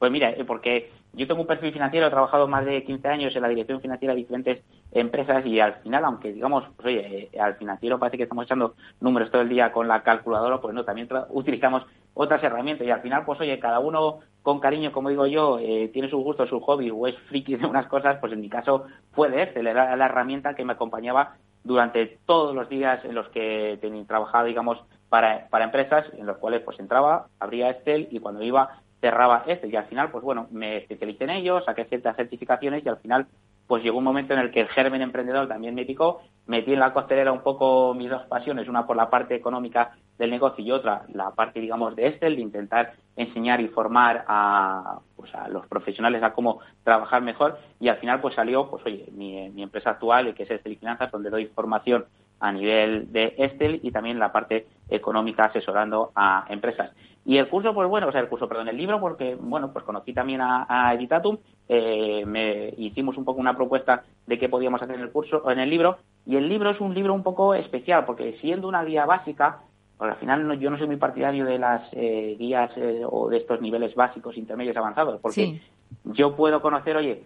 Pues 0.00 0.10
mira, 0.10 0.30
eh, 0.30 0.44
porque 0.44 0.90
yo 1.12 1.26
tengo 1.26 1.40
un 1.40 1.46
perfil 1.46 1.72
financiero, 1.72 2.06
he 2.06 2.10
trabajado 2.10 2.46
más 2.46 2.64
de 2.64 2.84
15 2.84 3.08
años 3.08 3.34
en 3.34 3.42
la 3.42 3.48
dirección 3.48 3.80
financiera 3.80 4.14
de 4.14 4.20
diferentes 4.20 4.62
empresas 4.92 5.44
y 5.44 5.58
al 5.58 5.74
final, 5.76 6.04
aunque 6.04 6.32
digamos, 6.32 6.64
pues 6.76 6.86
oye, 6.86 7.28
eh, 7.32 7.40
al 7.40 7.56
financiero 7.56 7.98
parece 7.98 8.16
que 8.16 8.24
estamos 8.24 8.44
echando 8.44 8.74
números 9.00 9.30
todo 9.30 9.42
el 9.42 9.48
día 9.48 9.72
con 9.72 9.88
la 9.88 10.02
calculadora, 10.02 10.60
pues 10.60 10.74
no, 10.74 10.84
también 10.84 11.08
utilizamos 11.30 11.84
otras 12.14 12.42
herramientas 12.42 12.86
y 12.86 12.90
al 12.90 13.02
final, 13.02 13.24
pues 13.24 13.40
oye, 13.40 13.58
cada 13.58 13.80
uno 13.80 14.20
con 14.42 14.60
cariño, 14.60 14.92
como 14.92 15.08
digo 15.10 15.26
yo, 15.26 15.58
eh, 15.58 15.90
tiene 15.92 16.08
su 16.08 16.18
gusto, 16.18 16.46
su 16.46 16.60
hobby 16.60 16.90
o 16.90 17.06
es 17.06 17.18
friki 17.28 17.56
de 17.56 17.66
unas 17.66 17.86
cosas, 17.86 18.18
pues 18.20 18.32
en 18.32 18.40
mi 18.40 18.48
caso 18.48 18.84
fue 19.12 19.30
de 19.30 19.42
Excel, 19.42 19.66
era 19.66 19.96
la 19.96 20.06
herramienta 20.06 20.54
que 20.54 20.64
me 20.64 20.72
acompañaba 20.72 21.36
durante 21.64 22.18
todos 22.24 22.54
los 22.54 22.68
días 22.68 23.04
en 23.04 23.14
los 23.14 23.28
que 23.28 23.78
tenía 23.80 24.04
trabajado, 24.04 24.46
digamos, 24.46 24.78
para, 25.08 25.48
para 25.48 25.64
empresas, 25.64 26.06
en 26.16 26.26
los 26.26 26.38
cuales 26.38 26.62
pues 26.62 26.78
entraba, 26.78 27.26
abría 27.38 27.70
Excel 27.70 28.08
y 28.10 28.20
cuando 28.20 28.42
iba 28.42 28.80
cerraba 29.00 29.44
este 29.46 29.68
y 29.68 29.76
al 29.76 29.86
final, 29.86 30.10
pues 30.10 30.22
bueno, 30.22 30.46
me 30.50 30.78
especialicé 30.78 31.24
en 31.24 31.30
ello, 31.30 31.62
saqué 31.62 31.84
ciertas 31.84 32.16
certificaciones 32.16 32.84
y 32.84 32.88
al 32.88 32.98
final, 32.98 33.26
pues 33.66 33.82
llegó 33.82 33.98
un 33.98 34.04
momento 34.04 34.34
en 34.34 34.40
el 34.40 34.50
que 34.50 34.60
el 34.60 34.68
germen 34.68 35.00
emprendedor 35.00 35.48
también 35.48 35.74
me 35.74 35.84
picó, 35.84 36.22
metí 36.46 36.72
en 36.72 36.80
la 36.80 36.92
costelera 36.92 37.32
un 37.32 37.42
poco 37.42 37.94
mis 37.94 38.10
dos 38.10 38.22
pasiones, 38.24 38.68
una 38.68 38.86
por 38.86 38.96
la 38.96 39.08
parte 39.08 39.34
económica 39.34 39.92
del 40.18 40.30
negocio 40.30 40.64
y 40.64 40.70
otra 40.70 41.04
la 41.14 41.30
parte, 41.30 41.60
digamos, 41.60 41.96
de 41.96 42.08
Excel, 42.08 42.36
de 42.36 42.42
intentar 42.42 42.92
enseñar 43.16 43.60
y 43.60 43.68
formar 43.68 44.24
a, 44.28 44.98
pues, 45.16 45.34
a 45.34 45.48
los 45.48 45.66
profesionales 45.66 46.22
a 46.22 46.32
cómo 46.32 46.60
trabajar 46.84 47.22
mejor. 47.22 47.58
Y 47.78 47.88
al 47.88 47.98
final 47.98 48.20
pues 48.20 48.34
salió, 48.34 48.68
pues 48.68 48.84
oye, 48.84 49.06
mi, 49.12 49.48
mi 49.50 49.62
empresa 49.62 49.90
actual, 49.90 50.34
que 50.34 50.42
es 50.42 50.50
Excel 50.50 50.72
y 50.72 50.76
Finanzas, 50.76 51.10
donde 51.10 51.30
doy 51.30 51.46
formación 51.46 52.04
a 52.40 52.52
nivel 52.52 53.12
de 53.12 53.34
Excel 53.38 53.80
y 53.82 53.90
también 53.90 54.18
la 54.18 54.32
parte 54.32 54.66
económica 54.88 55.44
asesorando 55.44 56.10
a 56.14 56.46
empresas. 56.48 56.90
Y 57.24 57.36
el 57.36 57.48
curso, 57.48 57.74
pues 57.74 57.88
bueno, 57.88 58.08
o 58.08 58.12
sea, 58.12 58.22
el 58.22 58.28
curso, 58.28 58.48
perdón, 58.48 58.68
el 58.68 58.76
libro, 58.78 58.98
porque, 58.98 59.36
bueno, 59.38 59.72
pues 59.72 59.84
conocí 59.84 60.12
también 60.14 60.40
a, 60.42 60.92
Editatum, 60.94 61.36
eh, 61.68 62.24
me 62.26 62.72
hicimos 62.78 63.16
un 63.18 63.24
poco 63.24 63.40
una 63.40 63.56
propuesta 63.56 64.04
de 64.26 64.38
qué 64.38 64.48
podíamos 64.48 64.82
hacer 64.82 64.96
en 64.96 65.02
el 65.02 65.12
curso, 65.12 65.42
o 65.44 65.50
en 65.50 65.58
el 65.58 65.68
libro, 65.68 65.98
y 66.26 66.36
el 66.36 66.48
libro 66.48 66.70
es 66.70 66.80
un 66.80 66.94
libro 66.94 67.12
un 67.12 67.22
poco 67.22 67.54
especial, 67.54 68.06
porque 68.06 68.38
siendo 68.40 68.68
una 68.68 68.84
guía 68.84 69.04
básica, 69.04 69.60
porque 69.98 70.12
al 70.14 70.18
final 70.18 70.58
yo 70.58 70.70
no 70.70 70.78
soy 70.78 70.86
muy 70.86 70.96
partidario 70.96 71.44
de 71.44 71.58
las 71.58 71.82
eh, 71.92 72.36
guías 72.38 72.70
eh, 72.76 73.02
o 73.04 73.28
de 73.28 73.36
estos 73.36 73.60
niveles 73.60 73.94
básicos, 73.94 74.38
intermedios, 74.38 74.76
avanzados, 74.78 75.20
porque 75.20 75.60
yo 76.04 76.34
puedo 76.34 76.62
conocer, 76.62 76.96
oye, 76.96 77.22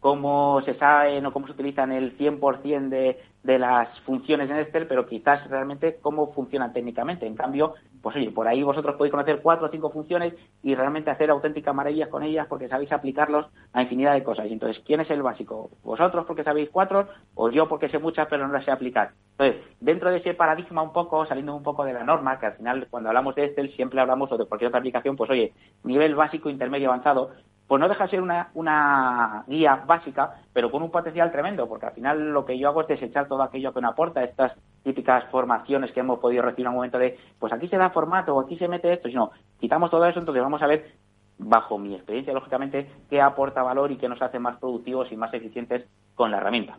cómo 0.00 0.60
se 0.64 0.74
sabe 0.74 1.24
o 1.24 1.32
cómo 1.32 1.46
se 1.46 1.52
utilizan 1.52 1.92
el 1.92 2.16
100% 2.18 2.88
de, 2.88 3.20
de 3.46 3.60
las 3.60 3.88
funciones 4.00 4.50
en 4.50 4.58
Excel, 4.58 4.88
pero 4.88 5.06
quizás 5.06 5.48
realmente 5.48 5.98
cómo 6.02 6.32
funcionan 6.32 6.72
técnicamente. 6.72 7.26
En 7.26 7.36
cambio, 7.36 7.74
pues 8.02 8.16
oye, 8.16 8.32
por 8.32 8.48
ahí 8.48 8.64
vosotros 8.64 8.96
podéis 8.96 9.12
conocer 9.12 9.40
cuatro 9.40 9.68
o 9.68 9.70
cinco 9.70 9.90
funciones 9.90 10.34
y 10.64 10.74
realmente 10.74 11.10
hacer 11.10 11.30
auténticas 11.30 11.72
maravillas 11.72 12.08
con 12.08 12.24
ellas 12.24 12.48
porque 12.48 12.68
sabéis 12.68 12.90
aplicarlos 12.90 13.46
a 13.72 13.82
infinidad 13.82 14.14
de 14.14 14.24
cosas. 14.24 14.46
Y 14.46 14.52
entonces, 14.52 14.82
¿quién 14.84 15.00
es 15.00 15.10
el 15.10 15.22
básico? 15.22 15.70
¿Vosotros 15.84 16.24
porque 16.26 16.42
sabéis 16.42 16.70
cuatro 16.70 17.08
o 17.36 17.50
yo 17.50 17.68
porque 17.68 17.88
sé 17.88 18.00
muchas 18.00 18.26
pero 18.28 18.46
no 18.46 18.52
las 18.52 18.64
sé 18.64 18.72
aplicar? 18.72 19.12
Entonces, 19.38 19.62
dentro 19.80 20.10
de 20.10 20.18
ese 20.18 20.34
paradigma 20.34 20.82
un 20.82 20.92
poco, 20.92 21.24
saliendo 21.26 21.54
un 21.54 21.62
poco 21.62 21.84
de 21.84 21.92
la 21.92 22.02
norma, 22.02 22.40
que 22.40 22.46
al 22.46 22.54
final 22.54 22.88
cuando 22.90 23.10
hablamos 23.10 23.36
de 23.36 23.44
Excel 23.44 23.72
siempre 23.76 24.00
hablamos 24.00 24.32
o 24.32 24.36
de 24.36 24.46
cualquier 24.46 24.68
otra 24.68 24.80
aplicación, 24.80 25.14
pues 25.14 25.30
oye, 25.30 25.52
nivel 25.84 26.16
básico, 26.16 26.50
intermedio, 26.50 26.88
avanzado, 26.88 27.30
pues 27.66 27.80
no 27.80 27.88
deja 27.88 28.04
de 28.04 28.10
ser 28.10 28.20
una, 28.20 28.50
una 28.54 29.44
guía 29.48 29.82
básica, 29.86 30.36
pero 30.52 30.70
con 30.70 30.82
un 30.82 30.90
potencial 30.90 31.32
tremendo, 31.32 31.68
porque 31.68 31.86
al 31.86 31.92
final 31.92 32.30
lo 32.32 32.44
que 32.44 32.58
yo 32.58 32.68
hago 32.68 32.82
es 32.82 32.88
desechar 32.88 33.26
todo 33.26 33.42
aquello 33.42 33.72
que 33.72 33.80
no 33.80 33.88
aporta, 33.88 34.22
estas 34.22 34.52
típicas 34.84 35.24
formaciones 35.30 35.90
que 35.90 36.00
hemos 36.00 36.20
podido 36.20 36.42
recibir 36.42 36.66
en 36.66 36.70
un 36.70 36.76
momento 36.76 36.98
de, 36.98 37.18
pues 37.38 37.52
aquí 37.52 37.66
se 37.68 37.76
da 37.76 37.90
formato, 37.90 38.34
o 38.34 38.40
aquí 38.40 38.56
se 38.56 38.68
mete 38.68 38.92
esto, 38.92 39.08
sino 39.08 39.32
quitamos 39.58 39.90
todo 39.90 40.06
eso, 40.06 40.20
entonces 40.20 40.42
vamos 40.42 40.62
a 40.62 40.68
ver, 40.68 40.92
bajo 41.38 41.76
mi 41.76 41.94
experiencia, 41.94 42.32
lógicamente, 42.32 42.88
qué 43.10 43.20
aporta 43.20 43.62
valor 43.62 43.90
y 43.90 43.96
qué 43.96 44.08
nos 44.08 44.22
hace 44.22 44.38
más 44.38 44.58
productivos 44.58 45.10
y 45.10 45.16
más 45.16 45.34
eficientes 45.34 45.84
con 46.14 46.30
la 46.30 46.36
herramienta. 46.38 46.78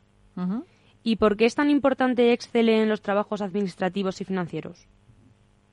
¿Y 1.04 1.18
por 1.18 1.36
qué 1.36 1.46
es 1.46 1.56
tan 1.56 1.70
importante 1.70 2.32
Excel 2.32 2.70
en 2.70 2.90
los 2.90 3.02
trabajos 3.02 3.42
administrativos 3.42 4.22
y 4.22 4.26
financieros? 4.26 4.88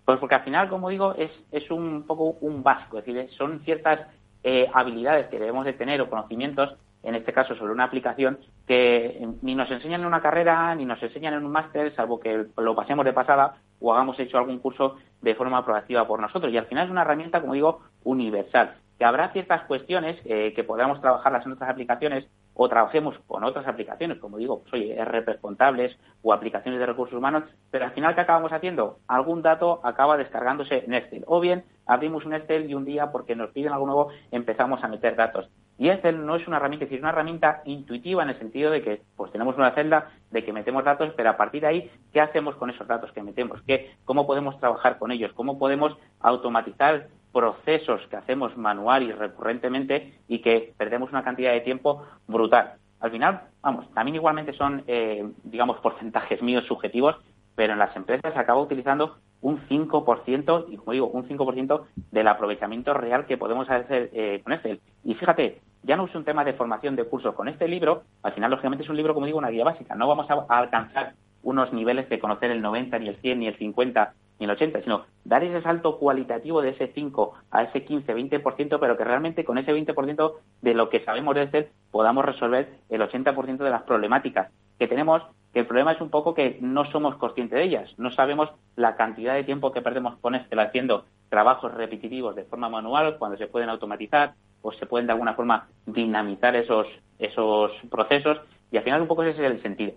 Pues 0.05 0.19
porque 0.19 0.35
al 0.35 0.43
final, 0.43 0.69
como 0.69 0.91
digo, 0.91 1.15
es, 1.15 1.31
es 1.51 1.71
un 1.71 2.05
poco 2.07 2.37
un 2.41 2.63
básico, 2.63 2.99
es 2.99 3.07
decir, 3.07 3.31
son 3.37 3.61
ciertas 3.61 4.01
eh, 4.45 4.71
habilidades 4.73 5.27
que 5.27 5.39
debemos 5.39 5.65
de 5.65 5.73
tener 5.73 6.01
o 6.01 6.09
conocimientos, 6.09 6.77
en 7.03 7.17
este 7.17 7.33
caso 7.33 7.55
sobre 7.57 7.73
una 7.73 7.85
aplicación, 7.85 8.39
que 8.67 9.27
ni 9.43 9.55
nos 9.55 9.71
enseñan 9.71 10.03
en 10.03 10.07
una 10.07 10.23
carrera, 10.23 10.75
ni 10.75 10.85
nos 10.85 11.03
enseñan 11.03 11.35
en 11.35 11.45
un 11.45 11.53
máster, 11.53 11.95
salvo 11.95 12.21
que 12.21 12.47
lo 12.57 12.75
pasemos 12.75 13.05
de 13.05 13.13
pasada 13.13 13.57
o 13.81 13.93
hagamos 13.93 14.19
hecho 14.21 14.39
algún 14.39 14.59
curso 14.59 14.97
de 15.21 15.35
forma 15.35 15.65
proactiva 15.65 16.07
por 16.07 16.21
nosotros. 16.21 16.53
Y 16.53 16.57
al 16.57 16.67
final 16.67 16.87
es 16.87 16.91
una 16.91 17.03
herramienta, 17.03 17.41
como 17.41 17.55
digo, 17.55 17.81
universal 18.05 18.77
que 18.99 19.05
habrá 19.05 19.31
ciertas 19.31 19.63
cuestiones 19.63 20.21
eh, 20.25 20.53
que 20.55 20.65
podamos 20.65 21.01
trabajarlas 21.01 21.45
en 21.47 21.53
otras 21.53 21.71
aplicaciones 21.71 22.27
o 22.55 22.69
trabajemos 22.69 23.17
con 23.27 23.45
otras 23.45 23.67
aplicaciones, 23.67 24.19
como 24.19 24.39
digo, 24.39 24.61
pues, 24.61 24.75
oye, 24.75 25.05
RP 25.05 25.41
contables 25.41 25.97
o 26.23 26.33
aplicaciones 26.33 26.81
de 26.81 26.87
recursos 26.87 27.17
humanos, 27.17 27.45
pero 27.71 27.85
al 27.85 27.93
final, 27.93 28.15
¿qué 28.15 28.21
acabamos 28.23 28.53
haciendo? 28.53 28.99
Algún 29.09 29.43
dato 29.43 29.81
acaba 29.83 30.17
descargándose 30.17 30.85
en 30.85 30.95
Excel. 30.95 31.25
O 31.27 31.41
bien 31.41 31.65
abrimos 31.87 32.25
un 32.25 32.35
Excel 32.35 32.71
y 32.71 32.75
un 32.75 32.85
día, 32.85 33.11
porque 33.13 33.35
nos 33.35 33.51
piden 33.51 33.73
algo 33.73 33.87
nuevo, 33.87 34.09
empezamos 34.31 34.83
a 34.83 34.89
meter 34.89 35.17
datos. 35.17 35.51
Y 35.77 35.89
Excel 35.89 36.25
no 36.25 36.37
es 36.37 36.47
una 36.47 36.59
herramienta, 36.59 36.87
es 36.87 37.01
una 37.01 37.11
herramienta 37.11 37.63
intuitiva 37.65 38.23
en 38.23 38.31
el 38.31 38.39
sentido 38.39 38.71
de 38.71 38.83
que 38.83 39.03
pues 39.17 39.33
tenemos 39.33 39.57
una 39.57 39.73
celda 39.73 40.13
de 40.31 40.45
que 40.45 40.53
metemos 40.53 40.85
datos, 40.85 41.13
pero 41.17 41.31
a 41.31 41.37
partir 41.37 41.63
de 41.63 41.67
ahí, 41.67 41.91
¿qué 42.13 42.21
hacemos 42.21 42.55
con 42.57 42.71
esos 42.71 42.87
datos 42.87 43.11
que 43.11 43.23
metemos? 43.23 43.61
¿Qué, 43.67 43.91
¿Cómo 44.05 44.27
podemos 44.27 44.59
trabajar 44.61 44.99
con 44.99 45.11
ellos? 45.11 45.33
¿Cómo 45.33 45.59
podemos 45.59 45.97
automatizar 46.21 47.09
procesos 47.35 48.01
que 48.09 48.17
hacemos 48.17 48.57
manual 48.57 49.03
y 49.03 49.13
recurrentemente 49.13 50.15
y 50.29 50.39
que 50.39 50.73
perdemos 50.79 51.11
una 51.11 51.25
cantidad 51.25 51.53
de 51.53 51.61
tiempo 51.61 52.07
brutal. 52.29 52.75
Al 53.01 53.11
final, 53.11 53.43
vamos, 53.61 53.93
también 53.93 54.15
igualmente 54.15 54.55
son, 54.55 54.85
eh, 54.87 55.29
digamos, 55.43 55.79
porcentajes 55.83 56.41
míos 56.41 56.65
subjetivos, 56.67 57.17
pero 57.57 57.75
en 57.75 57.79
las 57.79 57.95
empresas 57.97 58.33
se 58.33 58.39
acaba 58.39 58.61
utilizando 58.61 59.17
un 59.43 59.61
5%, 59.69 60.67
y 60.71 60.77
como 60.77 60.93
digo, 60.93 61.09
un 61.09 61.29
5% 61.29 61.83
del 62.11 62.29
aprovechamiento 62.29 62.95
real 62.95 63.27
que 63.27 63.37
podemos 63.37 63.69
hacer 63.69 64.11
eh, 64.15 64.41
con 64.43 64.55
Excel. 64.55 64.81
Y 65.05 65.15
fíjate, 65.15 65.61
ya 65.83 65.97
no 65.97 66.07
es 66.07 66.15
un 66.15 66.25
tema 66.25 66.45
de 66.45 66.55
formación 66.55 66.97
de 66.97 67.05
curso. 67.05 67.35
Con 67.35 67.49
este 67.49 67.69
libro, 67.69 68.05
al 68.23 68.33
final, 68.33 68.51
lógicamente, 68.51 68.85
es 68.85 68.91
un 68.91 68.97
libro, 68.97 69.13
como 69.13 69.27
digo, 69.27 69.39
una 69.39 69.51
guía 69.51 69.65
básica. 69.65 69.95
No 69.95 70.09
vamos 70.09 70.27
a 70.31 70.47
alcanzar 70.49 71.13
unos 71.43 71.73
niveles 71.75 72.09
de 72.09 72.19
conocer 72.19 72.51
el 72.51 72.63
90, 72.63 72.99
ni 72.99 73.09
el 73.09 73.17
100, 73.17 73.39
ni 73.39 73.49
el 73.49 73.59
50, 73.59 74.15
ni 74.45 74.51
el 74.51 74.57
80, 74.57 74.83
sino 74.83 75.05
dar 75.25 75.43
ese 75.43 75.63
salto 75.63 75.99
cualitativo 75.99 76.61
de 76.63 76.71
ese 76.71 76.89
5 76.95 77.35
a 77.51 77.63
ese 77.63 77.85
15, 77.85 78.15
20%, 78.15 78.79
pero 78.79 78.97
que 78.97 79.05
realmente 79.05 79.45
con 79.45 79.59
ese 79.59 79.73
20% 79.73 80.35
de 80.63 80.75
lo 80.75 80.89
que 80.89 81.05
sabemos 81.05 81.35
de 81.35 81.43
Excel 81.43 81.69
podamos 81.91 82.25
resolver 82.25 82.69
el 82.91 83.01
80% 83.01 83.59
de 83.59 83.71
las 83.71 83.83
problemáticas 83.83 84.51
que 84.79 84.89
tenemos, 84.89 85.23
que 85.53 85.61
el 85.61 85.67
problema 85.67 85.93
es 85.93 86.01
un 86.01 86.11
poco 86.11 86.35
que 86.35 86.59
no 86.61 86.85
somos 86.91 87.17
conscientes 87.17 87.59
de 87.59 87.65
ellas, 87.65 87.95
no 87.97 88.11
sabemos 88.11 88.51
la 88.77 88.97
cantidad 88.97 89.35
de 89.35 89.45
tiempo 89.45 89.73
que 89.73 89.83
perdemos 89.83 90.17
con 90.19 90.35
Excel 90.35 90.59
haciendo 90.59 91.05
trabajos 91.29 91.73
repetitivos 91.75 92.35
de 92.35 92.45
forma 92.45 92.69
manual 92.69 93.17
cuando 93.19 93.39
se 93.39 93.47
pueden 93.47 93.69
automatizar 93.69 94.35
o 94.63 94.73
se 94.73 94.87
pueden 94.87 95.07
de 95.07 95.13
alguna 95.13 95.35
forma 95.35 95.69
dinamizar 95.87 96.57
esos, 96.57 96.87
esos 97.19 97.71
procesos 97.91 98.41
Y 98.71 98.77
al 98.77 98.83
final 98.83 99.03
un 99.03 99.09
poco 99.09 99.23
ese 99.23 99.45
es 99.45 99.53
el 99.53 99.63
sentido. 99.63 99.93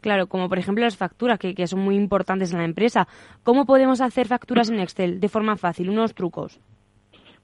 Claro, 0.00 0.26
como 0.28 0.48
por 0.48 0.58
ejemplo 0.58 0.84
las 0.84 0.96
facturas, 0.96 1.38
que, 1.38 1.54
que 1.54 1.66
son 1.66 1.80
muy 1.80 1.96
importantes 1.96 2.52
en 2.52 2.58
la 2.58 2.64
empresa. 2.64 3.06
¿Cómo 3.42 3.66
podemos 3.66 4.00
hacer 4.00 4.26
facturas 4.26 4.70
en 4.70 4.80
Excel 4.80 5.20
de 5.20 5.28
forma 5.28 5.56
fácil? 5.56 5.90
Unos 5.90 6.14
trucos. 6.14 6.60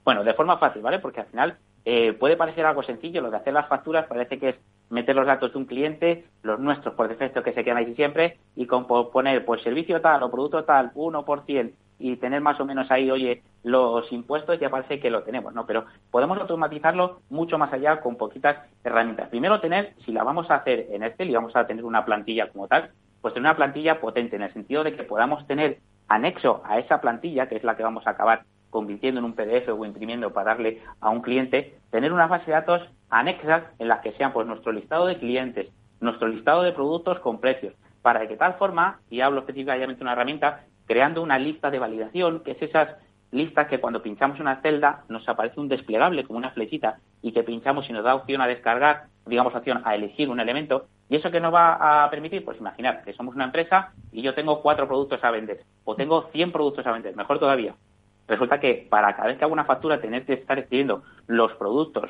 Bueno, 0.03 0.23
de 0.23 0.33
forma 0.33 0.57
fácil, 0.57 0.81
¿vale? 0.81 0.99
Porque 0.99 1.21
al 1.21 1.27
final 1.27 1.57
eh, 1.89 2.11
puede 2.11 2.35
parecer 2.35 2.65
algo 2.65 2.83
sencillo, 2.83 3.21
lo 3.21 3.31
de 3.31 3.37
hacer 3.37 3.53
las 3.53 3.67
facturas 3.69 4.07
parece 4.07 4.37
que 4.37 4.49
es 4.49 4.55
meter 4.89 5.15
los 5.15 5.25
datos 5.25 5.53
de 5.53 5.57
un 5.57 5.65
cliente, 5.65 6.25
los 6.43 6.59
nuestros 6.59 6.95
por 6.95 7.07
defecto 7.07 7.43
que 7.43 7.53
se 7.53 7.63
quedan 7.63 7.77
ahí 7.77 7.95
siempre, 7.95 8.37
y 8.55 8.65
con 8.65 8.87
poner 8.87 9.45
pues 9.45 9.61
servicio 9.63 10.01
tal 10.01 10.23
o 10.23 10.29
producto 10.29 10.63
tal, 10.65 10.93
1%, 10.93 11.71
y 11.99 12.15
tener 12.17 12.41
más 12.41 12.59
o 12.59 12.65
menos 12.65 12.89
ahí, 12.91 13.09
oye, 13.09 13.41
los 13.63 14.11
impuestos, 14.11 14.59
ya 14.59 14.69
parece 14.69 14.99
que 14.99 15.09
lo 15.09 15.23
tenemos, 15.23 15.53
¿no? 15.53 15.65
Pero 15.65 15.85
podemos 16.11 16.37
automatizarlo 16.39 17.21
mucho 17.29 17.57
más 17.57 17.73
allá 17.73 18.01
con 18.01 18.15
poquitas 18.15 18.57
herramientas. 18.83 19.29
Primero 19.29 19.59
tener, 19.59 19.93
si 20.05 20.11
la 20.11 20.23
vamos 20.23 20.49
a 20.49 20.55
hacer 20.55 20.87
en 20.91 21.03
Excel 21.03 21.29
y 21.29 21.35
vamos 21.35 21.55
a 21.55 21.67
tener 21.67 21.83
una 21.83 22.05
plantilla 22.05 22.49
como 22.49 22.67
tal, 22.67 22.91
pues 23.21 23.33
tener 23.33 23.49
una 23.49 23.57
plantilla 23.57 23.99
potente 23.99 24.35
en 24.35 24.43
el 24.43 24.53
sentido 24.53 24.83
de 24.83 24.95
que 24.95 25.03
podamos 25.03 25.45
tener 25.47 25.79
anexo 26.07 26.61
a 26.65 26.79
esa 26.79 27.01
plantilla, 27.01 27.47
que 27.49 27.55
es 27.55 27.63
la 27.63 27.75
que 27.75 27.83
vamos 27.83 28.07
a 28.07 28.11
acabar 28.11 28.43
convirtiendo 28.69 29.19
en 29.19 29.25
un 29.25 29.33
PDF 29.33 29.69
o 29.69 29.85
imprimiendo 29.85 30.31
para 30.33 30.51
darle 30.51 30.81
a 30.99 31.09
un 31.09 31.21
cliente, 31.21 31.77
tener 31.89 32.13
una 32.13 32.27
base 32.27 32.45
de 32.45 32.51
datos 32.51 32.81
anexas 33.09 33.63
en 33.79 33.87
las 33.87 34.01
que 34.01 34.11
sean 34.13 34.33
pues 34.33 34.45
nuestro 34.45 34.71
listado 34.71 35.05
de 35.05 35.17
clientes, 35.17 35.67
nuestro 35.99 36.27
listado 36.27 36.63
de 36.63 36.73
productos 36.73 37.19
con 37.19 37.39
precios, 37.39 37.73
para 38.01 38.27
que 38.27 38.37
tal 38.37 38.53
forma, 38.55 38.99
y 39.09 39.21
hablo 39.21 39.39
específicamente 39.39 39.95
de 39.95 40.01
una 40.01 40.13
herramienta, 40.13 40.65
creando 40.87 41.21
una 41.21 41.37
lista 41.37 41.69
de 41.69 41.79
validación, 41.79 42.39
que 42.39 42.51
es 42.51 42.61
esas 42.61 42.95
listas 43.31 43.67
que 43.67 43.79
cuando 43.79 44.01
pinchamos 44.01 44.39
una 44.39 44.61
celda 44.61 45.03
nos 45.09 45.27
aparece 45.27 45.59
un 45.59 45.67
desplegable 45.67 46.23
como 46.23 46.39
una 46.39 46.51
flechita 46.51 46.99
y 47.21 47.33
que 47.33 47.43
pinchamos 47.43 47.89
y 47.89 47.93
nos 47.93 48.03
da 48.03 48.15
opción 48.15 48.41
a 48.41 48.47
descargar, 48.47 49.05
digamos 49.25 49.53
opción 49.53 49.81
a 49.83 49.95
elegir 49.95 50.29
un 50.29 50.39
elemento. 50.39 50.87
¿Y 51.09 51.17
eso 51.17 51.31
qué 51.31 51.39
nos 51.39 51.53
va 51.53 52.03
a 52.03 52.09
permitir? 52.09 52.43
Pues 52.43 52.59
imaginar 52.59 53.03
que 53.03 53.13
somos 53.13 53.35
una 53.35 53.45
empresa 53.45 53.91
y 54.11 54.21
yo 54.21 54.33
tengo 54.33 54.61
cuatro 54.61 54.87
productos 54.87 55.23
a 55.23 55.31
vender 55.31 55.61
o 55.83 55.95
tengo 55.95 56.29
100 56.31 56.51
productos 56.51 56.85
a 56.85 56.91
vender, 56.91 57.15
mejor 57.15 57.39
todavía. 57.39 57.75
Resulta 58.27 58.59
que 58.59 58.87
para 58.89 59.15
cada 59.15 59.27
vez 59.27 59.37
que 59.37 59.45
hago 59.45 59.53
una 59.53 59.65
factura 59.65 60.01
tener 60.01 60.25
que 60.25 60.33
estar 60.33 60.59
escribiendo 60.59 61.03
los 61.27 61.53
productos 61.53 62.09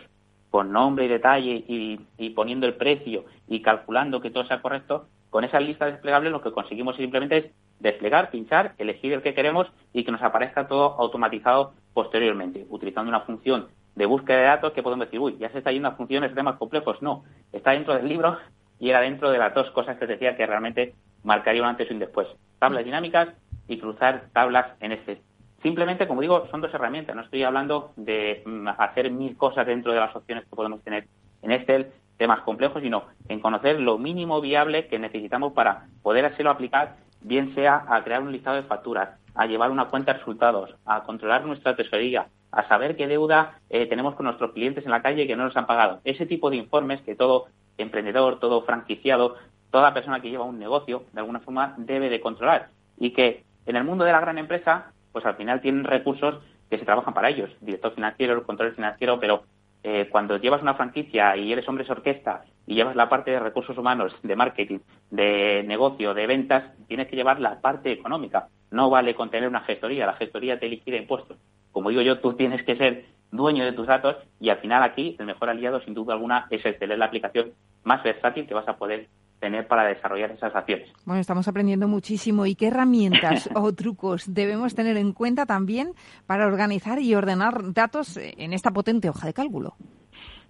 con 0.49 0.71
nombre 0.71 1.05
y 1.05 1.09
detalle 1.09 1.63
y, 1.67 1.99
y 2.17 2.29
poniendo 2.31 2.65
el 2.65 2.75
precio 2.75 3.25
y 3.47 3.61
calculando 3.61 4.21
que 4.21 4.31
todo 4.31 4.45
sea 4.45 4.61
correcto, 4.61 5.07
con 5.29 5.43
esa 5.43 5.59
lista 5.59 5.85
desplegable 5.85 6.29
lo 6.29 6.41
que 6.41 6.51
conseguimos 6.51 6.95
simplemente 6.95 7.37
es 7.37 7.45
desplegar, 7.79 8.31
pinchar, 8.31 8.73
elegir 8.77 9.13
el 9.13 9.21
que 9.21 9.33
queremos 9.33 9.67
y 9.93 10.03
que 10.03 10.11
nos 10.11 10.21
aparezca 10.21 10.67
todo 10.67 10.95
automatizado 10.99 11.73
posteriormente, 11.93 12.65
utilizando 12.69 13.09
una 13.09 13.21
función 13.21 13.67
de 13.95 14.05
búsqueda 14.05 14.37
de 14.37 14.43
datos 14.43 14.73
que 14.73 14.83
podemos 14.83 15.07
decir, 15.07 15.19
uy, 15.19 15.37
ya 15.39 15.49
se 15.49 15.57
está 15.57 15.71
yendo 15.71 15.87
a 15.87 15.95
funciones 15.95 16.33
de 16.35 16.43
más 16.43 16.57
complejos. 16.57 17.01
No, 17.01 17.23
está 17.51 17.71
dentro 17.71 17.95
del 17.95 18.07
libro 18.07 18.37
y 18.79 18.89
era 18.89 19.01
dentro 19.01 19.31
de 19.31 19.39
las 19.39 19.53
dos 19.53 19.71
cosas 19.71 19.97
que 19.97 20.05
decía 20.05 20.37
que 20.37 20.45
realmente 20.45 20.93
marcaría 21.23 21.61
un 21.61 21.67
antes 21.67 21.89
y 21.89 21.93
un 21.93 21.99
después. 21.99 22.27
Tablas 22.59 22.85
dinámicas 22.85 23.29
y 23.67 23.77
cruzar 23.79 24.25
tablas 24.33 24.67
en 24.81 24.91
este. 24.91 25.21
Simplemente, 25.63 26.07
como 26.07 26.21
digo, 26.21 26.47
son 26.51 26.61
dos 26.61 26.73
herramientas. 26.73 27.15
No 27.15 27.23
estoy 27.23 27.43
hablando 27.43 27.91
de 27.95 28.43
mm, 28.45 28.67
hacer 28.77 29.09
mil 29.09 29.35
cosas 29.35 29.65
dentro 29.65 29.91
de 29.91 29.99
las 29.99 30.15
opciones 30.15 30.45
que 30.45 30.55
podemos 30.55 30.83
tener 30.83 31.07
en 31.41 31.51
Excel, 31.51 31.87
temas 32.17 32.41
complejos, 32.41 32.81
sino 32.81 33.05
en 33.27 33.39
conocer 33.39 33.79
lo 33.79 33.97
mínimo 33.97 34.41
viable 34.41 34.87
que 34.87 34.99
necesitamos 34.99 35.53
para 35.53 35.87
poder 36.03 36.25
hacerlo 36.25 36.51
aplicar 36.51 36.97
bien 37.21 37.53
sea 37.55 37.85
a 37.87 38.03
crear 38.03 38.21
un 38.21 38.31
listado 38.31 38.55
de 38.55 38.63
facturas, 38.63 39.09
a 39.35 39.45
llevar 39.45 39.71
una 39.71 39.85
cuenta 39.85 40.13
de 40.13 40.19
resultados, 40.19 40.75
a 40.85 41.03
controlar 41.03 41.45
nuestra 41.45 41.75
tesorería, 41.75 42.27
a 42.51 42.67
saber 42.67 42.95
qué 42.95 43.07
deuda 43.07 43.59
eh, 43.69 43.85
tenemos 43.85 44.15
con 44.15 44.25
nuestros 44.25 44.51
clientes 44.51 44.85
en 44.85 44.91
la 44.91 45.01
calle 45.01 45.27
que 45.27 45.35
no 45.35 45.45
nos 45.45 45.57
han 45.57 45.67
pagado. 45.67 45.99
Ese 46.03 46.25
tipo 46.25 46.49
de 46.49 46.57
informes 46.57 47.01
que 47.01 47.15
todo 47.15 47.47
emprendedor, 47.77 48.39
todo 48.39 48.63
franquiciado, 48.63 49.35
toda 49.69 49.93
persona 49.93 50.21
que 50.21 50.29
lleva 50.29 50.45
un 50.45 50.59
negocio, 50.59 51.03
de 51.13 51.19
alguna 51.19 51.39
forma 51.39 51.75
debe 51.77 52.09
de 52.09 52.21
controlar. 52.21 52.69
Y 52.97 53.11
que 53.11 53.43
en 53.65 53.75
el 53.75 53.83
mundo 53.83 54.05
de 54.05 54.11
la 54.11 54.21
gran 54.21 54.37
empresa, 54.37 54.91
pues 55.11 55.25
al 55.25 55.35
final 55.35 55.61
tienen 55.61 55.83
recursos 55.83 56.39
que 56.69 56.79
se 56.79 56.85
trabajan 56.85 57.13
para 57.13 57.29
ellos, 57.29 57.49
director 57.61 57.93
financiero, 57.93 58.33
el 58.33 58.43
control 58.43 58.73
financiero, 58.73 59.19
pero 59.19 59.43
eh, 59.83 60.07
cuando 60.09 60.37
llevas 60.37 60.61
una 60.61 60.73
franquicia 60.73 61.35
y 61.37 61.51
eres 61.51 61.67
hombre 61.67 61.85
orquesta 61.87 62.43
y 62.67 62.75
llevas 62.75 62.95
la 62.95 63.09
parte 63.09 63.31
de 63.31 63.39
recursos 63.39 63.77
humanos, 63.77 64.13
de 64.21 64.35
marketing, 64.35 64.79
de 65.09 65.63
negocio, 65.63 66.13
de 66.13 66.27
ventas, 66.27 66.65
tienes 66.87 67.07
que 67.07 67.15
llevar 67.15 67.39
la 67.39 67.61
parte 67.61 67.91
económica. 67.91 68.49
No 68.69 68.89
vale 68.89 69.15
con 69.15 69.31
tener 69.31 69.47
una 69.47 69.61
gestoría, 69.61 70.05
la 70.05 70.17
gestoría 70.17 70.59
te 70.59 70.67
liquida 70.67 70.97
impuestos. 70.97 71.37
Como 71.71 71.89
digo 71.89 72.01
yo, 72.01 72.19
tú 72.19 72.33
tienes 72.33 72.63
que 72.63 72.75
ser 72.75 73.05
dueño 73.31 73.63
de 73.63 73.71
tus 73.71 73.87
datos 73.87 74.17
y 74.39 74.49
al 74.49 74.59
final 74.59 74.83
aquí 74.83 75.15
el 75.17 75.25
mejor 75.25 75.49
aliado 75.49 75.79
sin 75.81 75.93
duda 75.93 76.13
alguna 76.13 76.47
es 76.49 76.63
el 76.65 76.77
tener 76.77 76.97
la 76.97 77.05
aplicación 77.05 77.53
más 77.83 78.03
versátil 78.03 78.45
que 78.45 78.53
vas 78.53 78.67
a 78.67 78.77
poder 78.77 79.07
tener 79.39 79.67
para 79.67 79.85
desarrollar 79.87 80.31
esas 80.31 80.53
acciones. 80.53 80.89
Bueno, 81.05 81.21
estamos 81.21 81.47
aprendiendo 81.47 81.87
muchísimo. 81.87 82.45
¿Y 82.45 82.55
qué 82.55 82.67
herramientas 82.67 83.49
o 83.55 83.71
trucos 83.73 84.33
debemos 84.33 84.75
tener 84.75 84.97
en 84.97 85.13
cuenta 85.13 85.45
también 85.45 85.93
para 86.25 86.47
organizar 86.47 86.99
y 86.99 87.15
ordenar 87.15 87.73
datos 87.73 88.17
en 88.17 88.51
esta 88.53 88.71
potente 88.71 89.09
hoja 89.09 89.27
de 89.27 89.33
cálculo? 89.33 89.75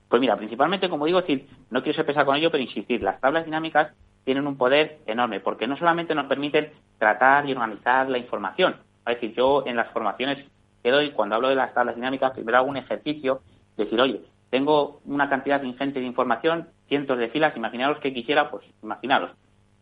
Pues 0.10 0.22
mira, 0.22 0.38
principalmente, 0.38 0.90
como 0.90 1.06
digo, 1.06 1.22
no 1.70 1.84
quiero 1.84 1.96
ser 1.96 2.06
pesado 2.06 2.26
con 2.26 2.36
ello, 2.38 2.50
pero 2.50 2.64
insistir, 2.64 3.02
las 3.02 3.20
tablas 3.20 3.46
dinámicas 3.46 3.92
tienen 4.24 4.48
un 4.48 4.58
poder 4.58 5.00
enorme, 5.06 5.40
porque 5.40 5.68
no 5.68 5.78
solamente 5.78 6.16
nos 6.16 6.28
permiten 6.28 6.72
tratar 6.98 7.48
y 7.48 7.54
organizar 7.54 8.10
la 8.10 8.18
información. 8.18 8.76
Es 9.06 9.16
decir, 9.16 9.34
yo 9.36 9.64
en 9.66 9.76
las 9.76 9.90
formaciones 9.92 10.46
que 10.84 10.92
doy, 10.92 11.12
cuando 11.12 11.36
hablo 11.36 11.50
de 11.50 11.56
las 11.56 11.74
tablas 11.74 11.96
dinámicas, 11.96 12.32
primero 12.32 12.58
hago 12.58 12.70
un 12.70 12.78
ejercicio, 12.78 13.42
decir, 13.76 14.00
oye, 14.00 14.22
tengo 14.50 15.02
una 15.06 15.30
cantidad 15.30 15.62
ingente 15.64 16.00
de 16.00 16.06
información, 16.06 16.70
cientos 16.88 17.18
de 17.18 17.30
filas, 17.30 17.56
imaginaros 17.58 18.00
que 18.00 18.14
quisiera, 18.14 18.50
pues 18.50 18.66
imaginaros, 18.82 19.32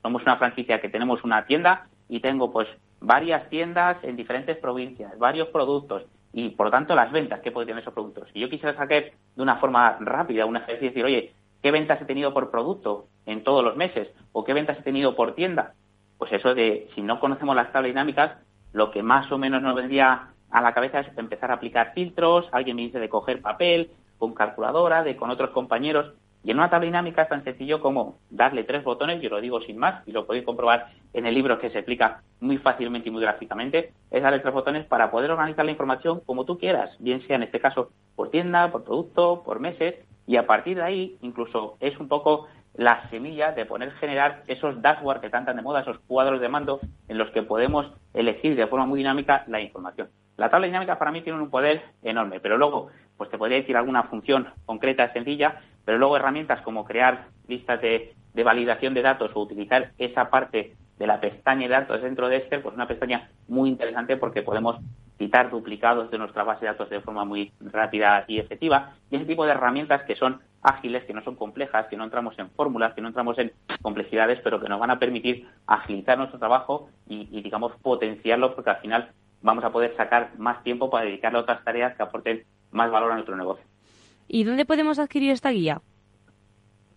somos 0.01 0.23
una 0.23 0.38
franquicia 0.38 0.82
que 0.82 0.89
tenemos 0.89 1.23
una 1.23 1.45
tienda 1.45 1.88
y 2.09 2.19
tengo 2.19 2.51
pues 2.51 2.67
varias 2.99 3.49
tiendas 3.49 3.97
en 4.03 4.15
diferentes 4.15 4.57
provincias, 4.57 5.17
varios 5.17 5.47
productos 5.49 6.03
y 6.38 6.49
por 6.49 6.65
lo 6.65 6.71
tanto 6.71 6.95
las 6.95 7.13
ventas 7.13 7.39
que 7.39 7.51
pueden 7.51 7.67
tener 7.67 7.81
esos 7.81 7.93
productos. 7.93 8.27
Si 8.33 8.41
yo 8.41 8.49
quisiera 8.49 8.75
sacar 8.75 9.05
de 9.36 9.41
una 9.41 9.55
forma 9.55 9.97
rápida 10.01 10.45
un 10.45 10.57
ejercicio 10.57 10.88
y 10.88 10.89
decir, 10.89 11.05
oye, 11.05 11.33
¿qué 11.63 11.71
ventas 11.71 12.01
he 12.01 12.05
tenido 12.05 12.33
por 12.33 12.51
producto 12.51 13.07
en 13.25 13.45
todos 13.45 13.63
los 13.63 13.77
meses? 13.77 14.09
¿O 14.33 14.43
qué 14.43 14.53
ventas 14.53 14.77
he 14.77 14.83
tenido 14.83 15.15
por 15.15 15.33
tienda? 15.33 15.75
Pues 16.17 16.33
eso 16.33 16.53
de, 16.53 16.89
si 16.93 17.01
no 17.01 17.21
conocemos 17.21 17.55
las 17.55 17.71
tablas 17.71 17.91
dinámicas, 17.91 18.33
lo 18.73 18.91
que 18.91 19.01
más 19.01 19.31
o 19.31 19.38
menos 19.38 19.61
nos 19.61 19.75
vendría 19.75 20.27
a 20.51 20.61
la 20.61 20.73
cabeza 20.73 20.99
es 20.99 21.17
empezar 21.17 21.51
a 21.51 21.53
aplicar 21.53 21.93
filtros, 21.93 22.49
alguien 22.51 22.75
me 22.75 22.81
dice 22.81 22.99
de 22.99 23.07
coger 23.07 23.41
papel, 23.41 23.91
con 24.17 24.33
calculadora, 24.33 25.03
de 25.03 25.15
con 25.15 25.29
otros 25.29 25.51
compañeros. 25.51 26.15
Y 26.45 26.51
en 26.51 26.57
una 26.57 26.69
tabla 26.69 26.85
dinámica 26.85 27.23
es 27.23 27.29
tan 27.29 27.43
sencillo 27.43 27.81
como 27.81 28.19
darle 28.29 28.63
tres 28.63 28.83
botones, 28.83 29.19
yo 29.19 29.31
lo 29.31 29.41
digo 29.41 29.61
sin 29.61 29.79
más, 29.79 30.07
y 30.07 30.11
lo 30.11 30.27
podéis 30.27 30.45
comprobar 30.45 30.91
en 31.13 31.25
el 31.25 31.33
libro 31.33 31.57
que 31.57 31.71
se 31.71 31.79
explica 31.79 32.21
muy 32.39 32.59
fácilmente 32.59 33.09
y 33.09 33.11
muy 33.11 33.23
gráficamente, 33.23 33.93
es 34.11 34.21
darle 34.21 34.41
tres 34.41 34.53
botones 34.53 34.85
para 34.85 35.09
poder 35.09 35.31
organizar 35.31 35.65
la 35.65 35.71
información 35.71 36.21
como 36.23 36.45
tú 36.45 36.59
quieras, 36.59 36.95
bien 36.99 37.25
sea 37.25 37.37
en 37.37 37.43
este 37.43 37.59
caso 37.59 37.89
por 38.15 38.29
tienda, 38.29 38.71
por 38.71 38.83
producto, 38.83 39.41
por 39.43 39.59
meses, 39.59 39.95
y 40.27 40.35
a 40.35 40.45
partir 40.45 40.77
de 40.77 40.83
ahí 40.83 41.17
incluso 41.21 41.77
es 41.79 41.99
un 41.99 42.07
poco 42.07 42.47
la 42.75 43.09
semilla 43.09 43.51
de 43.51 43.65
poder 43.65 43.91
generar 43.93 44.43
esos 44.45 44.79
dashboards 44.83 45.21
que 45.21 45.31
tanto 45.31 45.51
de 45.51 45.61
moda, 45.63 45.81
esos 45.81 45.97
cuadros 46.07 46.39
de 46.41 46.49
mando 46.49 46.79
en 47.07 47.17
los 47.17 47.31
que 47.31 47.41
podemos 47.41 47.91
elegir 48.13 48.55
de 48.55 48.67
forma 48.67 48.85
muy 48.85 48.99
dinámica 48.99 49.45
la 49.47 49.61
información. 49.61 50.09
La 50.37 50.49
tabla 50.49 50.67
dinámica 50.67 50.99
para 50.99 51.11
mí 51.11 51.21
tiene 51.21 51.41
un 51.41 51.49
poder 51.49 51.81
enorme, 52.03 52.39
pero 52.39 52.57
luego, 52.57 52.89
pues 53.17 53.29
te 53.29 53.37
podría 53.37 53.57
decir 53.57 53.77
alguna 53.77 54.03
función 54.03 54.49
concreta, 54.65 55.11
sencilla, 55.13 55.61
pero 55.86 55.97
luego 55.97 56.17
herramientas 56.17 56.61
como 56.61 56.83
crear 56.83 57.27
listas 57.47 57.79
de, 57.81 58.13
validación 58.43 58.93
de 58.93 59.01
datos 59.01 59.31
o 59.33 59.41
utilizar 59.41 59.91
esa 59.97 60.29
parte 60.29 60.75
de 60.97 61.07
la 61.07 61.21
pestaña 61.21 61.67
de 61.67 61.73
datos 61.73 62.01
dentro 62.01 62.27
de 62.27 62.38
Excel, 62.38 62.61
pues 62.61 62.75
una 62.75 62.88
pestaña 62.88 63.29
muy 63.47 63.69
interesante 63.69 64.17
porque 64.17 64.41
podemos 64.41 64.77
quitar 65.17 65.49
duplicados 65.49 66.11
de 66.11 66.17
nuestra 66.17 66.43
base 66.43 66.61
de 66.61 66.71
datos 66.71 66.89
de 66.89 66.99
forma 66.99 67.23
muy 67.23 67.53
rápida 67.61 68.25
y 68.27 68.39
efectiva. 68.39 68.93
Y 69.09 69.15
ese 69.15 69.25
tipo 69.25 69.45
de 69.45 69.51
herramientas 69.51 70.03
que 70.03 70.15
son 70.15 70.41
ágiles, 70.61 71.05
que 71.05 71.13
no 71.13 71.23
son 71.23 71.36
complejas, 71.36 71.88
que 71.88 71.95
no 71.95 72.03
entramos 72.03 72.38
en 72.39 72.49
fórmulas, 72.49 72.93
que 72.93 73.01
no 73.01 73.07
entramos 73.07 73.38
en 73.38 73.53
complejidades, 73.81 74.39
pero 74.43 74.59
que 74.59 74.67
nos 74.67 74.79
van 74.79 74.91
a 74.91 74.99
permitir 74.99 75.47
agilizar 75.67 76.17
nuestro 76.17 76.39
trabajo 76.39 76.89
y, 77.07 77.29
y 77.31 77.41
digamos, 77.41 77.73
potenciarlo 77.81 78.55
porque 78.55 78.71
al 78.71 78.77
final 78.77 79.11
vamos 79.41 79.63
a 79.63 79.71
poder 79.71 79.95
sacar 79.95 80.31
más 80.38 80.63
tiempo 80.63 80.89
para 80.89 81.05
dedicarle 81.05 81.38
a 81.38 81.41
otras 81.41 81.63
tareas 81.63 81.95
que 81.95 82.03
aporten 82.03 82.43
más 82.71 82.91
valor 82.91 83.11
a 83.11 83.15
nuestro 83.15 83.38
negocio. 83.38 83.63
¿Y 84.28 84.43
dónde 84.43 84.65
podemos 84.65 84.99
adquirir 84.99 85.32
esta 85.32 85.49
guía? 85.49 85.82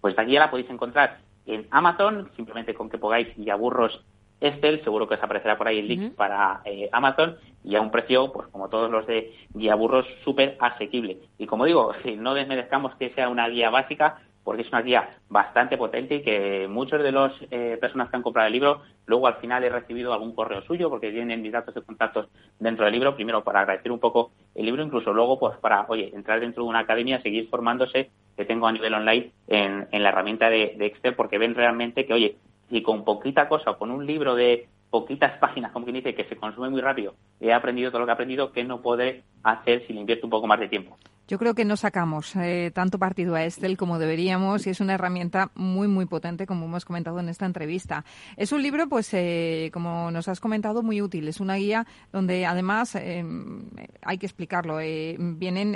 Pues 0.01 0.12
esta 0.12 0.24
guía 0.24 0.41
la 0.41 0.51
podéis 0.51 0.70
encontrar 0.70 1.18
en 1.47 1.66
Amazon, 1.70 2.31
simplemente 2.37 2.74
con 2.74 2.89
que 2.89 2.99
pongáis 2.99 3.29
aburros 3.51 4.05
Estel, 4.41 4.85
seguro 4.85 5.09
que 5.09 5.14
os 5.14 5.22
aparecerá 5.22 5.59
por 5.59 5.66
ahí 5.66 5.81
el 5.81 5.89
link 5.89 6.14
para 6.14 6.61
eh, 6.64 6.89
Amazon 6.93 7.37
y 7.64 7.74
a 7.74 7.81
un 7.81 7.91
precio, 7.91 8.33
pues 8.33 8.47
como 8.49 8.68
todos 8.68 8.91
los 8.91 9.05
de 9.07 9.35
guía 9.53 9.74
burros, 9.74 10.07
súper 10.22 10.57
asequible. 10.61 11.18
Y 11.39 11.47
como 11.47 11.64
digo, 11.64 11.93
no 12.18 12.35
desmerezcamos 12.35 12.95
que 12.97 13.11
sea 13.11 13.29
una 13.29 13.49
guía 13.49 13.70
básica, 13.70 14.20
porque 14.49 14.62
es 14.62 14.68
una 14.68 14.80
guía 14.80 15.11
bastante 15.28 15.76
potente 15.76 16.14
y 16.14 16.22
que 16.22 16.66
muchos 16.70 17.03
de 17.03 17.12
las 17.12 17.34
eh, 17.51 17.76
personas 17.78 18.09
que 18.09 18.16
han 18.16 18.22
comprado 18.22 18.46
el 18.46 18.55
libro, 18.55 18.80
luego 19.05 19.26
al 19.26 19.34
final 19.34 19.62
he 19.62 19.68
recibido 19.68 20.14
algún 20.14 20.34
correo 20.34 20.62
suyo 20.62 20.88
porque 20.88 21.11
tienen 21.11 21.42
mis 21.42 21.53
datos 21.53 21.74
de 21.74 21.82
contactos 21.82 22.30
dentro 22.59 22.86
del 22.86 22.94
libro, 22.94 23.14
primero 23.14 23.44
para 23.44 23.61
agradecer 23.61 23.92
un 23.92 23.99
poco 23.99 24.30
el 24.55 24.64
libro, 24.64 24.82
incluso 24.82 25.12
luego 25.12 25.38
pues 25.38 25.59
para, 25.59 25.84
oye, 25.90 26.11
entrar 26.14 26.40
dentro 26.40 26.62
de 26.62 26.70
una 26.70 26.78
academia, 26.78 27.20
seguir 27.20 27.46
formándose 27.51 28.09
que 28.38 28.46
tengo 28.46 28.66
a 28.66 28.72
nivel 28.72 28.94
online 28.94 29.32
en, 29.49 29.86
la 29.92 30.09
herramienta 30.09 30.49
de, 30.49 30.74
Excel 30.80 31.14
porque 31.14 31.36
ven 31.36 31.55
realmente 31.55 32.07
que, 32.07 32.14
oye, 32.14 32.36
si 32.70 32.80
con 32.80 33.05
poquita 33.05 33.51
cosa 33.51 33.72
o 33.72 33.78
con 33.78 33.90
un 33.90 34.07
libro 34.07 34.34
de 34.34 34.66
poquitas 34.88 35.36
páginas, 35.40 35.72
como 35.72 35.84
quien 35.84 35.96
dice, 35.96 36.14
que 36.14 36.24
se 36.24 36.36
consume 36.36 36.70
muy 36.70 36.80
rápido, 36.80 37.12
he 37.38 37.53
aprendido 37.53 37.90
todo 37.90 38.01
lo 38.01 38.07
que 38.07 38.12
he 38.12 38.14
aprendido, 38.14 38.51
¿qué 38.53 38.64
no 38.64 38.80
podré 38.80 39.24
hacer 39.42 39.86
si 39.86 39.92
le 39.92 40.01
invierto 40.01 40.26
un 40.26 40.30
poco 40.30 40.46
más 40.46 40.59
de 40.59 40.68
tiempo? 40.68 40.96
Yo 41.29 41.39
creo 41.39 41.55
que 41.55 41.66
no 41.66 41.76
sacamos 41.76 42.35
eh, 42.37 42.70
tanto 42.74 42.99
partido 42.99 43.35
a 43.35 43.45
Estel 43.45 43.76
como 43.76 43.99
deberíamos 43.99 44.66
y 44.66 44.70
es 44.70 44.81
una 44.81 44.95
herramienta 44.95 45.51
muy, 45.55 45.87
muy 45.87 46.07
potente, 46.07 46.47
como 46.47 46.64
hemos 46.64 46.87
comentado 46.87 47.20
en 47.20 47.29
esta 47.29 47.45
entrevista. 47.45 48.07
Es 48.39 48.51
un 48.51 48.62
libro, 48.62 48.89
pues, 48.89 49.12
eh, 49.12 49.68
como 49.74 50.11
nos 50.11 50.26
has 50.29 50.41
comentado, 50.41 50.83
muy 50.83 51.03
útil. 51.03 51.29
Es 51.29 51.41
una 51.41 51.57
guía 51.57 51.87
donde, 52.12 52.47
además, 52.47 52.95
eh, 52.95 53.22
hay 54.01 54.16
que 54.16 54.24
explicarlo, 54.24 54.79
vienen, 54.79 55.72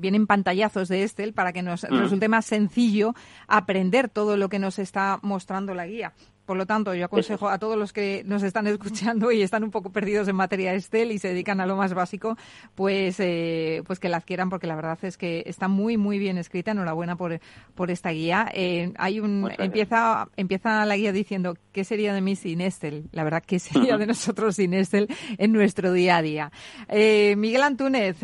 vienen 0.00 0.26
pantallazos 0.28 0.88
de 0.88 1.02
Estel 1.02 1.32
para 1.32 1.52
que 1.52 1.62
nos 1.62 1.82
mm. 1.82 1.98
resulte 1.98 2.28
más 2.28 2.46
sencillo 2.46 3.14
aprender 3.48 4.08
todo 4.08 4.36
lo 4.36 4.48
que 4.48 4.60
nos 4.60 4.78
está 4.78 5.18
mostrando 5.20 5.74
la 5.74 5.88
guía. 5.88 6.12
Por 6.46 6.56
lo 6.56 6.64
tanto, 6.64 6.94
yo 6.94 7.04
aconsejo 7.04 7.48
a 7.48 7.58
todos 7.58 7.76
los 7.76 7.92
que 7.92 8.22
nos 8.24 8.42
están 8.44 8.66
escuchando 8.68 9.32
y 9.32 9.42
están 9.42 9.64
un 9.64 9.72
poco 9.72 9.90
perdidos 9.90 10.28
en 10.28 10.36
materia 10.36 10.72
Estel 10.74 11.10
y 11.10 11.18
se 11.18 11.28
dedican 11.28 11.60
a 11.60 11.66
lo 11.66 11.76
más 11.76 11.92
básico, 11.92 12.38
pues, 12.74 13.16
eh, 13.18 13.82
pues 13.86 13.98
que 13.98 14.08
la 14.08 14.18
adquieran 14.18 14.48
porque 14.48 14.66
la 14.66 14.76
verdad 14.76 14.98
es 15.02 15.16
que 15.16 15.42
está 15.46 15.68
muy, 15.68 15.96
muy 15.96 16.18
bien 16.18 16.38
escrita. 16.38 16.70
Enhorabuena 16.70 17.16
por, 17.16 17.40
por 17.74 17.90
esta 17.90 18.10
guía. 18.10 18.48
Eh, 18.54 18.92
hay 18.96 19.20
un, 19.20 19.50
empieza, 19.58 20.28
empieza 20.36 20.86
la 20.86 20.96
guía 20.96 21.12
diciendo, 21.12 21.56
¿qué 21.72 21.84
sería 21.84 22.14
de 22.14 22.20
mí 22.20 22.36
sin 22.36 22.60
Estel? 22.60 23.08
La 23.12 23.24
verdad, 23.24 23.42
¿qué 23.44 23.58
sería 23.60 23.96
de 23.98 24.06
nosotros 24.06 24.56
sin 24.56 24.72
Estel 24.72 25.08
en 25.38 25.52
nuestro 25.52 25.92
día 25.92 26.18
a 26.18 26.22
día? 26.22 26.52
Eh, 26.88 27.34
Miguel 27.36 27.62
Antúnez, 27.62 28.22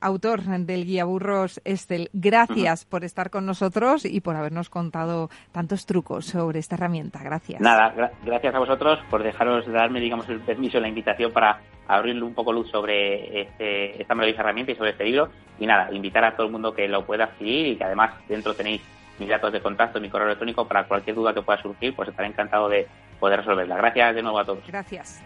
autor 0.00 0.42
del 0.42 0.84
guía 0.84 1.04
Burros 1.04 1.60
Estel, 1.64 2.10
gracias 2.12 2.84
por 2.84 3.04
estar 3.04 3.30
con 3.30 3.46
nosotros 3.46 4.04
y 4.04 4.20
por 4.20 4.36
habernos 4.36 4.70
contado 4.70 5.30
tantos 5.52 5.86
trucos 5.86 6.26
sobre 6.26 6.58
esta 6.58 6.76
herramienta. 6.76 7.22
Gracias. 7.22 7.60
Nada, 7.60 7.94
gracias 8.24 8.54
a 8.54 8.58
vosotros 8.58 8.98
por 9.10 9.22
dejaros 9.22 9.66
darme, 9.66 10.00
digamos, 10.00 10.28
el 10.28 10.40
permiso, 10.40 10.80
la 10.80 10.88
invitación 10.88 11.32
para 11.32 11.60
abrirle 11.86 12.22
un 12.22 12.34
poco 12.34 12.52
luz 12.52 12.70
sobre 12.70 13.42
este, 13.42 14.00
esta 14.00 14.14
maravillosa 14.14 14.42
herramienta 14.42 14.72
y 14.72 14.76
sobre 14.76 14.90
este 14.90 15.04
libro. 15.04 15.30
Y 15.58 15.66
nada, 15.66 15.92
invitar 15.92 16.24
a 16.24 16.36
todo 16.36 16.46
el 16.46 16.52
mundo 16.52 16.74
que 16.74 16.86
lo 16.86 17.04
pueda 17.04 17.24
adquirir 17.24 17.66
y 17.68 17.76
que 17.76 17.84
además 17.84 18.14
dentro 18.28 18.54
tenéis 18.54 18.82
mis 19.18 19.28
datos 19.28 19.52
de 19.52 19.60
contacto, 19.60 20.00
mi 20.00 20.08
correo 20.08 20.28
electrónico 20.28 20.68
para 20.68 20.84
cualquier 20.84 21.16
duda 21.16 21.34
que 21.34 21.42
pueda 21.42 21.60
surgir, 21.60 21.94
pues 21.96 22.08
estaré 22.08 22.28
encantado 22.28 22.68
de 22.68 22.86
poder 23.18 23.40
resolverla. 23.40 23.76
Gracias 23.76 24.14
de 24.14 24.22
nuevo 24.22 24.38
a 24.38 24.44
todos. 24.44 24.64
Gracias. 24.66 25.22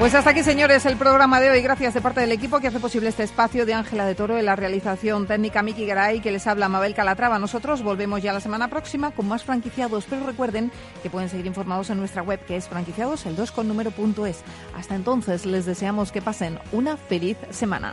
Pues 0.00 0.14
hasta 0.14 0.30
aquí, 0.30 0.42
señores, 0.42 0.86
el 0.86 0.96
programa 0.96 1.42
de 1.42 1.50
hoy. 1.50 1.60
Gracias 1.60 1.92
de 1.92 2.00
parte 2.00 2.22
del 2.22 2.32
equipo 2.32 2.58
que 2.58 2.68
hace 2.68 2.80
posible 2.80 3.10
este 3.10 3.22
espacio 3.22 3.66
de 3.66 3.74
Ángela 3.74 4.06
de 4.06 4.14
Toro 4.14 4.38
en 4.38 4.46
la 4.46 4.56
realización 4.56 5.26
técnica 5.26 5.62
Miki 5.62 5.84
Garay, 5.84 6.20
que 6.20 6.32
les 6.32 6.46
habla 6.46 6.70
Mabel 6.70 6.94
Calatrava. 6.94 7.38
Nosotros 7.38 7.82
volvemos 7.82 8.22
ya 8.22 8.32
la 8.32 8.40
semana 8.40 8.68
próxima 8.68 9.10
con 9.10 9.28
más 9.28 9.44
franquiciados, 9.44 10.06
pero 10.08 10.24
recuerden 10.24 10.72
que 11.02 11.10
pueden 11.10 11.28
seguir 11.28 11.44
informados 11.44 11.90
en 11.90 11.98
nuestra 11.98 12.22
web, 12.22 12.40
que 12.46 12.56
es 12.56 12.66
franquiciados, 12.66 13.26
el 13.26 13.36
2 13.36 13.52
con 13.52 13.68
número 13.68 13.92
es. 14.24 14.42
Hasta 14.74 14.94
entonces, 14.94 15.44
les 15.44 15.66
deseamos 15.66 16.12
que 16.12 16.22
pasen 16.22 16.58
una 16.72 16.96
feliz 16.96 17.36
semana. 17.50 17.92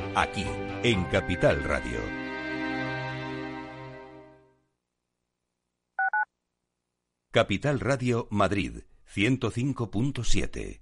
Aquí 0.13 0.45
en 0.83 1.05
Capital 1.05 1.63
Radio. 1.63 1.97
Capital 7.31 7.79
Radio 7.79 8.27
Madrid 8.29 8.83
105.7 9.07 10.81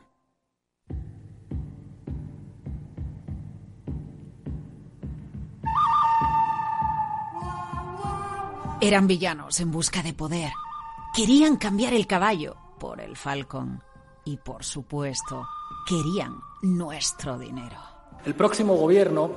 Eran 8.83 9.05
villanos 9.05 9.59
en 9.59 9.69
busca 9.69 10.01
de 10.01 10.11
poder. 10.11 10.51
Querían 11.15 11.57
cambiar 11.57 11.93
el 11.93 12.07
caballo 12.07 12.55
por 12.79 12.99
el 12.99 13.15
falcón. 13.15 13.83
Y 14.25 14.37
por 14.37 14.63
supuesto, 14.63 15.47
querían 15.87 16.39
nuestro 16.63 17.37
dinero. 17.37 17.77
El 18.25 18.33
próximo 18.33 18.75
gobierno 18.75 19.31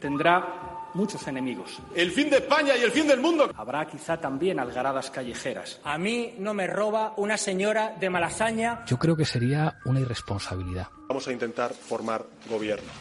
tendrá 0.00 0.90
muchos 0.94 1.26
enemigos. 1.26 1.80
El 1.92 2.12
fin 2.12 2.30
de 2.30 2.36
España 2.36 2.76
y 2.76 2.82
el 2.82 2.92
fin 2.92 3.08
del 3.08 3.20
mundo. 3.20 3.50
Habrá 3.56 3.84
quizá 3.84 4.16
también 4.16 4.60
algaradas 4.60 5.10
callejeras. 5.10 5.80
A 5.82 5.98
mí 5.98 6.36
no 6.38 6.54
me 6.54 6.68
roba 6.68 7.14
una 7.16 7.36
señora 7.36 7.96
de 7.98 8.10
Malasaña. 8.10 8.84
Yo 8.86 8.96
creo 8.96 9.16
que 9.16 9.24
sería 9.24 9.76
una 9.86 9.98
irresponsabilidad. 9.98 10.86
Vamos 11.08 11.26
a 11.26 11.32
intentar 11.32 11.74
formar 11.74 12.24
gobierno. 12.48 12.92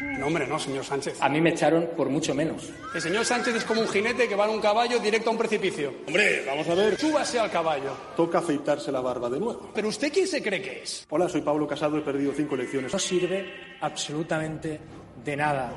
No, 0.00 0.26
hombre, 0.26 0.46
no, 0.46 0.58
señor 0.58 0.84
Sánchez. 0.84 1.18
A 1.20 1.28
mí 1.28 1.40
me 1.40 1.50
echaron 1.50 1.90
por 1.96 2.08
mucho 2.08 2.34
menos. 2.34 2.70
El 2.94 3.00
señor 3.02 3.24
Sánchez 3.24 3.56
es 3.56 3.64
como 3.64 3.80
un 3.80 3.88
jinete 3.88 4.28
que 4.28 4.36
va 4.36 4.44
en 4.44 4.52
un 4.52 4.60
caballo 4.60 4.98
directo 5.00 5.30
a 5.30 5.32
un 5.32 5.38
precipicio. 5.38 5.92
Hombre, 6.06 6.44
vamos 6.46 6.68
a 6.68 6.74
ver. 6.74 6.98
Súbase 6.98 7.38
al 7.38 7.50
caballo. 7.50 7.92
Toca 8.16 8.38
afeitarse 8.38 8.92
la 8.92 9.00
barba 9.00 9.28
de 9.28 9.40
nuevo. 9.40 9.70
¿Pero 9.74 9.88
usted 9.88 10.12
quién 10.12 10.26
se 10.28 10.42
cree 10.42 10.62
que 10.62 10.82
es? 10.82 11.06
Hola, 11.10 11.28
soy 11.28 11.40
Pablo 11.40 11.66
Casado, 11.66 11.98
he 11.98 12.02
perdido 12.02 12.32
cinco 12.34 12.54
elecciones. 12.54 12.92
No 12.92 12.98
sirve 12.98 13.52
absolutamente 13.80 14.80
de 15.24 15.36
nada. 15.36 15.72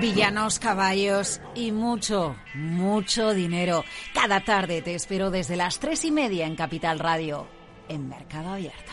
Villanos, 0.00 0.58
caballos 0.58 1.40
y 1.54 1.72
mucho, 1.72 2.36
mucho 2.54 3.34
dinero. 3.34 3.84
Cada 4.14 4.42
tarde 4.42 4.80
te 4.80 4.94
espero 4.94 5.30
desde 5.30 5.56
las 5.56 5.78
tres 5.78 6.04
y 6.06 6.10
media 6.10 6.46
en 6.46 6.56
Capital 6.56 6.98
Radio, 6.98 7.46
en 7.88 8.08
Mercado 8.08 8.50
Abierto. 8.54 8.92